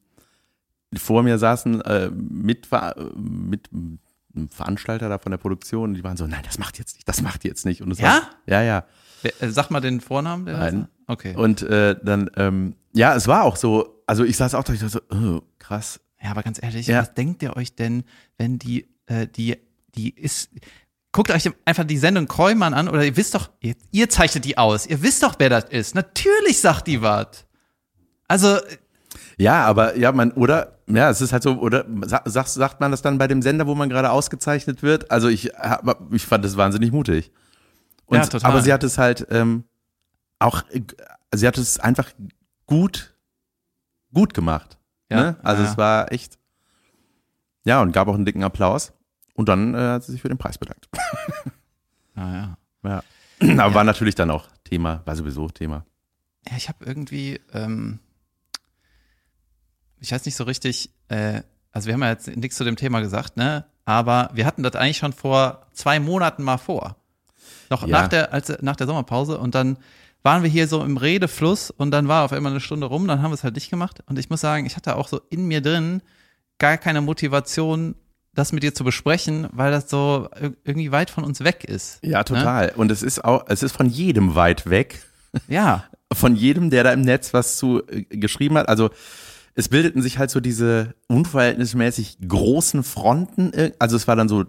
vor 0.96 1.24
mir 1.24 1.38
saßen 1.38 1.80
äh, 1.80 2.08
mit, 2.08 2.68
mit 3.16 3.68
einem 3.72 4.48
Veranstalter 4.48 5.08
da 5.08 5.18
von 5.18 5.32
der 5.32 5.38
Produktion, 5.38 5.92
die 5.92 6.04
waren 6.04 6.16
so, 6.16 6.24
nein, 6.24 6.42
das 6.44 6.58
macht 6.58 6.78
jetzt 6.78 6.94
nicht, 6.94 7.08
das 7.08 7.20
macht 7.20 7.42
jetzt 7.42 7.66
nicht. 7.66 7.82
Und 7.82 7.90
es 7.90 7.98
Ja? 7.98 8.12
War, 8.12 8.30
ja, 8.46 8.62
ja. 8.62 8.84
Äh, 9.22 9.48
Sag 9.48 9.70
mal 9.70 9.80
den 9.80 10.00
Vornamen. 10.00 10.46
Der 10.46 10.56
Nein. 10.58 10.88
Okay. 11.06 11.34
Und 11.36 11.62
äh, 11.62 11.96
dann, 12.02 12.30
ähm, 12.36 12.74
ja, 12.92 13.14
es 13.14 13.28
war 13.28 13.44
auch 13.44 13.56
so, 13.56 14.02
also 14.06 14.24
ich 14.24 14.36
saß 14.36 14.54
auch 14.54 14.64
da, 14.64 14.72
ich 14.72 14.80
dachte 14.80 15.00
so, 15.10 15.16
oh, 15.16 15.42
krass. 15.58 16.00
Ja, 16.22 16.30
aber 16.30 16.42
ganz 16.42 16.60
ehrlich, 16.62 16.86
Ja. 16.86 17.00
was 17.02 17.14
denkt 17.14 17.42
ihr 17.42 17.56
euch 17.56 17.74
denn, 17.76 18.04
wenn 18.38 18.58
die, 18.58 18.88
äh, 19.06 19.26
die, 19.28 19.56
die 19.94 20.10
ist, 20.10 20.50
guckt 21.12 21.30
euch 21.30 21.48
einfach 21.64 21.84
die 21.84 21.98
Sendung 21.98 22.26
Kräumann 22.26 22.74
an 22.74 22.88
oder 22.88 23.04
ihr 23.04 23.16
wisst 23.16 23.34
doch, 23.34 23.50
ihr, 23.60 23.74
ihr 23.92 24.08
zeichnet 24.08 24.44
die 24.44 24.58
aus, 24.58 24.86
ihr 24.86 25.02
wisst 25.02 25.22
doch, 25.22 25.36
wer 25.38 25.48
das 25.50 25.64
ist. 25.70 25.94
Natürlich 25.94 26.60
sagt 26.60 26.86
die 26.88 27.00
was. 27.02 27.46
Also, 28.28 28.58
Ja, 29.38 29.64
aber 29.64 29.96
ja, 29.96 30.10
man, 30.12 30.32
oder, 30.32 30.78
ja, 30.88 31.10
es 31.10 31.20
ist 31.20 31.32
halt 31.32 31.42
so, 31.42 31.58
oder 31.60 31.84
sa- 32.06 32.22
sagt, 32.24 32.48
sagt 32.48 32.80
man 32.80 32.90
das 32.90 33.02
dann 33.02 33.18
bei 33.18 33.28
dem 33.28 33.42
Sender, 33.42 33.66
wo 33.66 33.74
man 33.74 33.88
gerade 33.88 34.10
ausgezeichnet 34.10 34.82
wird? 34.82 35.10
Also 35.10 35.28
ich, 35.28 35.50
ich 36.10 36.26
fand 36.26 36.44
das 36.44 36.56
wahnsinnig 36.56 36.90
mutig. 36.92 37.30
Und, 38.06 38.18
Ja, 38.18 38.26
total. 38.26 38.50
Aber 38.50 38.62
sie 38.62 38.72
hat 38.72 38.84
es 38.84 38.98
halt 38.98 39.26
ähm, 39.30 39.64
auch, 40.38 40.62
äh, 40.70 40.82
sie 41.34 41.46
hat 41.46 41.58
es 41.58 41.78
einfach 41.78 42.10
gut, 42.66 43.14
gut 44.12 44.34
gemacht. 44.34 44.78
Ja, 45.10 45.16
ne? 45.16 45.36
Also 45.42 45.62
ja. 45.62 45.70
es 45.70 45.76
war 45.76 46.12
echt, 46.12 46.38
ja, 47.64 47.80
und 47.80 47.92
gab 47.92 48.08
auch 48.08 48.14
einen 48.14 48.24
dicken 48.24 48.44
Applaus. 48.44 48.92
Und 49.34 49.48
dann 49.48 49.74
äh, 49.74 49.78
hat 49.78 50.04
sie 50.04 50.12
sich 50.12 50.22
für 50.22 50.28
den 50.28 50.38
Preis 50.38 50.56
bedankt. 50.56 50.88
naja. 52.14 52.56
Ja. 52.82 53.02
Aber 53.58 53.74
war 53.74 53.84
natürlich 53.84 54.14
dann 54.14 54.30
auch 54.30 54.48
Thema, 54.64 55.02
war 55.04 55.14
sowieso 55.14 55.48
Thema. 55.48 55.84
Ja, 56.48 56.56
ich 56.56 56.68
habe 56.68 56.84
irgendwie, 56.84 57.40
ähm, 57.52 57.98
ich 60.00 60.12
weiß 60.12 60.24
nicht 60.24 60.36
so 60.36 60.44
richtig, 60.44 60.90
äh, 61.08 61.42
also 61.70 61.86
wir 61.86 61.94
haben 61.94 62.02
ja 62.02 62.10
jetzt 62.10 62.28
nichts 62.28 62.56
zu 62.56 62.64
dem 62.64 62.76
Thema 62.76 63.00
gesagt, 63.00 63.36
ne? 63.36 63.66
Aber 63.84 64.30
wir 64.32 64.46
hatten 64.46 64.62
das 64.62 64.74
eigentlich 64.74 64.96
schon 64.96 65.12
vor 65.12 65.66
zwei 65.72 66.00
Monaten 66.00 66.42
mal 66.42 66.58
vor. 66.58 66.96
Noch 67.70 67.82
Ja. 67.86 68.02
nach 68.02 68.08
der, 68.08 68.32
als, 68.32 68.52
nach 68.62 68.76
der 68.76 68.86
Sommerpause 68.86 69.38
und 69.38 69.54
dann 69.54 69.78
waren 70.22 70.42
wir 70.42 70.50
hier 70.50 70.66
so 70.66 70.82
im 70.82 70.96
Redefluss 70.96 71.70
und 71.70 71.90
dann 71.92 72.08
war 72.08 72.24
auf 72.24 72.32
einmal 72.32 72.50
eine 72.52 72.60
Stunde 72.60 72.86
rum, 72.86 73.06
dann 73.06 73.22
haben 73.22 73.30
wir 73.30 73.34
es 73.34 73.44
halt 73.44 73.54
nicht 73.54 73.70
gemacht. 73.70 74.00
Und 74.06 74.18
ich 74.18 74.28
muss 74.30 74.40
sagen, 74.40 74.66
ich 74.66 74.74
hatte 74.76 74.96
auch 74.96 75.06
so 75.08 75.20
in 75.30 75.46
mir 75.46 75.60
drin 75.60 76.02
gar 76.58 76.78
keine 76.78 77.00
Motivation, 77.00 77.94
das 78.34 78.52
mit 78.52 78.62
dir 78.64 78.74
zu 78.74 78.82
besprechen, 78.82 79.46
weil 79.52 79.70
das 79.70 79.88
so 79.88 80.28
ir- 80.40 80.54
irgendwie 80.64 80.90
weit 80.90 81.10
von 81.10 81.22
uns 81.24 81.44
weg 81.44 81.64
ist. 81.64 82.00
Ja, 82.02 82.24
total. 82.24 82.72
Und 82.76 82.90
es 82.90 83.02
ist 83.02 83.24
auch, 83.24 83.44
es 83.48 83.62
ist 83.62 83.76
von 83.76 83.88
jedem 83.88 84.34
weit 84.34 84.68
weg. 84.68 85.04
Ja, 85.48 85.84
von 86.12 86.34
jedem, 86.34 86.70
der 86.70 86.82
da 86.84 86.92
im 86.92 87.02
Netz 87.02 87.32
was 87.32 87.56
zu 87.56 87.82
äh, 87.86 88.02
geschrieben 88.02 88.58
hat. 88.58 88.68
Also 88.68 88.90
es 89.54 89.68
bildeten 89.68 90.02
sich 90.02 90.18
halt 90.18 90.30
so 90.30 90.40
diese 90.40 90.94
unverhältnismäßig 91.40 92.18
großen 92.26 92.82
Fronten. 92.82 93.52
äh, 93.52 93.72
Also 93.78 93.96
es 93.96 94.08
war 94.08 94.16
dann 94.16 94.28
so 94.28 94.44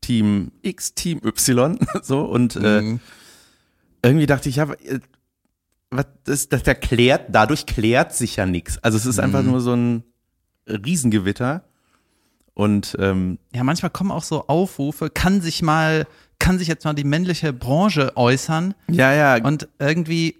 Team 0.00 0.52
X, 0.62 0.94
Team 0.94 1.20
Y, 1.24 1.78
so 2.02 2.22
und 2.22 2.56
äh, 2.56 2.80
Mhm. 2.82 3.00
irgendwie 4.02 4.26
dachte 4.26 4.48
ich, 4.48 4.56
ja, 4.56 4.70
äh, 4.72 5.00
was, 5.90 6.06
das, 6.24 6.48
das 6.48 6.62
erklärt, 6.62 7.26
dadurch 7.30 7.66
klärt 7.66 8.14
sich 8.14 8.36
ja 8.36 8.46
nichts. 8.46 8.78
Also 8.78 8.96
es 8.96 9.06
ist 9.06 9.18
einfach 9.18 9.42
nur 9.42 9.60
so 9.60 9.74
ein 9.74 10.04
Riesengewitter. 10.68 11.64
Und 12.54 12.96
ähm, 13.00 13.38
Ja, 13.54 13.64
manchmal 13.64 13.90
kommen 13.90 14.10
auch 14.10 14.22
so 14.22 14.46
Aufrufe, 14.46 15.10
kann 15.10 15.40
sich 15.40 15.62
mal, 15.62 16.06
kann 16.38 16.58
sich 16.58 16.68
jetzt 16.68 16.84
mal 16.84 16.94
die 16.94 17.04
männliche 17.04 17.52
Branche 17.52 18.16
äußern. 18.16 18.74
ja, 18.88 19.12
ja, 19.12 19.44
Und 19.44 19.68
irgendwie, 19.78 20.38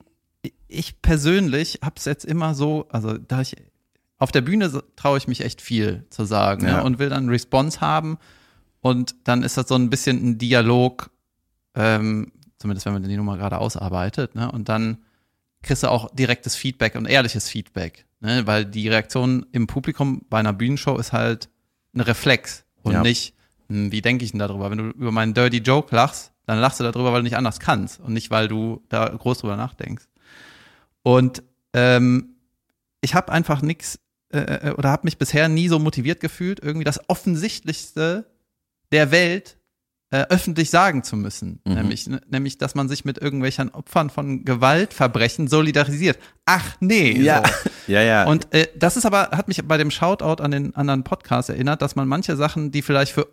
ich 0.69 1.01
persönlich 1.03 1.81
habe 1.83 1.95
es 1.99 2.05
jetzt 2.05 2.25
immer 2.25 2.55
so, 2.55 2.87
also 2.91 3.17
da 3.19 3.41
ich 3.41 3.57
auf 4.19 4.31
der 4.33 4.43
Bühne 4.43 4.71
traue 4.97 5.19
ich 5.19 5.29
mich 5.29 5.41
echt 5.41 5.63
viel 5.63 6.05
zu 6.11 6.25
sagen 6.25 6.67
Ja. 6.67 6.77
ne? 6.79 6.85
und 6.85 6.99
will 6.99 7.09
dann 7.09 7.29
Response 7.29 7.81
haben. 7.81 8.19
Und 8.81 9.15
dann 9.25 9.43
ist 9.43 9.57
das 9.57 9.69
so 9.69 9.75
ein 9.75 9.91
bisschen 9.91 10.17
ein 10.31 10.39
Dialog, 10.39 11.11
ähm, 11.75 12.33
zumindest 12.59 12.87
wenn 12.87 12.95
man 12.95 13.03
die 13.03 13.17
Nummer 13.17 13.37
gerade 13.37 13.59
ausarbeitet. 13.59 14.35
Ne? 14.35 14.51
Und 14.51 14.69
dann 14.69 14.99
kriegst 15.63 15.83
du 15.83 15.91
auch 15.91 16.15
direktes 16.15 16.57
Feedback 16.57 16.95
und 16.95 17.07
ehrliches 17.07 17.49
Feedback. 17.49 18.07
Ne? 18.21 18.47
Weil 18.47 18.65
die 18.65 18.89
Reaktion 18.89 19.47
im 19.53 19.67
Publikum 19.67 20.23
bei 20.31 20.39
einer 20.39 20.53
Bühnenshow 20.55 20.97
ist 20.99 21.13
halt 21.13 21.49
ein 21.95 22.01
Reflex 22.01 22.65
und 22.83 22.93
Ja. 22.93 23.03
nicht, 23.03 23.35
hm, 23.69 23.93
wie 23.93 24.01
denke 24.01 24.25
ich 24.25 24.31
denn 24.31 24.41
darüber? 24.41 24.71
Wenn 24.71 24.79
du 24.79 24.85
über 24.91 25.13
meinen 25.13 25.35
Dirty 25.35 25.59
Joke 25.59 25.95
lachst, 25.95 26.33
dann 26.47 26.59
lachst 26.59 26.81
du 26.81 26.85
darüber, 26.85 27.13
weil 27.13 27.21
du 27.21 27.25
nicht 27.25 27.37
anders 27.37 27.61
kannst 27.61 28.01
und 28.01 28.13
nicht, 28.15 28.31
weil 28.31 28.49
du 28.49 28.83
da 28.89 29.07
groß 29.09 29.39
drüber 29.39 29.57
nachdenkst. 29.57 30.05
Und 31.03 31.43
ähm, 31.75 32.37
ich 33.03 33.15
habe 33.15 33.31
einfach 33.33 33.63
nix 33.63 33.99
äh, 34.33 34.39
äh, 34.69 34.71
oder 34.73 34.91
habe 34.91 35.05
mich 35.05 35.19
bisher 35.19 35.49
nie 35.49 35.69
so 35.69 35.79
motiviert 35.79 36.21
gefühlt, 36.21 36.61
irgendwie 36.61 36.85
das 36.85 37.09
Offensichtlichste 37.09 38.27
der 38.93 39.11
Welt 39.11 39.57
äh, 40.11 40.27
öffentlich 40.29 40.71
sagen 40.71 41.05
zu 41.05 41.17
müssen. 41.17 41.61
Mhm. 41.65 41.75
Nämlich, 41.75 42.07
ne, 42.09 42.21
nämlich, 42.29 42.59
dass 42.59 42.75
man 42.75 42.89
sich 42.89 43.05
mit 43.05 43.19
irgendwelchen 43.19 43.71
Opfern 43.71 44.11
von 44.11 44.45
Gewaltverbrechen 44.45 45.47
solidarisiert. 45.47 46.19
Ach 46.47 46.77
nee. 46.81 47.13
Ja, 47.13 47.43
So. 47.47 47.71
ja, 47.93 48.03
ja. 48.03 48.27
Und 48.27 48.53
äh, 48.53 48.67
das 48.77 48.97
ist 48.97 49.07
aber, 49.07 49.31
hat 49.31 49.47
mich 49.47 49.63
bei 49.67 49.77
dem 49.77 49.91
Shoutout 49.91 50.43
an 50.43 50.51
den 50.51 50.75
anderen 50.75 51.05
Podcast 51.05 51.49
erinnert, 51.51 51.81
dass 51.81 51.95
man 51.95 52.09
manche 52.09 52.37
Sachen, 52.37 52.73
die 52.73 52.83
vielleicht 52.83 53.13
für 53.13 53.29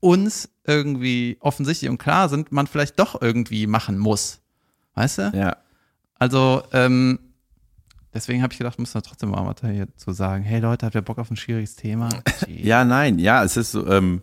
uns 0.00 0.50
irgendwie 0.64 1.38
offensichtlich 1.40 1.90
und 1.90 1.98
klar 1.98 2.28
sind, 2.28 2.52
man 2.52 2.66
vielleicht 2.66 2.98
doch 2.98 3.20
irgendwie 3.20 3.66
machen 3.66 3.98
muss. 3.98 4.40
Weißt 4.94 5.18
du? 5.18 5.32
ja. 5.34 5.56
Also, 6.20 6.64
ähm, 6.72 7.20
deswegen 8.12 8.42
habe 8.42 8.52
ich 8.52 8.58
gedacht, 8.58 8.78
müssen 8.78 8.94
wir 8.94 9.02
trotzdem 9.02 9.30
mal 9.30 9.46
was 9.46 9.60
hier 9.70 9.86
zu 9.96 10.12
sagen. 10.12 10.42
Hey 10.42 10.58
Leute, 10.58 10.84
habt 10.84 10.96
ihr 10.96 11.00
Bock 11.00 11.18
auf 11.18 11.30
ein 11.30 11.36
schwieriges 11.36 11.76
Thema? 11.76 12.08
Ja, 12.48 12.84
nein, 12.84 13.18
ja, 13.18 13.44
es 13.44 13.56
ist 13.56 13.72
so, 13.72 13.86
ähm, 13.86 14.22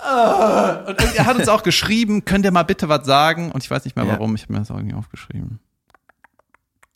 Und 0.00 1.16
er 1.16 1.26
hat 1.26 1.36
uns 1.36 1.48
auch 1.48 1.62
geschrieben, 1.62 2.24
könnt 2.24 2.44
ihr 2.44 2.50
mal 2.52 2.62
bitte 2.62 2.88
was 2.88 3.06
sagen? 3.06 3.52
Und 3.52 3.62
ich 3.62 3.70
weiß 3.70 3.84
nicht 3.84 3.96
mehr 3.96 4.04
Ja. 4.06 4.12
warum, 4.12 4.34
ich 4.34 4.42
habe 4.44 4.54
mir 4.54 4.58
das 4.60 4.70
auch 4.70 4.76
irgendwie 4.76 4.94
aufgeschrieben. 4.96 5.60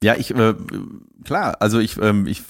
ja, 0.02 0.14
ich, 0.16 0.34
äh, 0.34 0.54
klar, 1.24 1.56
also 1.60 1.78
ich, 1.78 2.00
ähm, 2.00 2.26
ich, 2.26 2.42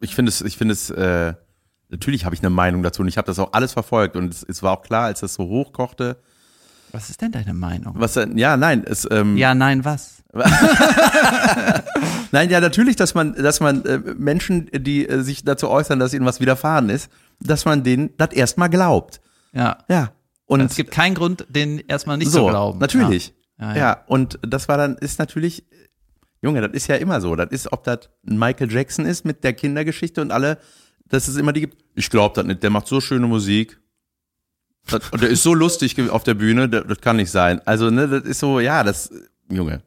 ich 0.00 0.14
finde 0.14 0.30
es, 0.30 0.40
ich 0.42 0.56
finde 0.56 0.72
es, 0.72 0.90
äh, 0.90 1.34
natürlich 1.88 2.24
habe 2.24 2.34
ich 2.34 2.40
eine 2.40 2.50
Meinung 2.50 2.82
dazu 2.82 3.02
und 3.02 3.08
ich 3.08 3.16
habe 3.18 3.26
das 3.26 3.38
auch 3.38 3.52
alles 3.52 3.72
verfolgt 3.72 4.16
und 4.16 4.32
es, 4.32 4.42
es 4.42 4.62
war 4.62 4.72
auch 4.72 4.82
klar, 4.82 5.04
als 5.04 5.20
das 5.20 5.34
so 5.34 5.44
hochkochte, 5.44 6.16
Was 6.92 7.10
ist 7.10 7.20
denn 7.20 7.32
deine 7.32 7.54
Meinung? 7.54 7.94
was, 7.98 8.14
dann- 8.14 8.36
ja, 8.38 8.56
nein, 8.56 8.84
es, 8.86 9.06
ähm, 9.10 9.36
Ja, 9.36 9.54
nein, 9.54 9.84
was? 9.84 10.22
Nein, 12.32 12.48
ja, 12.50 12.60
natürlich, 12.60 12.94
dass 12.94 13.14
man, 13.14 13.34
dass 13.34 13.58
man 13.58 13.84
äh, 13.84 13.98
Menschen, 14.16 14.66
die 14.72 15.08
äh, 15.08 15.22
sich 15.22 15.42
dazu 15.44 15.68
äußern, 15.68 15.98
dass 15.98 16.14
ihnen 16.14 16.24
was 16.24 16.38
widerfahren 16.40 16.88
ist, 16.88 17.10
dass 17.40 17.64
man 17.64 17.82
denen 17.82 18.10
das 18.16 18.32
erstmal 18.32 18.70
glaubt. 18.70 19.20
Ja. 19.52 19.78
Ja. 19.88 20.12
Und 20.46 20.60
es 20.60 20.74
gibt 20.76 20.90
keinen 20.90 21.14
Grund, 21.14 21.46
den 21.48 21.78
erstmal 21.78 22.16
nicht 22.18 22.30
so, 22.30 22.46
zu 22.46 22.50
glauben. 22.50 22.78
natürlich. 22.78 23.34
Ja. 23.58 23.68
Ja, 23.68 23.74
Ja, 23.74 23.76
ja. 23.76 24.04
und 24.06 24.38
das 24.42 24.68
war 24.68 24.76
dann, 24.78 24.96
ist 24.96 25.18
natürlich, 25.18 25.64
Junge, 26.42 26.60
das 26.60 26.72
ist 26.72 26.86
ja 26.88 26.96
immer 26.96 27.20
so. 27.20 27.36
Das 27.36 27.50
ist, 27.50 27.72
ob 27.72 27.84
das 27.84 28.08
Michael 28.22 28.72
Jackson 28.72 29.04
ist 29.04 29.24
mit 29.24 29.44
der 29.44 29.52
Kindergeschichte 29.52 30.20
und 30.22 30.32
alle, 30.32 30.58
dass 31.06 31.28
es 31.28 31.36
immer 31.36 31.52
die 31.52 31.60
gibt. 31.60 31.84
Ich 31.94 32.08
glaube 32.10 32.34
das 32.34 32.44
nicht, 32.46 32.62
der 32.62 32.70
macht 32.70 32.86
so 32.86 33.00
schöne 33.00 33.26
Musik. 33.26 33.78
Das, 34.88 35.10
und 35.10 35.20
der 35.22 35.28
ist 35.28 35.42
so 35.42 35.52
lustig 35.54 35.96
auf 36.10 36.24
der 36.24 36.34
Bühne, 36.34 36.68
das, 36.68 36.84
das 36.88 37.00
kann 37.00 37.16
nicht 37.16 37.30
sein. 37.30 37.60
Also, 37.66 37.90
ne, 37.90 38.08
das 38.08 38.24
ist 38.24 38.38
so, 38.40 38.60
ja, 38.60 38.82
das, 38.82 39.10
Junge, 39.50 39.82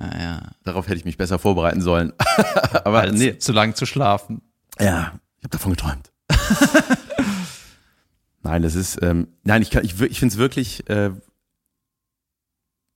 Ja, 0.00 0.18
ja. 0.18 0.42
darauf 0.64 0.86
hätte 0.88 0.96
ich 0.96 1.04
mich 1.04 1.18
besser 1.18 1.38
vorbereiten 1.38 1.82
sollen. 1.82 2.12
Aber 2.84 3.00
Als 3.02 3.18
nee. 3.18 3.36
zu 3.38 3.52
lang 3.52 3.74
zu 3.74 3.84
schlafen. 3.86 4.40
Ja, 4.80 5.12
ich 5.38 5.44
habe 5.44 5.50
davon 5.50 5.72
geträumt. 5.72 6.10
nein, 8.42 8.62
das 8.62 8.74
ist, 8.74 8.98
ähm, 9.02 9.28
nein, 9.44 9.62
ich, 9.62 9.70
kann- 9.70 9.84
ich, 9.84 10.00
ich 10.00 10.18
finde 10.18 10.32
es 10.32 10.38
wirklich, 10.38 10.88
äh, 10.88 11.10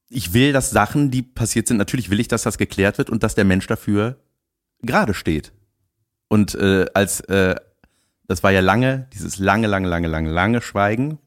ich 0.09 0.33
will, 0.35 0.53
dass 0.53 0.71
Sachen, 0.71 1.11
die 1.11 1.23
passiert 1.23 1.67
sind, 1.69 1.79
natürlich 1.79 2.11
will 2.11 2.21
ich, 2.21 2.29
dass 2.29 2.43
das 2.43 2.59
geklärt 2.59 2.99
wird 2.99 3.11
und 3.11 3.23
dass 3.23 3.35
der 3.35 3.45
Mensch 3.45 3.67
dafür 3.67 4.17
gerade 4.83 5.15
steht. 5.15 5.53
Und 6.29 6.55
äh, 6.55 6.87
als, 6.95 7.21
äh, 7.23 7.57
das 8.27 8.43
war 8.43 8.51
ja 8.51 8.61
lange, 8.61 9.09
dieses 9.12 9.38
lange, 9.38 9.67
lange, 9.67 9.88
lange, 9.88 10.09
lange, 10.09 10.31
lange 10.31 10.61
Schweigen 10.62 11.19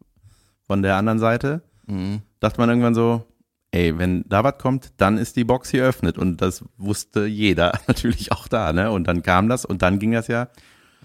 von 0.68 0.82
der 0.82 0.96
anderen 0.98 1.20
Seite, 1.20 1.62
Mhm. 1.88 2.24
dachte 2.40 2.60
man 2.60 2.68
irgendwann 2.70 2.96
so, 2.96 3.28
ey, 3.70 3.96
wenn 4.00 4.24
da 4.28 4.44
was 4.44 4.58
kommt, 4.58 4.94
dann 4.98 5.20
ist 5.20 5.36
die 5.36 5.44
Box 5.44 5.70
hier 5.70 5.84
öffnet. 5.86 6.18
Und 6.18 6.38
das 6.42 6.64
wusste 6.78 7.26
jeder 7.28 7.80
natürlich 7.88 8.32
auch 8.32 8.48
da, 8.48 8.74
ne? 8.74 8.90
Und 8.90 9.04
dann 9.08 9.22
kam 9.22 9.50
das 9.50 9.66
und 9.66 9.84
dann 9.84 10.00
ging 10.00 10.12
das 10.12 10.26
ja 10.28 10.48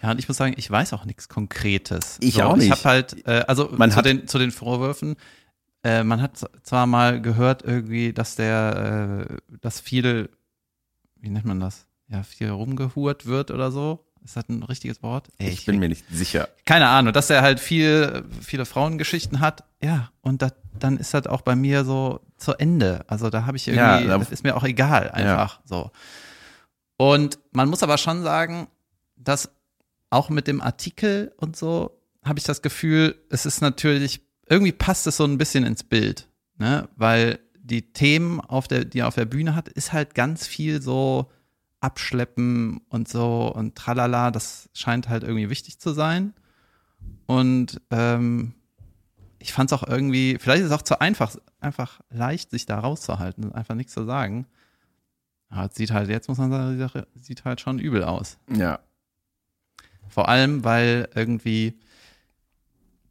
Ja, 0.02 0.10
und 0.12 0.18
ich 0.18 0.28
muss 0.28 0.36
sagen, 0.38 0.54
ich 0.56 0.70
weiß 0.70 0.92
auch 0.94 1.04
nichts 1.04 1.28
Konkretes. 1.28 2.16
Ich 2.20 2.42
auch 2.42 2.56
nicht. 2.56 2.66
Ich 2.66 2.70
habe 2.72 2.84
halt, 2.84 3.26
äh, 3.26 3.44
also 3.46 3.68
Man 3.76 3.90
zu, 3.90 3.96
hat- 3.98 4.06
den, 4.06 4.26
zu 4.26 4.38
den 4.38 4.50
Vorwürfen, 4.50 5.16
äh, 5.84 6.02
man 6.04 6.20
hat 6.22 6.38
zwar 6.62 6.86
mal 6.86 7.20
gehört 7.20 7.62
irgendwie, 7.64 8.12
dass 8.12 8.36
der, 8.36 9.26
äh, 9.30 9.36
dass 9.60 9.80
viel, 9.80 10.30
wie 11.20 11.30
nennt 11.30 11.44
man 11.46 11.60
das? 11.60 11.86
Ja, 12.08 12.22
viel 12.22 12.48
rumgehurt 12.50 13.26
wird 13.26 13.50
oder 13.50 13.70
so. 13.70 14.04
Ist 14.22 14.36
das 14.36 14.48
ein 14.50 14.62
richtiges 14.62 15.02
Wort? 15.02 15.28
Ey, 15.38 15.48
Ich 15.48 15.64
bin 15.64 15.78
mir 15.78 15.88
nicht 15.88 16.04
sicher. 16.10 16.48
keine 16.66 16.88
Ahnung, 16.88 17.12
dass 17.14 17.30
er 17.30 17.40
halt 17.40 17.58
viel, 17.60 18.24
viele 18.42 18.66
Frauengeschichten 18.66 19.40
hat. 19.40 19.64
Ja, 19.82 20.10
und 20.20 20.42
das, 20.42 20.52
dann 20.78 20.98
ist 20.98 21.14
das 21.14 21.26
auch 21.26 21.40
bei 21.40 21.56
mir 21.56 21.84
so 21.86 22.20
zu 22.36 22.52
Ende. 22.54 23.02
Also 23.06 23.30
da 23.30 23.46
habe 23.46 23.56
ich 23.56 23.66
irgendwie, 23.68 23.80
Ja, 23.80 24.00
da- 24.04 24.18
das 24.18 24.30
ist 24.30 24.44
mir 24.44 24.56
auch 24.56 24.64
egal, 24.64 25.10
einfach 25.10 25.60
so. 25.64 25.90
Und 26.96 27.38
man 27.52 27.68
muss 27.70 27.82
aber 27.82 27.96
schon 27.98 28.22
sagen, 28.22 28.68
dass 29.16 29.50
auch 30.10 30.28
mit 30.28 30.46
dem 30.46 30.60
Artikel 30.60 31.32
und 31.36 31.56
so 31.56 31.96
habe 32.24 32.38
ich 32.38 32.44
das 32.44 32.62
Gefühl, 32.62 33.14
es 33.30 33.46
ist 33.46 33.60
natürlich, 33.62 34.20
irgendwie 34.48 34.72
passt 34.72 35.06
es 35.06 35.16
so 35.16 35.24
ein 35.24 35.38
bisschen 35.38 35.64
ins 35.64 35.84
Bild, 35.84 36.28
ne? 36.58 36.88
Weil 36.96 37.38
die 37.54 37.92
Themen, 37.92 38.40
auf 38.40 38.68
der, 38.68 38.84
die 38.84 38.98
er 38.98 39.08
auf 39.08 39.14
der 39.14 39.24
Bühne 39.24 39.54
hat, 39.54 39.68
ist 39.68 39.92
halt 39.92 40.14
ganz 40.14 40.46
viel 40.46 40.82
so 40.82 41.30
abschleppen 41.80 42.80
und 42.88 43.08
so 43.08 43.52
und 43.54 43.76
tralala, 43.76 44.30
das 44.30 44.68
scheint 44.74 45.08
halt 45.08 45.22
irgendwie 45.22 45.48
wichtig 45.50 45.78
zu 45.78 45.92
sein. 45.92 46.34
Und 47.26 47.80
ähm, 47.90 48.54
ich 49.38 49.52
fand 49.52 49.72
es 49.72 49.78
auch 49.78 49.86
irgendwie, 49.86 50.36
vielleicht 50.38 50.60
ist 50.60 50.66
es 50.66 50.72
auch 50.72 50.82
zu 50.82 51.00
einfach, 51.00 51.36
einfach 51.60 52.00
leicht, 52.10 52.50
sich 52.50 52.66
da 52.66 52.78
rauszuhalten 52.78 53.44
und 53.44 53.54
einfach 53.54 53.74
nichts 53.74 53.94
zu 53.94 54.04
sagen. 54.04 54.46
Aber 55.48 55.70
es 55.70 55.74
sieht 55.74 55.92
halt, 55.92 56.10
jetzt 56.10 56.28
muss 56.28 56.38
man 56.38 56.50
sagen, 56.50 56.72
die 56.72 56.78
Sache 56.78 57.08
sieht 57.14 57.44
halt 57.44 57.60
schon 57.60 57.78
übel 57.78 58.04
aus. 58.04 58.38
Ja. 58.52 58.80
Vor 60.10 60.28
allem, 60.28 60.64
weil 60.64 61.08
irgendwie 61.14 61.78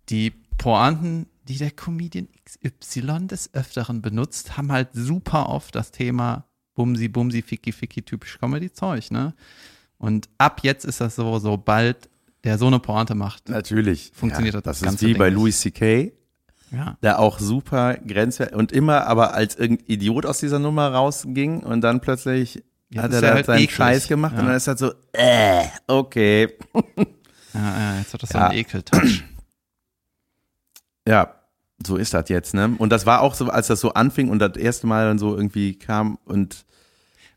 die 0.09 0.31
Pointen, 0.57 1.27
die 1.47 1.57
der 1.57 1.71
Comedian 1.71 2.27
XY 2.45 3.27
des 3.27 3.53
Öfteren 3.53 4.01
benutzt, 4.01 4.57
haben 4.57 4.71
halt 4.71 4.89
super 4.93 5.49
oft 5.49 5.73
das 5.73 5.91
Thema 5.91 6.45
Bumsi, 6.75 7.07
Bumsi, 7.07 7.41
Ficky, 7.41 7.71
Ficky, 7.71 8.03
typisch 8.03 8.37
Comedy-Zeug, 8.39 9.11
ne? 9.11 9.33
Und 9.97 10.29
ab 10.37 10.61
jetzt 10.63 10.85
ist 10.85 11.01
das 11.01 11.15
so, 11.15 11.39
sobald 11.39 12.09
der 12.43 12.57
so 12.57 12.67
eine 12.67 12.79
Pointe 12.79 13.15
macht, 13.15 13.49
Natürlich. 13.49 14.11
Funktioniert 14.13 14.55
ja, 14.55 14.61
das 14.61 14.79
Das 14.79 14.93
ist 14.93 15.05
wie 15.05 15.13
bei. 15.13 15.29
Louis 15.29 15.59
C.K., 15.59 16.13
ja. 16.71 16.97
der 17.01 17.19
auch 17.19 17.39
super 17.39 17.95
grenzwertig 17.97 18.55
und 18.55 18.71
immer 18.71 19.07
aber 19.07 19.33
als 19.33 19.55
irgendein 19.55 19.87
Idiot 19.87 20.25
aus 20.25 20.39
dieser 20.39 20.59
Nummer 20.59 20.89
rausging 20.89 21.61
und 21.63 21.81
dann 21.81 21.99
plötzlich 21.99 22.63
Jetzt 22.91 23.03
hat 23.03 23.11
er 23.11 23.15
er 23.17 23.21
da 23.21 23.33
halt 23.35 23.45
seinen 23.45 23.57
eklig. 23.59 23.75
Scheiß 23.75 24.07
gemacht 24.07 24.33
Ja. 24.33 24.39
und 24.41 24.47
dann 24.47 24.55
ist 24.55 24.67
halt 24.67 24.79
so, 24.79 24.91
äh, 25.13 25.65
okay. 25.87 26.47
Ja, 27.53 27.61
ja, 27.93 27.97
jetzt 27.99 28.13
hat 28.13 28.23
das 28.23 28.29
so 28.29 28.37
Ja. 28.37 28.47
einen 28.47 28.57
Ekeltouch. 28.59 29.23
Ja, 31.07 31.35
so 31.85 31.95
ist 31.97 32.13
das 32.13 32.29
jetzt, 32.29 32.53
ne? 32.53 32.75
Und 32.77 32.89
das 32.91 33.05
war 33.05 33.21
auch 33.21 33.33
so, 33.35 33.47
als 33.49 33.67
das 33.67 33.79
so 33.79 33.93
anfing 33.93 34.29
und 34.29 34.39
das 34.39 34.55
erste 34.57 34.85
Mal 34.87 35.05
dann 35.05 35.17
so 35.19 35.35
irgendwie 35.35 35.77
kam 35.77 36.17
und 36.25 36.65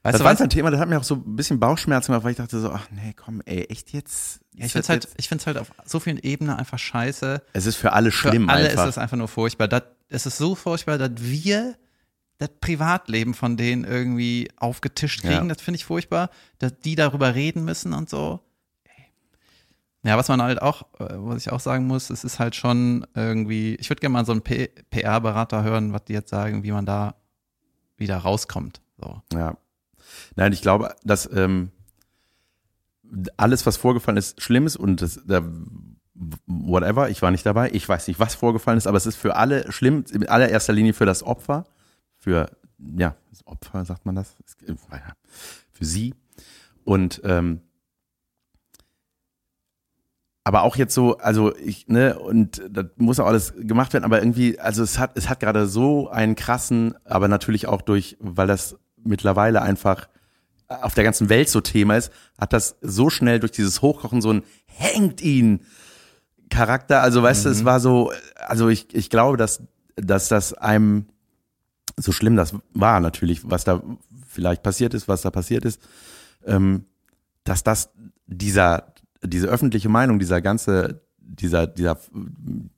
Weißt 0.05 0.15
das 0.15 0.19
du 0.21 0.25
war 0.25 0.33
was? 0.33 0.39
so 0.39 0.45
ein 0.45 0.51
Thema, 0.51 0.71
das 0.73 0.81
hat 0.81 0.89
mir 0.89 0.99
auch 0.99 1.05
so 1.05 1.15
ein 1.15 1.37
bisschen 1.37 1.61
Bauchschmerzen 1.61 2.11
gemacht, 2.11 2.25
weil 2.25 2.33
ich 2.33 2.37
dachte 2.39 2.59
so, 2.59 2.71
ach 2.73 2.89
nee, 2.91 3.15
komm, 3.17 3.41
ey, 3.47 3.67
echt 3.71 3.93
jetzt? 3.93 4.41
Ja, 4.55 4.67
ich 4.67 4.73
finde 4.73 4.89
halt, 4.89 5.05
jetzt- 5.05 5.15
ich 5.17 5.29
find's 5.29 5.47
halt 5.47 5.59
auf 5.59 5.71
so 5.85 6.01
vielen 6.01 6.19
Ebenen 6.19 6.57
einfach 6.57 6.79
scheiße. 6.79 7.41
es 7.53 7.67
ist 7.67 7.77
für 7.77 7.93
alle 7.93 8.11
Für 8.11 8.29
schlimm 8.31 8.49
alle 8.51 8.69
einfach. 8.69 8.83
ist 8.85 8.91
es 8.91 8.99
einfach 8.99 9.17
nur 9.17 9.29
furchtbar. 9.29 9.69
Das, 9.69 9.83
es 10.09 10.27
ist 10.27 10.39
so 10.39 10.57
furchtbar, 10.57 10.99
dass 10.99 11.13
wir 11.19 11.77
das 12.39 12.51
Privatleben 12.61 13.35
von 13.35 13.57
denen 13.57 13.85
irgendwie 13.85 14.51
aufgetischt 14.57 15.23
kriegen. 15.23 15.49
Ja. 15.49 15.55
Das 15.55 15.63
finde 15.63 15.77
ich 15.77 15.85
furchtbar, 15.85 16.31
dass 16.59 16.79
die 16.79 16.95
darüber 16.95 17.35
reden 17.35 17.65
müssen 17.65 17.93
und 17.93 18.11
so. 18.11 18.41
Ja, 20.05 20.17
was 20.19 20.29
man 20.29 20.43
halt 20.43 20.61
auch, 20.61 20.83
äh, 20.99 21.07
was 21.11 21.47
ich 21.47 21.53
auch 21.53 21.61
sagen 21.61 21.87
muss, 21.87 22.11
es 22.11 22.25
ist 22.25 22.41
halt 22.41 22.57
schon 22.57 23.07
irgendwie, 23.15 23.77
ich 23.77 23.89
würde 23.89 24.01
gerne 24.01 24.15
mal 24.15 24.27
so 24.27 24.33
einen 24.33 24.43
PR-Berater 24.43 25.63
hören, 25.63 25.93
was 25.93 26.05
die 26.05 26.13
jetzt 26.13 26.31
sagen, 26.31 26.65
wie 26.65 26.73
man 26.73 26.87
da 26.87 27.15
wieder 27.97 28.17
rauskommt. 28.17 28.81
So. 28.99 29.23
Ja. 29.33 29.57
Nein, 30.35 30.53
ich 30.53 30.61
glaube, 30.61 30.97
dass 31.05 31.31
ähm, 31.33 31.71
alles, 33.37 33.65
was 33.65 33.77
vorgefallen 33.77 34.17
ist, 34.17 34.43
schlimm 34.43 34.67
ist 34.67 34.77
und 34.77 35.03
das, 35.03 35.21
da, 35.25 35.43
whatever, 36.47 37.09
ich 37.09 37.23
war 37.23 37.31
nicht 37.31 37.47
dabei, 37.47 37.71
ich 37.73 37.89
weiß 37.89 38.09
nicht, 38.09 38.19
was 38.19 38.35
vorgefallen 38.35 38.79
ist, 38.79 38.89
aber 38.89 38.97
es 38.97 39.07
ist 39.07 39.17
für 39.17 39.37
alle 39.37 39.71
schlimm, 39.71 40.05
in 40.13 40.29
allererster 40.29 40.73
Linie 40.73 40.95
für 40.95 41.07
das 41.07 41.23
Opfer, 41.23 41.65
für, 42.23 42.49
ja, 42.79 43.17
das 43.31 43.45
Opfer, 43.49 43.85
sagt 43.85 44.07
man 44.07 44.15
das, 44.15 44.37
äh, 44.65 44.75
für 45.73 45.85
sie. 45.85 46.15
Und 46.85 47.21
ähm, 47.25 47.63
aber 50.45 50.63
auch 50.63 50.77
jetzt 50.77 50.95
so, 50.95 51.19
also 51.19 51.57
ich, 51.57 51.89
ne, 51.89 52.19
und 52.19 52.63
das 52.69 52.87
muss 52.97 53.19
auch 53.21 53.27
alles 53.27 53.55
gemacht 53.57 53.93
werden, 53.93 54.05
aber 54.05 54.21
irgendwie, 54.21 54.59
also 54.59 54.83
es 54.83 54.99
hat, 54.99 55.17
es 55.17 55.29
hat 55.29 55.41
gerade 55.41 55.67
so 55.67 56.11
einen 56.11 56.35
krassen, 56.35 56.95
aber 57.05 57.29
natürlich 57.29 57.67
auch 57.67 57.83
durch, 57.83 58.17
weil 58.21 58.47
das 58.47 58.77
mittlerweile 58.97 59.63
einfach 59.63 60.09
auf 60.69 60.95
der 60.95 61.05
ganzen 61.05 61.29
Welt 61.29 61.49
so 61.49 61.61
Thema 61.61 61.97
ist, 61.97 62.13
hat 62.39 62.53
das 62.53 62.77
so 62.81 63.11
schnell 63.11 63.41
durch 63.41 63.53
dieses 63.53 63.83
Hochkochen 63.83 64.23
so 64.23 64.33
ein 64.33 64.43
hängt 64.67 65.21
ihn 65.21 65.61
Charakter. 66.51 67.03
Also 67.03 67.23
weißt 67.23 67.47
du, 67.47 67.49
es 67.51 67.65
war 67.65 67.81
so, 67.81 68.13
also 68.37 68.69
ich, 68.69 68.95
ich 68.95 69.11
glaube, 69.11 69.37
dass, 69.37 69.63
dass 69.97 70.29
das 70.29 70.55
einem 70.55 71.07
so 71.97 72.13
schlimm 72.13 72.37
das 72.37 72.55
war 72.75 73.01
natürlich, 73.01 73.49
was 73.51 73.65
da 73.65 73.83
vielleicht 74.27 74.63
passiert 74.63 74.95
ist, 74.95 75.09
was 75.09 75.23
da 75.23 75.31
passiert 75.31 75.65
ist, 75.65 75.81
ähm, 76.47 76.87
dass 77.45 77.63
das 77.63 77.91
dieser, 78.27 78.95
diese 79.23 79.49
öffentliche 79.49 79.89
Meinung, 79.89 80.19
dieser 80.19 80.41
ganze, 80.41 81.03
dieser, 81.19 81.67
dieser 81.67 81.99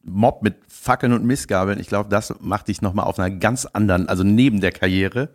Mob 0.02 0.42
mit 0.42 0.56
Fackeln 0.68 1.12
und 1.12 1.24
Missgabeln, 1.24 1.78
ich 1.78 1.88
glaube, 1.88 2.08
das 2.08 2.34
macht 2.40 2.68
dich 2.68 2.82
nochmal 2.82 3.06
auf 3.06 3.18
einer 3.18 3.34
ganz 3.34 3.66
anderen, 3.66 4.08
also 4.08 4.24
neben 4.24 4.60
der 4.60 4.72
Karriere, 4.72 5.30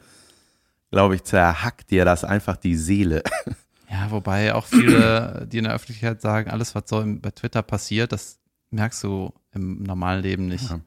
glaube 0.91 1.15
ich, 1.15 1.24
zerhackt 1.24 1.91
dir 1.91 2.05
das 2.05 2.24
einfach 2.24 2.57
die 2.57 2.76
Seele. 2.76 3.24
Ja, 3.91 4.11
wobei 4.11 4.53
auch 4.53 4.67
viele, 4.67 5.47
die 5.51 5.57
in 5.57 5.63
der 5.63 5.74
Öffentlichkeit 5.74 6.22
sagen, 6.22 6.51
alles, 6.51 6.76
was 6.76 6.84
so 6.86 7.03
bei 7.03 7.32
Twitter 7.32 7.63
passiert, 7.63 8.11
das 8.11 8.39
merkst 8.70 9.03
du 9.03 9.34
im 9.51 9.82
normalen 9.82 10.22
Leben 10.22 10.45
nicht. 10.47 10.70
Ja. 10.70 10.80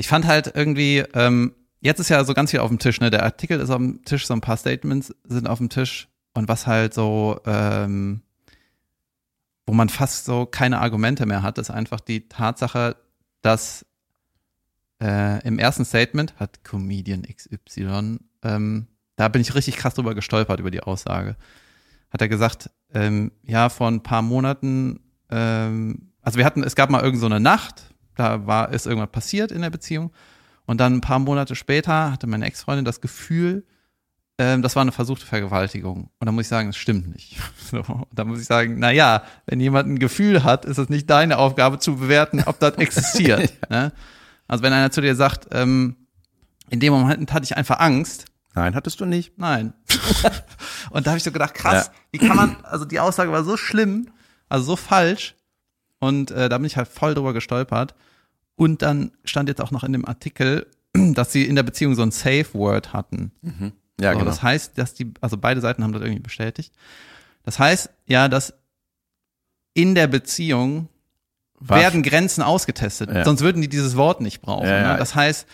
Ich 0.00 0.08
fand 0.08 0.26
halt 0.26 0.52
irgendwie, 0.54 1.04
ähm, 1.12 1.54
jetzt 1.82 1.98
ist 1.98 2.08
ja 2.08 2.24
so 2.24 2.32
ganz 2.32 2.52
viel 2.52 2.60
auf 2.60 2.70
dem 2.70 2.78
Tisch, 2.78 3.00
ne? 3.02 3.10
Der 3.10 3.22
Artikel 3.22 3.60
ist 3.60 3.68
auf 3.68 3.76
dem 3.76 4.02
Tisch, 4.02 4.26
so 4.26 4.32
ein 4.32 4.40
paar 4.40 4.56
Statements 4.56 5.14
sind 5.24 5.46
auf 5.46 5.58
dem 5.58 5.68
Tisch 5.68 6.08
und 6.32 6.48
was 6.48 6.66
halt 6.66 6.94
so, 6.94 7.38
ähm, 7.44 8.22
wo 9.66 9.74
man 9.74 9.90
fast 9.90 10.24
so 10.24 10.46
keine 10.46 10.80
Argumente 10.80 11.26
mehr 11.26 11.42
hat, 11.42 11.58
ist 11.58 11.68
einfach 11.68 12.00
die 12.00 12.30
Tatsache, 12.30 12.96
dass 13.42 13.84
äh, 15.02 15.46
im 15.46 15.58
ersten 15.58 15.84
Statement 15.84 16.32
hat 16.40 16.64
Comedian 16.64 17.24
XY, 17.24 18.20
ähm, 18.42 18.86
da 19.16 19.28
bin 19.28 19.42
ich 19.42 19.54
richtig 19.54 19.76
krass 19.76 19.92
drüber 19.92 20.14
gestolpert 20.14 20.60
über 20.60 20.70
die 20.70 20.82
Aussage. 20.82 21.36
Hat 22.08 22.22
er 22.22 22.28
gesagt, 22.28 22.70
ähm, 22.94 23.32
ja, 23.42 23.68
vor 23.68 23.88
ein 23.88 24.02
paar 24.02 24.22
Monaten, 24.22 25.00
ähm, 25.28 26.12
also 26.22 26.38
wir 26.38 26.46
hatten, 26.46 26.62
es 26.62 26.74
gab 26.74 26.88
mal 26.88 27.02
irgend 27.02 27.20
so 27.20 27.26
eine 27.26 27.38
Nacht, 27.38 27.89
da 28.20 28.46
war, 28.46 28.72
ist 28.72 28.86
irgendwas 28.86 29.10
passiert 29.10 29.52
in 29.52 29.62
der 29.62 29.70
Beziehung. 29.70 30.12
Und 30.66 30.78
dann 30.80 30.94
ein 30.94 31.00
paar 31.00 31.18
Monate 31.18 31.56
später 31.56 32.12
hatte 32.12 32.26
meine 32.26 32.46
Ex-Freundin 32.46 32.84
das 32.84 33.00
Gefühl, 33.00 33.64
ähm, 34.38 34.62
das 34.62 34.76
war 34.76 34.82
eine 34.82 34.92
versuchte 34.92 35.26
Vergewaltigung. 35.26 36.10
Und 36.18 36.26
da 36.26 36.32
muss 36.32 36.42
ich 36.44 36.48
sagen, 36.48 36.68
es 36.70 36.76
stimmt 36.76 37.08
nicht. 37.12 37.36
So, 37.70 37.84
da 38.12 38.24
muss 38.24 38.40
ich 38.40 38.46
sagen, 38.46 38.80
na 38.80 38.90
ja, 38.90 39.22
wenn 39.46 39.60
jemand 39.60 39.88
ein 39.88 39.98
Gefühl 40.00 40.42
hat, 40.42 40.64
ist 40.64 40.78
es 40.78 40.88
nicht 40.88 41.08
deine 41.08 41.38
Aufgabe 41.38 41.78
zu 41.78 41.94
bewerten, 41.96 42.42
ob 42.44 42.58
das 42.58 42.74
existiert. 42.78 43.52
ne? 43.70 43.92
Also 44.48 44.64
wenn 44.64 44.72
einer 44.72 44.90
zu 44.90 45.00
dir 45.00 45.14
sagt, 45.14 45.46
ähm, 45.52 45.94
in 46.68 46.80
dem 46.80 46.92
Moment 46.92 47.32
hatte 47.32 47.44
ich 47.44 47.56
einfach 47.56 47.78
Angst, 47.78 48.24
Nein, 48.54 48.74
hattest 48.74 49.00
du 49.00 49.04
nicht. 49.04 49.38
Nein. 49.38 49.72
und 50.90 51.06
da 51.06 51.12
habe 51.12 51.18
ich 51.18 51.22
so 51.24 51.30
gedacht, 51.30 51.54
krass, 51.54 51.86
Ja. 51.86 51.92
wie 52.10 52.18
kann 52.18 52.36
man, 52.36 52.56
also 52.64 52.84
die 52.84 52.98
Aussage 52.98 53.30
war 53.30 53.44
so 53.44 53.56
schlimm, 53.56 54.08
also 54.48 54.64
so 54.64 54.76
falsch. 54.76 55.36
Und 56.00 56.30
äh, 56.30 56.48
da 56.48 56.58
bin 56.58 56.64
ich 56.64 56.76
halt 56.76 56.88
voll 56.88 57.14
drüber 57.14 57.32
gestolpert. 57.32 57.94
Und 58.60 58.82
dann 58.82 59.12
stand 59.24 59.48
jetzt 59.48 59.62
auch 59.62 59.70
noch 59.70 59.84
in 59.84 59.94
dem 59.94 60.04
Artikel, 60.04 60.66
dass 60.92 61.32
sie 61.32 61.46
in 61.46 61.56
der 61.56 61.62
Beziehung 61.62 61.94
so 61.94 62.02
ein 62.02 62.10
Safe 62.10 62.44
Word 62.52 62.92
hatten. 62.92 63.32
Ja, 63.98 64.12
so, 64.12 64.18
genau. 64.18 64.30
Das 64.30 64.42
heißt, 64.42 64.76
dass 64.76 64.92
die, 64.92 65.14
also 65.22 65.38
beide 65.38 65.62
Seiten 65.62 65.82
haben 65.82 65.94
das 65.94 66.02
irgendwie 66.02 66.20
bestätigt. 66.20 66.70
Das 67.42 67.58
heißt 67.58 67.88
ja, 68.04 68.28
dass 68.28 68.52
in 69.72 69.94
der 69.94 70.08
Beziehung 70.08 70.90
Was? 71.54 71.80
werden 71.80 72.02
Grenzen 72.02 72.42
ausgetestet. 72.42 73.10
Ja. 73.10 73.24
Sonst 73.24 73.40
würden 73.40 73.62
die 73.62 73.68
dieses 73.70 73.96
Wort 73.96 74.20
nicht 74.20 74.42
brauchen. 74.42 74.66
Ja, 74.66 74.76
ja. 74.76 74.92
Ne? 74.92 74.98
Das 74.98 75.14
heißt, 75.14 75.46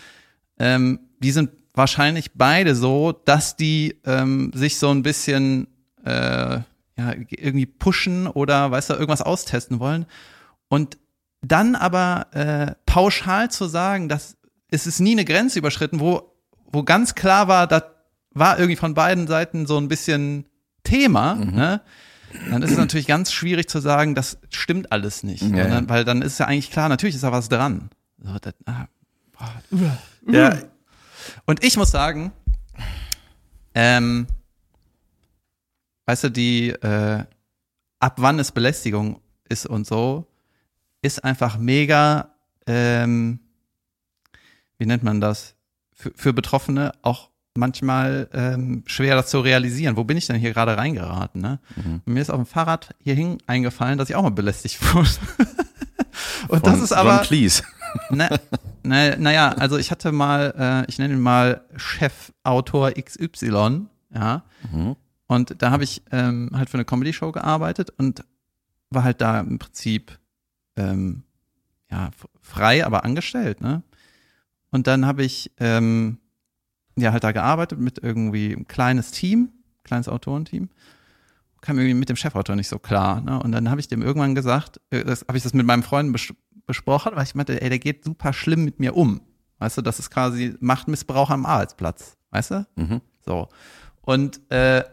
ähm, 0.59 0.99
die 1.19 1.31
sind 1.31 1.51
wahrscheinlich 1.73 2.33
beide 2.33 2.75
so, 2.75 3.13
dass 3.13 3.55
die 3.55 4.01
ähm, 4.03 4.51
sich 4.53 4.79
so 4.79 4.89
ein 4.89 5.01
bisschen 5.01 5.67
äh, 6.03 6.09
ja, 6.59 6.65
irgendwie 7.29 7.67
pushen 7.67 8.27
oder 8.27 8.69
weißt 8.69 8.89
du, 8.89 8.95
irgendwas 8.95 9.21
austesten 9.21 9.79
wollen. 9.79 10.07
Und 10.67 10.97
dann 11.47 11.75
aber 11.75 12.27
äh, 12.31 12.75
pauschal 12.85 13.49
zu 13.51 13.65
sagen, 13.67 14.09
dass 14.09 14.37
es 14.69 14.85
ist 14.87 14.99
nie 14.99 15.11
eine 15.13 15.25
Grenze 15.25 15.59
überschritten, 15.59 15.99
wo, 15.99 16.33
wo 16.71 16.83
ganz 16.83 17.15
klar 17.15 17.47
war, 17.47 17.67
das 17.67 17.83
war 18.31 18.57
irgendwie 18.59 18.75
von 18.75 18.93
beiden 18.93 19.27
Seiten 19.27 19.65
so 19.65 19.77
ein 19.77 19.87
bisschen 19.87 20.45
Thema, 20.83 21.35
Mhm. 21.35 21.55
ne? 21.55 21.81
dann 22.49 22.61
ist 22.61 22.71
es 22.71 22.77
natürlich 22.77 23.07
ganz 23.07 23.31
schwierig 23.31 23.69
zu 23.69 23.79
sagen, 23.79 24.13
das 24.13 24.37
stimmt 24.49 24.91
alles 24.91 25.23
nicht. 25.23 25.41
Ja, 25.41 25.47
Und 25.65 25.71
dann, 25.71 25.89
weil 25.89 26.03
dann 26.05 26.21
ist 26.21 26.37
ja 26.39 26.45
eigentlich 26.45 26.69
klar, 26.71 26.89
natürlich 26.89 27.15
ist 27.15 27.23
da 27.23 27.31
was 27.31 27.49
dran. 27.49 27.89
So, 28.21 28.35
das, 28.39 28.53
ah, 28.65 28.85
boah, 29.31 29.97
Ja, 30.31 30.57
und 31.45 31.63
ich 31.63 31.77
muss 31.77 31.89
sagen, 31.91 32.31
ähm, 33.73 34.27
weißt 36.05 36.25
du, 36.25 36.29
die, 36.31 36.69
äh, 36.69 37.23
ab 37.99 38.13
wann 38.17 38.39
es 38.39 38.51
Belästigung 38.51 39.21
ist 39.49 39.65
und 39.65 39.87
so, 39.87 40.27
ist 41.07 41.23
einfach 41.23 41.57
mega, 41.57 42.35
ähm, 42.67 43.39
wie 44.77 44.85
nennt 44.85 45.03
man 45.03 45.19
das, 45.21 45.55
für, 45.93 46.11
für 46.15 46.33
Betroffene 46.33 46.91
auch 47.01 47.29
manchmal 47.55 48.29
ähm, 48.33 48.83
schwer 48.85 49.15
das 49.15 49.29
zu 49.29 49.39
realisieren. 49.39 49.97
Wo 49.97 50.03
bin 50.03 50.15
ich 50.15 50.27
denn 50.27 50.35
hier 50.35 50.53
gerade 50.53 50.77
reingeraten? 50.77 51.41
Ne? 51.41 51.59
Mir 52.05 52.21
ist 52.21 52.29
auf 52.29 52.37
dem 52.37 52.45
Fahrrad 52.45 52.93
hierhin 52.99 53.39
eingefallen, 53.47 53.97
dass 53.97 54.09
ich 54.09 54.15
auch 54.15 54.21
mal 54.21 54.29
belästigt 54.29 54.79
wurde. 54.93 55.09
und 56.49 56.65
das 56.65 56.75
von 56.75 56.83
ist 56.83 56.93
aber 56.93 57.15
John 57.15 57.23
Cleese. 57.23 57.63
na, 58.11 58.29
na, 58.83 59.15
naja, 59.15 59.49
also 59.49 59.77
ich 59.77 59.89
hatte 59.89 60.11
mal, 60.11 60.85
äh, 60.85 60.89
ich 60.89 60.99
nenne 60.99 61.15
ihn 61.15 61.19
mal 61.19 61.61
Chefautor 61.75 62.91
XY, 62.91 63.87
ja. 64.13 64.43
Mhm. 64.71 64.95
Und 65.27 65.61
da 65.61 65.71
habe 65.71 65.83
ich 65.83 66.03
ähm, 66.11 66.51
halt 66.53 66.69
für 66.69 66.75
eine 66.75 66.85
Comedy-Show 66.85 67.33
gearbeitet 67.33 67.91
und 67.97 68.23
war 68.89 69.03
halt 69.03 69.19
da 69.19 69.41
im 69.41 69.59
Prinzip 69.59 70.17
ähm, 70.77 71.23
ja 71.91 72.11
frei, 72.41 72.85
aber 72.85 73.03
angestellt, 73.03 73.61
ne? 73.61 73.83
Und 74.71 74.87
dann 74.87 75.05
habe 75.05 75.23
ich 75.23 75.51
ähm, 75.59 76.19
ja 76.97 77.11
halt 77.11 77.23
da 77.23 77.31
gearbeitet 77.31 77.79
mit 77.79 77.99
irgendwie 77.99 78.53
ein 78.53 78.67
kleines 78.67 79.11
Team, 79.11 79.49
kleines 79.83 80.07
Autorenteam. 80.07 80.69
Kam 81.61 81.77
irgendwie 81.77 81.95
mit 81.95 82.09
dem 82.09 82.15
Chefautor 82.15 82.55
nicht 82.55 82.67
so 82.67 82.79
klar, 82.79 83.21
ne? 83.21 83.41
Und 83.41 83.51
dann 83.51 83.69
habe 83.69 83.81
ich 83.81 83.87
dem 83.87 84.01
irgendwann 84.01 84.35
gesagt, 84.35 84.79
äh, 84.89 85.03
das 85.03 85.25
habe 85.27 85.37
ich 85.37 85.43
das 85.43 85.53
mit 85.53 85.65
meinem 85.65 85.83
Freund 85.83 86.13
bes 86.13 86.33
besprochen, 86.65 87.13
weil 87.15 87.23
ich 87.23 87.33
meinte, 87.33 87.61
ey, 87.61 87.69
der 87.69 87.79
geht 87.79 88.03
super 88.03 88.33
schlimm 88.33 88.65
mit 88.65 88.77
mir 88.77 88.95
um. 88.95 89.21
Weißt 89.59 89.77
du, 89.77 89.81
das 89.81 89.99
ist 89.99 90.09
quasi 90.09 90.55
Machtmissbrauch 90.59 91.29
am 91.29 91.45
Arbeitsplatz, 91.45 92.17
weißt 92.31 92.51
du? 92.51 92.67
Mhm. 92.75 93.01
So. 93.25 93.47
Und 94.01 94.41
äh, 94.51 94.83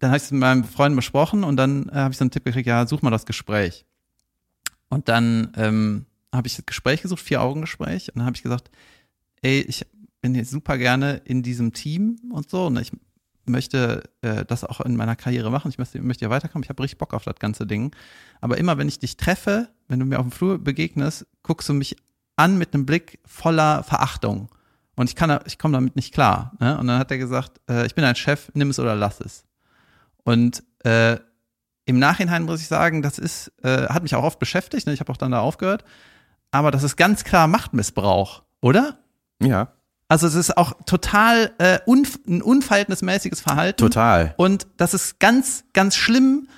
dann 0.00 0.10
habe 0.10 0.16
ich 0.18 0.24
es 0.24 0.30
mit 0.32 0.40
meinem 0.40 0.64
Freund 0.64 0.96
besprochen 0.96 1.44
und 1.44 1.56
dann 1.56 1.88
äh, 1.88 1.94
habe 1.94 2.12
ich 2.12 2.18
so 2.18 2.24
einen 2.24 2.32
Tipp 2.32 2.44
gekriegt, 2.44 2.66
ja, 2.66 2.86
such 2.86 3.02
mal 3.02 3.10
das 3.10 3.24
Gespräch. 3.24 3.85
Und 4.88 5.08
dann 5.08 5.52
ähm, 5.56 6.06
habe 6.32 6.46
ich 6.46 6.56
das 6.56 6.66
Gespräch 6.66 7.02
gesucht, 7.02 7.20
vier 7.20 7.42
Augen 7.42 7.62
Gespräch, 7.62 8.08
und 8.08 8.16
dann 8.18 8.26
habe 8.26 8.36
ich 8.36 8.42
gesagt, 8.42 8.70
ey, 9.42 9.60
ich 9.60 9.86
bin 10.20 10.34
jetzt 10.34 10.50
super 10.50 10.78
gerne 10.78 11.22
in 11.24 11.42
diesem 11.42 11.72
Team 11.72 12.18
und 12.32 12.50
so, 12.50 12.66
und 12.66 12.78
ich 12.78 12.92
möchte 13.48 14.02
äh, 14.22 14.44
das 14.44 14.64
auch 14.64 14.80
in 14.80 14.96
meiner 14.96 15.16
Karriere 15.16 15.50
machen. 15.50 15.68
Ich 15.68 15.78
möchte, 15.78 16.00
möchte 16.00 16.24
ja 16.24 16.30
weiterkommen. 16.30 16.64
Ich 16.64 16.68
habe 16.68 16.82
richtig 16.82 16.98
Bock 16.98 17.14
auf 17.14 17.24
das 17.24 17.36
ganze 17.36 17.66
Ding. 17.66 17.94
Aber 18.40 18.58
immer, 18.58 18.78
wenn 18.78 18.88
ich 18.88 18.98
dich 18.98 19.16
treffe, 19.16 19.68
wenn 19.88 20.00
du 20.00 20.06
mir 20.06 20.18
auf 20.18 20.26
dem 20.26 20.32
Flur 20.32 20.58
begegnest, 20.58 21.26
guckst 21.42 21.68
du 21.68 21.72
mich 21.72 21.96
an 22.36 22.58
mit 22.58 22.74
einem 22.74 22.86
Blick 22.86 23.18
voller 23.24 23.82
Verachtung. 23.82 24.48
Und 24.96 25.08
ich 25.08 25.16
kann, 25.16 25.38
ich 25.46 25.58
komme 25.58 25.74
damit 25.74 25.96
nicht 25.96 26.12
klar. 26.12 26.52
Ne? 26.58 26.78
Und 26.78 26.86
dann 26.86 26.98
hat 26.98 27.10
er 27.10 27.18
gesagt, 27.18 27.60
äh, 27.68 27.86
ich 27.86 27.94
bin 27.94 28.04
ein 28.04 28.16
Chef, 28.16 28.50
nimm 28.54 28.70
es 28.70 28.78
oder 28.78 28.94
lass 28.94 29.20
es. 29.20 29.44
Und 30.24 30.62
äh, 30.84 31.18
im 31.86 31.98
Nachhinein 31.98 32.42
muss 32.42 32.60
ich 32.60 32.68
sagen, 32.68 33.00
das 33.00 33.18
ist, 33.18 33.50
äh, 33.62 33.86
hat 33.88 34.02
mich 34.02 34.14
auch 34.14 34.24
oft 34.24 34.38
beschäftigt. 34.38 34.86
Ne? 34.86 34.92
Ich 34.92 35.00
habe 35.00 35.10
auch 35.10 35.16
dann 35.16 35.30
da 35.30 35.40
aufgehört. 35.40 35.84
Aber 36.50 36.70
das 36.70 36.82
ist 36.82 36.96
ganz 36.96 37.24
klar 37.24 37.46
Machtmissbrauch, 37.46 38.42
oder? 38.60 38.98
Ja, 39.40 39.72
Also 40.08 40.26
es 40.26 40.34
ist 40.34 40.56
auch 40.56 40.72
total 40.86 41.52
äh, 41.58 41.78
unf 41.86 42.18
ein 42.26 42.42
unverhältnismäßiges 42.42 43.40
Verhalten. 43.40 43.78
total. 43.78 44.34
Und 44.36 44.66
das 44.76 44.94
ist 44.94 45.18
ganz, 45.20 45.64
ganz 45.72 45.96
schlimm. 45.96 46.48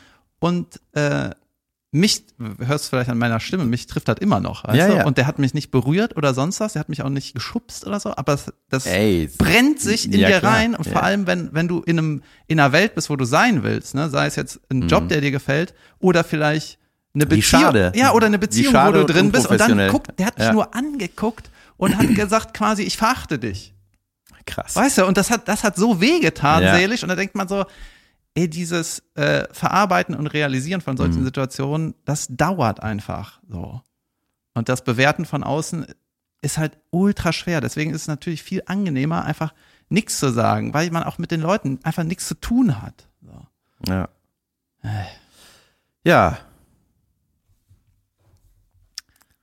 Und 0.41 0.81
äh, 0.93 1.31
mich, 1.91 2.25
hörst 2.59 2.85
du 2.87 2.89
vielleicht 2.91 3.09
an 3.09 3.17
meiner 3.17 3.41
Stimme, 3.41 3.65
mich 3.65 3.87
trifft 3.87 4.09
das 4.09 4.19
immer 4.19 4.41
noch. 4.41 4.65
Weißt 4.65 4.77
Ja, 4.77 4.89
du? 4.89 4.97
ja. 4.97 5.07
Und 5.07 5.17
der 5.17 5.27
hat 5.27 5.39
mich 5.39 5.55
nicht 5.55 5.71
berührt 5.71 6.17
oder 6.19 6.35
sonst 6.35 6.61
was, 6.61 6.75
der 6.75 6.81
hat 6.81 6.91
mich 6.91 7.03
auch 7.03 7.09
nicht 7.09 7.33
geschubst 7.35 7.87
oder 7.87 7.99
so, 7.99 8.11
aber 8.15 8.33
das, 8.33 8.53
das 8.69 8.85
Ey, 8.85 9.31
brennt 9.39 9.81
sich 9.81 10.05
in 10.05 10.13
Ja, 10.21 10.29
dir 10.29 10.39
klar. 10.41 10.55
rein. 10.57 10.75
Und 10.75 10.87
vor 10.87 11.03
allem, 11.03 11.27
wenn, 11.27 11.49
wenn 11.55 11.67
du 11.67 11.81
in 11.81 11.99
einem, 11.99 12.23
in 12.47 12.61
einer 12.61 12.73
Welt 12.73 12.95
bist, 12.95 13.09
wo 13.09 13.17
du 13.17 13.25
sein 13.25 13.63
willst, 13.63 13.95
ne? 13.95 14.11
sei 14.11 14.27
es 14.27 14.37
jetzt 14.37 14.61
ein 14.71 14.81
Mhm. 14.81 14.89
Job, 14.89 15.09
der 15.09 15.23
dir 15.23 15.31
gefällt, 15.31 15.73
oder 15.99 16.25
vielleicht 16.25 16.79
eine 17.15 17.25
Beziehung. 17.25 17.75
Ja, 17.95 18.13
oder 18.13 18.27
eine 18.27 18.39
Beziehung, 18.39 18.75
wo 18.75 18.93
du 18.93 19.01
und 19.01 19.07
drin 19.11 19.33
bist. 19.33 19.47
Und 19.47 19.59
dann 19.59 19.89
guckt, 19.91 20.09
der 20.19 20.27
hat 20.27 20.39
dich 20.39 20.53
nur 20.53 20.75
angeguckt 20.75 21.51
und 21.79 21.97
hat 21.97 22.07
gesagt 22.15 22.53
quasi, 22.53 22.83
ich 22.83 22.99
verachte 22.99 23.39
dich. 23.39 23.73
krass. 24.45 24.77
Weißt 24.77 24.99
du, 24.99 25.07
und 25.07 25.17
das 25.17 25.31
hat, 25.31 25.49
das 25.49 25.65
hat 25.65 25.77
so 25.77 26.03
wehgetan, 26.03 26.63
Ja. 26.63 26.75
seelisch. 26.75 27.03
Und 27.03 27.09
da 27.09 27.17
denkt 27.17 27.35
man 27.35 27.49
so, 27.49 27.65
ey, 28.39 28.49
dieses 28.49 29.03
äh, 29.15 29.47
Verarbeiten 29.53 30.15
und 30.15 30.29
Realisieren 30.29 30.81
von 30.81 30.97
solchen 30.97 31.21
Mhm. 31.21 31.25
Situationen, 31.25 31.95
das 32.05 32.29
dauert 32.31 32.81
einfach 32.83 33.41
so. 33.49 33.83
Und 34.55 34.69
das 34.69 34.85
Bewerten 34.85 35.25
von 35.25 35.43
außen 35.43 35.87
ist 36.41 36.57
halt 36.57 36.79
ultra 36.91 37.33
schwer. 37.33 37.61
Deswegen 37.61 37.93
ist 37.93 38.03
es 38.03 38.07
natürlich 38.07 38.45
viel 38.45 38.63
angenehmer, 38.67 39.25
einfach 39.25 39.53
nichts 39.89 40.19
zu 40.21 40.31
sagen, 40.31 40.73
weil 40.73 40.91
man 40.91 41.03
auch 41.03 41.19
mit 41.19 41.33
den 41.33 41.41
Leuten 41.41 41.81
einfach 41.83 42.05
nichts 42.05 42.29
zu 42.29 42.35
tun 42.35 42.81
hat. 42.81 43.09
So. 43.23 43.47
Ja. 43.89 44.09
Ja. 46.05 46.39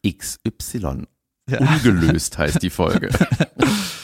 XY. 0.07 1.07
Ja. 1.49 1.59
Ungelöst 1.59 2.37
heißt 2.37 2.61
die 2.61 2.69
Folge. 2.69 3.09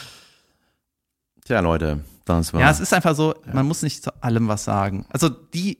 Tja, 1.44 1.60
Leute, 1.60 2.04
das 2.24 2.52
war. 2.52 2.60
Ja, 2.60 2.70
es 2.70 2.80
ist 2.80 2.92
einfach 2.94 3.14
so, 3.14 3.34
man 3.52 3.66
muss 3.66 3.82
nicht 3.82 4.02
zu 4.02 4.10
allem 4.22 4.48
was 4.48 4.64
sagen. 4.64 5.06
Also 5.10 5.28
die, 5.28 5.78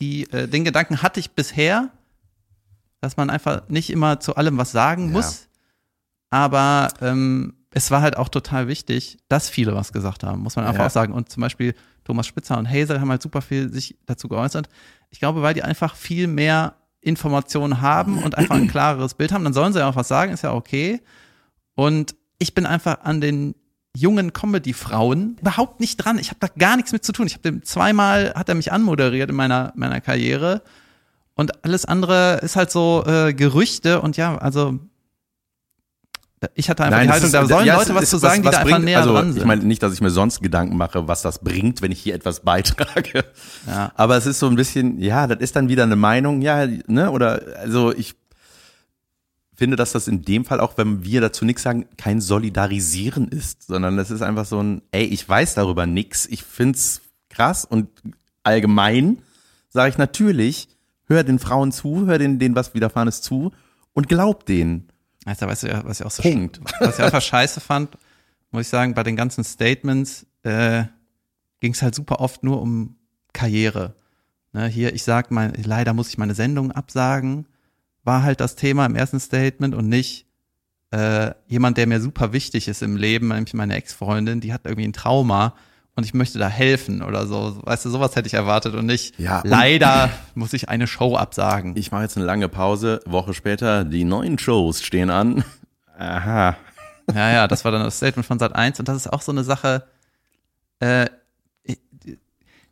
die, 0.00 0.30
äh, 0.32 0.48
den 0.48 0.64
Gedanken 0.64 1.02
hatte 1.02 1.20
ich 1.20 1.32
bisher, 1.32 1.90
dass 3.00 3.16
man 3.16 3.28
einfach 3.30 3.68
nicht 3.68 3.90
immer 3.90 4.20
zu 4.20 4.36
allem 4.36 4.56
was 4.56 4.72
sagen 4.72 5.06
Ja. 5.06 5.12
muss. 5.12 5.48
Aber 6.30 6.88
ähm, 7.00 7.54
es 7.70 7.90
war 7.90 8.00
halt 8.00 8.16
auch 8.16 8.28
total 8.28 8.66
wichtig, 8.66 9.18
dass 9.28 9.48
viele 9.48 9.74
was 9.74 9.92
gesagt 9.92 10.22
haben, 10.24 10.40
muss 10.42 10.56
man 10.56 10.64
einfach 10.64 10.80
Ja. 10.80 10.86
auch 10.86 10.90
sagen. 10.90 11.12
Und 11.12 11.28
zum 11.28 11.42
Beispiel 11.42 11.74
Thomas 12.04 12.26
Spitzer 12.26 12.56
und 12.58 12.68
Hazel 12.68 13.00
haben 13.00 13.10
halt 13.10 13.22
super 13.22 13.42
viel 13.42 13.72
sich 13.72 13.96
dazu 14.06 14.28
geäußert. 14.28 14.68
Ich 15.10 15.20
glaube, 15.20 15.42
weil 15.42 15.54
die 15.54 15.62
einfach 15.62 15.94
viel 15.94 16.26
mehr 16.26 16.74
Informationen 17.00 17.82
haben 17.82 18.18
und 18.22 18.36
einfach 18.38 18.56
ein 18.56 18.66
klareres 18.66 19.14
Bild 19.14 19.32
haben, 19.32 19.44
dann 19.44 19.52
sollen 19.52 19.72
sie 19.74 19.78
ja 19.80 19.88
auch 19.88 19.96
was 19.96 20.08
sagen, 20.08 20.32
ist 20.32 20.42
ja 20.42 20.54
okay. 20.54 21.02
Und 21.74 22.16
ich 22.38 22.54
bin 22.54 22.64
einfach 22.66 23.02
an 23.02 23.20
den 23.20 23.54
jungen 23.96 24.32
Comedy-Frauen 24.32 25.36
überhaupt 25.40 25.80
nicht 25.80 25.96
dran. 25.98 26.18
Ich 26.18 26.28
habe 26.30 26.38
da 26.40 26.48
gar 26.58 26.76
nichts 26.76 26.92
mit 26.92 27.04
zu 27.04 27.12
tun. 27.12 27.26
Ich 27.26 27.34
habe 27.34 27.42
dem 27.42 27.62
zweimal 27.62 28.32
hat 28.34 28.48
er 28.48 28.54
mich 28.56 28.72
anmoderiert 28.72 29.30
in 29.30 29.36
meiner 29.36 29.72
meiner 29.76 30.00
Karriere 30.00 30.62
und 31.34 31.64
alles 31.64 31.84
andere 31.84 32.38
ist 32.42 32.56
halt 32.56 32.70
so 32.70 33.04
äh, 33.06 33.32
Gerüchte 33.34 34.00
und 34.00 34.16
ja, 34.16 34.36
also 34.36 34.78
ich 36.54 36.68
hatte 36.68 36.84
einfach 36.84 37.00
die 37.00 37.06
das 37.06 37.12
Haltung, 37.14 37.26
ist- 37.26 37.34
da 37.34 37.46
sollen 37.46 37.66
ja, 37.66 37.74
Leute 37.76 37.90
es 37.90 37.94
was 37.94 38.02
ist- 38.04 38.10
zu 38.10 38.18
sagen, 38.18 38.42
die 38.42 38.50
da 38.50 38.58
einfach 38.58 38.70
bringt, 38.72 38.84
näher 38.84 38.98
also, 38.98 39.12
dran 39.14 39.32
sind. 39.32 39.40
Ich 39.40 39.46
meine 39.46 39.64
nicht, 39.64 39.82
dass 39.82 39.94
ich 39.94 40.02
mir 40.02 40.10
sonst 40.10 40.42
Gedanken 40.42 40.76
mache, 40.76 41.08
was 41.08 41.22
das 41.22 41.38
bringt, 41.38 41.80
wenn 41.80 41.90
ich 41.90 42.00
hier 42.00 42.14
etwas 42.14 42.40
beitrage. 42.44 43.24
Ja. 43.66 43.92
Aber 43.94 44.16
es 44.18 44.26
ist 44.26 44.40
so 44.40 44.46
ein 44.48 44.54
bisschen, 44.56 45.00
ja, 45.00 45.26
das 45.26 45.38
ist 45.38 45.56
dann 45.56 45.68
wieder 45.68 45.84
eine 45.84 45.96
Meinung, 45.96 46.42
ja, 46.42 46.66
ne, 46.86 47.10
oder, 47.10 47.40
also 47.60 47.92
ich 47.94 48.14
finde, 49.56 49.76
dass 49.76 49.92
das 49.92 50.08
in 50.08 50.22
dem 50.22 50.44
Fall 50.44 50.60
auch, 50.60 50.76
wenn 50.76 51.04
wir 51.04 51.20
dazu 51.20 51.44
nichts 51.44 51.62
sagen, 51.62 51.86
kein 51.96 52.20
Solidarisieren 52.20 53.28
ist, 53.28 53.64
sondern 53.64 53.96
das 53.96 54.10
ist 54.10 54.22
einfach 54.22 54.46
so 54.46 54.62
ein, 54.62 54.82
ey, 54.90 55.04
ich 55.04 55.28
weiß 55.28 55.54
darüber 55.54 55.86
nichts, 55.86 56.26
ich 56.26 56.42
find's 56.42 57.02
krass 57.28 57.64
und 57.64 57.88
allgemein 58.42 59.18
sage 59.68 59.90
ich 59.90 59.98
natürlich, 59.98 60.68
hör 61.06 61.24
den 61.24 61.38
Frauen 61.38 61.72
zu, 61.72 62.06
hör 62.06 62.18
den, 62.18 62.38
denen 62.38 62.56
was 62.56 62.74
widerfahrenes 62.74 63.22
zu 63.22 63.52
und 63.92 64.08
glaub 64.08 64.46
denen. 64.46 64.88
Du, 65.24 65.30
weißt 65.30 65.62
du, 65.62 65.84
was 65.84 66.00
ich 66.00 66.06
auch 66.06 66.10
so 66.10 66.22
Punkt. 66.22 66.60
was 66.80 66.98
ich 66.98 67.04
einfach 67.04 67.22
scheiße 67.22 67.60
fand, 67.60 67.96
muss 68.50 68.62
ich 68.62 68.68
sagen, 68.68 68.94
bei 68.94 69.02
den 69.02 69.16
ganzen 69.16 69.42
Statements 69.42 70.26
äh, 70.42 70.84
ging 71.60 71.72
es 71.72 71.82
halt 71.82 71.94
super 71.94 72.20
oft 72.20 72.42
nur 72.42 72.60
um 72.60 72.96
Karriere. 73.32 73.94
Ne, 74.52 74.66
hier, 74.66 74.94
ich 74.94 75.02
sag 75.02 75.30
mal, 75.30 75.52
leider 75.64 75.92
muss 75.92 76.08
ich 76.08 76.18
meine 76.18 76.34
Sendung 76.34 76.70
absagen, 76.70 77.46
war 78.04 78.22
halt 78.22 78.40
das 78.40 78.54
Thema 78.56 78.86
im 78.86 78.94
ersten 78.96 79.18
Statement 79.20 79.74
und 79.74 79.88
nicht 79.88 80.26
äh, 80.90 81.32
jemand, 81.48 81.76
der 81.78 81.86
mir 81.86 82.00
super 82.00 82.32
wichtig 82.32 82.68
ist 82.68 82.82
im 82.82 82.96
Leben, 82.96 83.28
nämlich 83.28 83.54
meine 83.54 83.74
Ex-Freundin, 83.74 84.40
die 84.40 84.52
hat 84.52 84.62
irgendwie 84.64 84.86
ein 84.86 84.92
Trauma 84.92 85.54
und 85.96 86.04
ich 86.04 86.14
möchte 86.14 86.38
da 86.38 86.48
helfen 86.48 87.02
oder 87.02 87.26
so. 87.26 87.58
Weißt 87.64 87.84
du, 87.84 87.90
sowas 87.90 88.14
hätte 88.14 88.26
ich 88.28 88.34
erwartet 88.34 88.74
und 88.74 88.86
nicht, 88.86 89.18
Ja, 89.18 89.40
und- 89.40 89.48
leider 89.50 90.10
muss 90.34 90.52
ich 90.52 90.68
eine 90.68 90.86
Show 90.86 91.16
absagen. 91.16 91.76
Ich 91.76 91.90
mache 91.90 92.02
jetzt 92.02 92.16
eine 92.16 92.26
lange 92.26 92.48
Pause, 92.48 93.00
Woche 93.06 93.34
später, 93.34 93.84
die 93.84 94.04
neuen 94.04 94.38
Shows 94.38 94.82
stehen 94.82 95.10
an. 95.10 95.44
Aha. 95.98 96.56
Ja, 97.14 97.32
ja, 97.32 97.48
das 97.48 97.64
war 97.64 97.72
dann 97.72 97.82
das 97.82 97.96
Statement 97.96 98.26
von 98.26 98.38
Sat 98.38 98.54
1 98.54 98.78
und 98.80 98.88
das 98.88 98.96
ist 98.96 99.12
auch 99.12 99.22
so 99.22 99.32
eine 99.32 99.44
Sache. 99.44 99.84
Äh, 100.80 101.06
ich, 101.62 101.78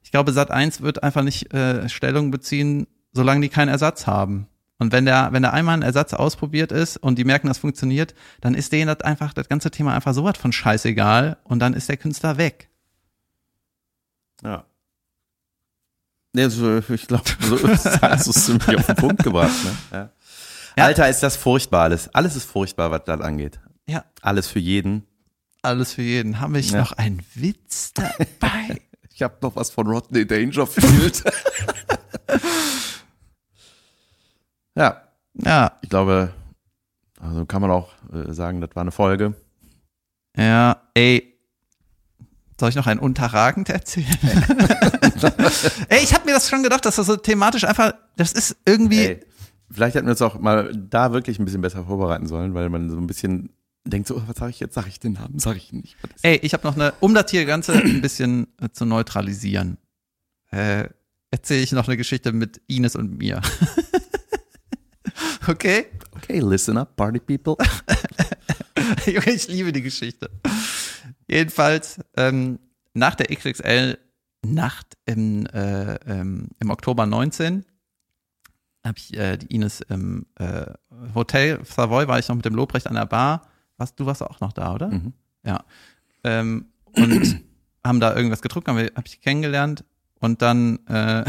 ich 0.02 0.10
glaube, 0.10 0.32
Sat 0.32 0.50
1 0.50 0.80
wird 0.82 1.02
einfach 1.02 1.22
nicht 1.22 1.52
äh, 1.54 1.88
Stellung 1.88 2.30
beziehen, 2.30 2.86
solange 3.12 3.40
die 3.42 3.48
keinen 3.48 3.68
Ersatz 3.68 4.06
haben. 4.06 4.46
Und 4.82 4.90
wenn 4.90 5.04
der, 5.04 5.28
wenn 5.30 5.42
der 5.42 5.52
einmal 5.52 5.74
ein 5.76 5.82
Ersatz 5.82 6.12
ausprobiert 6.12 6.72
ist 6.72 6.96
und 6.96 7.16
die 7.16 7.22
merken, 7.24 7.46
das 7.46 7.58
funktioniert, 7.58 8.14
dann 8.40 8.54
ist 8.54 8.72
denen 8.72 8.88
das 8.88 9.00
einfach, 9.02 9.32
das 9.32 9.48
ganze 9.48 9.70
Thema 9.70 9.94
einfach 9.94 10.12
so 10.12 10.24
was 10.24 10.36
von 10.36 10.50
scheißegal 10.52 11.36
und 11.44 11.60
dann 11.60 11.72
ist 11.72 11.88
der 11.88 11.96
Künstler 11.96 12.36
weg. 12.36 12.68
Ja. 14.42 14.64
Ja, 16.34 16.50
so, 16.50 16.78
ich 16.88 17.06
glaube, 17.06 17.30
so 17.40 17.62
hast 17.68 18.26
du 18.26 18.30
es 18.30 18.44
ziemlich 18.46 18.76
auf 18.76 18.86
den 18.86 18.96
Punkt 18.96 19.22
gebracht. 19.22 19.52
Ne? 19.64 19.70
Ja. 19.92 20.10
Ja. 20.76 20.84
Alter, 20.84 21.08
ist 21.08 21.22
das 21.22 21.36
furchtbar 21.36 21.84
alles. 21.84 22.12
Alles 22.12 22.34
ist 22.34 22.44
furchtbar, 22.44 22.90
was 22.90 23.02
das 23.04 23.20
angeht. 23.20 23.60
Ja, 23.86 24.04
Alles 24.20 24.48
für 24.48 24.58
jeden. 24.58 25.06
alles 25.62 25.92
für 25.92 26.02
jeden. 26.02 26.40
Haben 26.40 26.54
wir 26.54 26.60
Ja. 26.60 26.80
noch 26.80 26.92
einen 26.92 27.22
Witz 27.34 27.92
dabei? 27.94 28.80
Ich 29.14 29.22
habe 29.22 29.36
noch 29.42 29.54
was 29.54 29.70
von 29.70 29.86
Rodney 29.86 30.26
Dangerfield. 30.26 31.22
ja, 34.76 35.02
ja, 35.34 35.72
ich 35.82 35.88
glaube, 35.88 36.32
also 37.20 37.44
kann 37.46 37.62
man 37.62 37.70
auch 37.70 37.90
äh, 38.12 38.32
sagen, 38.32 38.60
das 38.60 38.70
war 38.74 38.82
eine 38.82 38.92
Folge. 38.92 39.34
ja, 40.36 40.82
ey. 40.94 41.28
Soll 42.60 42.68
ich 42.68 42.76
noch 42.76 42.86
ein 42.86 43.00
unterragend 43.00 43.70
erzählen? 43.70 44.06
ey, 45.88 46.00
ich 46.04 46.14
habe 46.14 46.26
mir 46.26 46.32
das 46.34 46.48
schon 46.48 46.62
gedacht, 46.62 46.84
dass 46.84 46.94
das 46.96 47.06
so 47.06 47.16
thematisch 47.16 47.64
einfach, 47.64 47.92
das 48.16 48.32
ist 48.32 48.56
irgendwie, 48.64 49.00
Ey, 49.06 49.26
vielleicht 49.70 49.96
hätten 49.96 50.06
wir 50.06 50.12
uns 50.12 50.22
auch 50.22 50.38
mal 50.38 50.70
da 50.76 51.12
wirklich 51.12 51.40
ein 51.40 51.44
bisschen 51.44 51.60
besser 51.62 51.84
vorbereiten 51.84 52.26
sollen, 52.28 52.54
weil 52.54 52.68
man 52.68 52.88
so 52.88 52.98
ein 52.98 53.06
bisschen 53.08 53.50
denkt 53.84 54.06
so, 54.06 54.16
oh, 54.16 54.22
was 54.26 54.36
sage 54.36 54.50
ich 54.50 54.60
jetzt? 54.60 54.74
Sage 54.74 54.88
ich 54.88 55.00
den 55.00 55.14
Namen? 55.14 55.40
Sage 55.40 55.56
ich 55.58 55.72
nicht? 55.72 55.96
Was 56.02 56.10
ist- 56.12 56.24
Ey, 56.24 56.36
ich 56.42 56.52
habe 56.52 56.64
noch 56.64 56.76
eine, 56.76 56.92
um 57.00 57.14
das 57.14 57.30
hier 57.32 57.46
Ganze 57.46 57.72
ein 57.72 58.00
bisschen 58.00 58.46
äh, 58.60 58.68
zu 58.70 58.84
neutralisieren, 58.84 59.78
äh, 60.52 60.88
erzähle 61.32 61.62
ich 61.62 61.72
noch 61.72 61.88
eine 61.88 61.96
Geschichte 61.96 62.32
mit 62.32 62.60
Ines 62.68 62.94
und 62.94 63.18
mir. 63.18 63.40
okay? 65.49 65.86
Okay, 66.16 66.40
listen 66.40 66.76
up, 66.76 66.97
party 66.97 67.20
people. 67.20 67.57
Ich 69.26 69.49
liebe 69.49 69.72
die 69.72 69.82
Geschichte. 69.82 70.30
Jedenfalls, 71.28 72.01
ähm, 72.16 72.59
nach 72.95 73.14
der 73.14 73.34
XXL-Nacht 73.34 74.97
im, 75.07 75.47
äh, 75.47 75.95
ähm, 76.07 76.49
im 76.59 76.70
Oktober 76.70 77.07
19 77.07 77.64
habe 78.84 78.99
ich 78.99 79.16
äh, 79.16 79.36
die 79.36 79.55
Ines 79.55 79.80
im 79.80 80.26
äh, 80.36 80.66
Hotel 81.14 81.64
Savoy, 81.64 82.09
war 82.09 82.18
ich 82.18 82.28
noch 82.28 82.36
mit 82.36 82.45
dem 82.45 82.55
Lobrecht 82.55 82.86
an 82.86 82.95
der 82.95 83.07
Bar. 83.07 83.49
Was, 83.76 83.95
du 83.95 84.07
warst 84.07 84.22
auch 84.22 84.40
noch 84.40 84.53
da, 84.53 84.74
oder? 84.74 84.88
Mhm. 84.88 85.12
Ja. 85.45 85.64
Ähm, 86.24 86.66
und 86.93 87.40
haben 87.84 88.01
da 88.01 88.14
irgendwas 88.14 88.43
getrunken, 88.43 88.70
haben 88.70 88.78
wir, 88.78 88.93
hab 88.95 89.07
ich 89.07 89.20
kennengelernt 89.20 89.84
und 90.20 90.43
dann 90.43 90.78
äh, 90.86 91.24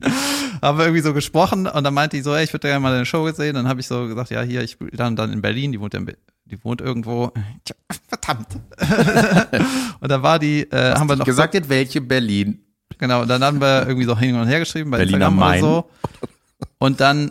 haben 0.62 0.78
wir 0.78 0.84
irgendwie 0.86 1.02
so 1.02 1.12
gesprochen 1.14 1.66
und 1.66 1.84
dann 1.84 1.94
meinte 1.94 2.16
die 2.16 2.22
so, 2.22 2.34
ey, 2.34 2.44
ich 2.44 2.52
würde 2.52 2.68
gerne 2.68 2.80
mal 2.80 2.92
deine 2.92 3.06
Show 3.06 3.30
sehen. 3.32 3.54
Dann 3.54 3.68
habe 3.68 3.80
ich 3.80 3.86
so 3.86 4.06
gesagt, 4.06 4.30
ja, 4.30 4.42
hier, 4.42 4.62
ich 4.62 4.72
spiele 4.72 4.90
dann, 4.92 5.16
dann 5.16 5.32
in 5.32 5.40
Berlin, 5.42 5.72
die 5.72 5.80
wohnt, 5.80 5.94
in, 5.94 6.04
Be- 6.06 6.16
die 6.44 6.62
wohnt 6.64 6.80
irgendwo. 6.80 7.32
Tja, 7.64 7.76
verdammt. 8.08 8.48
und 10.00 10.08
da 10.10 10.22
war 10.22 10.38
die, 10.38 10.62
äh, 10.70 10.94
haben 10.94 11.08
wir 11.08 11.16
noch 11.16 11.24
gesagt 11.24 11.54
jetzt 11.54 11.68
welche 11.68 12.00
Berlin. 12.00 12.60
Genau, 12.98 13.22
und 13.22 13.28
dann 13.28 13.44
haben 13.44 13.60
wir 13.60 13.86
irgendwie 13.86 14.06
so 14.06 14.18
hin 14.18 14.34
und 14.34 14.48
her 14.48 14.58
geschrieben 14.58 14.90
bei 14.90 14.98
Berliner 14.98 15.26
Instagram 15.28 15.36
Main. 15.36 15.62
oder 15.62 15.72
so. 15.72 15.90
Und 16.78 17.00
dann 17.00 17.30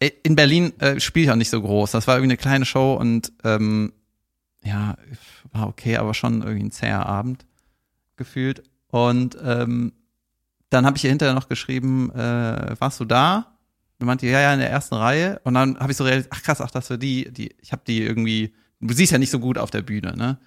äh, 0.00 0.10
in 0.22 0.34
Berlin 0.36 0.72
äh, 0.80 0.98
spiele 1.00 1.26
ich 1.26 1.30
auch 1.30 1.36
nicht 1.36 1.50
so 1.50 1.60
groß. 1.60 1.92
Das 1.92 2.06
war 2.06 2.16
irgendwie 2.16 2.32
eine 2.32 2.36
kleine 2.38 2.64
Show 2.64 2.94
und 2.94 3.32
ähm, 3.44 3.92
ja, 4.64 4.96
war 5.52 5.68
okay, 5.68 5.96
aber 5.96 6.12
schon 6.14 6.42
irgendwie 6.42 6.64
ein 6.66 6.70
zäher 6.72 7.06
Abend 7.06 7.46
gefühlt. 8.16 8.62
Und 8.88 9.36
ähm, 9.44 9.92
dann 10.76 10.84
habe 10.84 10.98
ich 10.98 11.04
ihr 11.04 11.10
hinterher 11.10 11.34
noch 11.34 11.48
geschrieben, 11.48 12.10
äh, 12.10 12.78
warst 12.78 13.00
du 13.00 13.06
da? 13.06 13.56
Und 13.98 14.06
meinte, 14.06 14.26
ja, 14.26 14.40
ja, 14.40 14.52
in 14.52 14.60
der 14.60 14.70
ersten 14.70 14.94
Reihe. 14.94 15.40
Und 15.44 15.54
dann 15.54 15.78
habe 15.78 15.90
ich 15.90 15.96
so 15.96 16.04
realisiert, 16.04 16.30
ach 16.36 16.42
krass, 16.42 16.60
ach, 16.60 16.70
das 16.70 16.88
für 16.88 16.98
die, 16.98 17.32
die, 17.32 17.56
ich 17.62 17.72
habe 17.72 17.82
die 17.86 18.02
irgendwie, 18.02 18.54
du 18.80 18.92
siehst 18.92 19.10
ja 19.10 19.16
nicht 19.16 19.30
so 19.30 19.40
gut 19.40 19.56
auf 19.56 19.70
der 19.70 19.80
Bühne, 19.80 20.14
ne? 20.14 20.38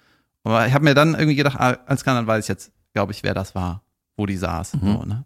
Aber 0.44 0.66
ich 0.68 0.72
habe 0.72 0.84
mir 0.84 0.94
dann 0.94 1.14
irgendwie 1.14 1.34
gedacht, 1.34 1.58
ah, 1.58 1.78
als 1.84 2.04
kann, 2.04 2.14
dann 2.14 2.28
weiß 2.28 2.44
ich 2.44 2.48
jetzt, 2.48 2.70
glaube 2.94 3.10
ich, 3.12 3.24
wer 3.24 3.34
das 3.34 3.56
war, 3.56 3.82
wo 4.16 4.24
die 4.24 4.36
saß. 4.36 4.74
Mhm. 4.74 4.80
So, 4.80 5.02
ne? 5.02 5.24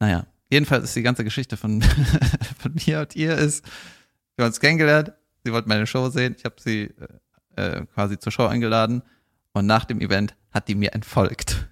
Naja, 0.00 0.26
jedenfalls 0.50 0.82
ist 0.84 0.96
die 0.96 1.02
ganze 1.02 1.22
Geschichte 1.22 1.56
von, 1.56 1.80
von 2.58 2.74
mir 2.86 3.00
und 3.00 3.14
ihr 3.14 3.38
ist, 3.38 3.64
wir 4.34 4.44
haben 4.44 4.50
uns 4.50 4.60
kennengelernt, 4.60 5.12
sie 5.44 5.52
wollte 5.52 5.68
meine 5.68 5.86
Show 5.86 6.10
sehen, 6.10 6.34
ich 6.36 6.44
habe 6.44 6.56
sie 6.58 6.92
äh, 7.56 7.78
äh, 7.78 7.86
quasi 7.86 8.18
zur 8.18 8.32
Show 8.32 8.46
eingeladen 8.46 9.02
und 9.52 9.66
nach 9.66 9.84
dem 9.84 10.00
Event 10.00 10.34
hat 10.50 10.66
die 10.66 10.74
mir 10.74 10.92
entfolgt. 10.92 11.68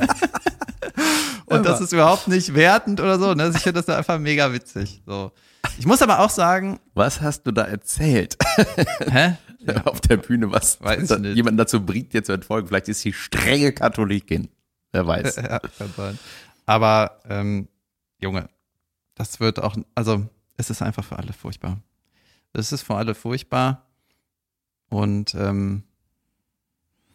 und 1.46 1.64
das 1.64 1.80
ist 1.80 1.92
überhaupt 1.92 2.28
nicht 2.28 2.54
wertend 2.54 3.00
oder 3.00 3.18
so, 3.18 3.34
ne? 3.34 3.50
Ich 3.54 3.62
finde 3.62 3.74
das 3.80 3.86
da 3.86 3.98
einfach 3.98 4.18
mega 4.18 4.52
witzig. 4.52 5.02
So. 5.06 5.32
Ich 5.78 5.86
muss 5.86 6.02
aber 6.02 6.20
auch 6.20 6.30
sagen, 6.30 6.80
Was 6.94 7.20
hast 7.20 7.42
du 7.46 7.52
da 7.52 7.62
erzählt? 7.62 8.36
hä? 9.10 9.36
Auf 9.84 10.00
der 10.00 10.16
Bühne, 10.18 10.52
was 10.52 10.80
Weiß 10.80 11.08
da- 11.08 11.18
nicht. 11.18 11.34
jemanden 11.36 11.58
dazu 11.58 11.84
bringt, 11.84 12.12
dir 12.12 12.22
zu 12.22 12.32
entfolgen. 12.32 12.68
Vielleicht 12.68 12.88
ist 12.88 13.00
sie 13.00 13.12
strenge 13.12 13.72
Katholikin. 13.72 14.48
Wer 14.92 15.06
weiß. 15.06 15.36
ja. 15.36 15.60
Aber, 16.66 17.20
ähm, 17.28 17.68
Junge, 18.20 18.48
das 19.16 19.40
wird 19.40 19.60
auch, 19.60 19.76
also, 19.94 20.28
es 20.56 20.70
ist 20.70 20.82
einfach 20.82 21.04
für 21.04 21.18
alle 21.18 21.32
furchtbar. 21.32 21.78
Es 22.52 22.70
ist 22.72 22.82
für 22.82 22.94
alle 22.94 23.14
furchtbar. 23.14 23.86
Und, 24.88 25.34
ähm, 25.34 25.82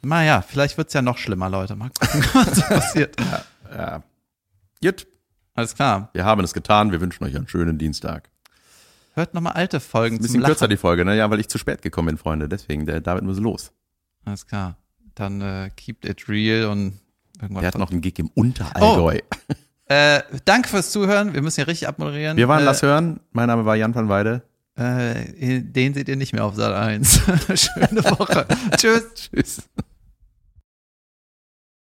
naja, 0.03 0.41
vielleicht 0.41 0.77
wird's 0.77 0.93
ja 0.93 1.01
noch 1.01 1.17
schlimmer, 1.17 1.49
Leute. 1.49 1.75
Mal 1.75 1.89
gucken, 1.89 2.23
was 2.33 2.67
passiert. 2.67 3.15
Ja. 3.71 4.03
Gut, 4.83 5.07
Alles 5.53 5.75
klar. 5.75 6.09
wir 6.13 6.25
haben 6.25 6.43
es 6.43 6.53
getan. 6.53 6.91
Wir 6.91 7.01
wünschen 7.01 7.23
euch 7.23 7.35
einen 7.35 7.47
schönen 7.47 7.77
Dienstag. 7.77 8.29
Hört 9.13 9.33
nochmal 9.33 9.53
alte 9.53 9.79
Folgen 9.79 10.17
Ein 10.17 10.21
bisschen 10.21 10.43
kürzer 10.43 10.67
die 10.67 10.77
Folge, 10.77 11.03
ne? 11.05 11.17
Ja, 11.17 11.29
weil 11.29 11.39
ich 11.39 11.49
zu 11.49 11.57
spät 11.57 11.81
gekommen 11.81 12.07
bin, 12.07 12.17
Freunde. 12.17 12.47
Deswegen, 12.47 12.85
der 12.85 13.01
David 13.01 13.23
muss 13.23 13.39
los. 13.39 13.71
Alles 14.25 14.47
klar. 14.47 14.77
Dann 15.15 15.41
äh, 15.41 15.69
keep 15.75 16.05
it 16.05 16.29
real 16.29 16.67
und 16.67 16.99
irgendwann. 17.41 17.61
Der 17.61 17.67
hat 17.67 17.77
noch 17.77 17.91
einen 17.91 18.01
Gig 18.01 18.17
im 18.19 18.29
Unterallgäu. 18.33 19.19
Äh, 19.87 20.21
danke 20.45 20.69
fürs 20.69 20.89
Zuhören. 20.91 21.33
Wir 21.33 21.41
müssen 21.41 21.57
hier 21.57 21.67
richtig 21.67 21.85
abmoderieren. 21.89 22.37
Wir 22.37 22.47
waren 22.47 22.61
äh, 22.61 22.63
Lass 22.63 22.81
hören. 22.81 23.19
Mein 23.33 23.47
Name 23.47 23.65
war 23.65 23.75
Jan 23.75 23.93
van 23.93 24.07
Weide. 24.07 24.41
Äh, 24.77 25.61
den 25.63 25.93
seht 25.93 26.07
ihr 26.07 26.15
nicht 26.15 26.31
mehr 26.31 26.45
auf 26.45 26.55
Sat 26.55 26.73
1. 26.73 27.13
Schöne 27.55 28.01
Woche. 28.05 28.47
Tschüss. 28.77 29.03
Tschüss. 29.15 29.63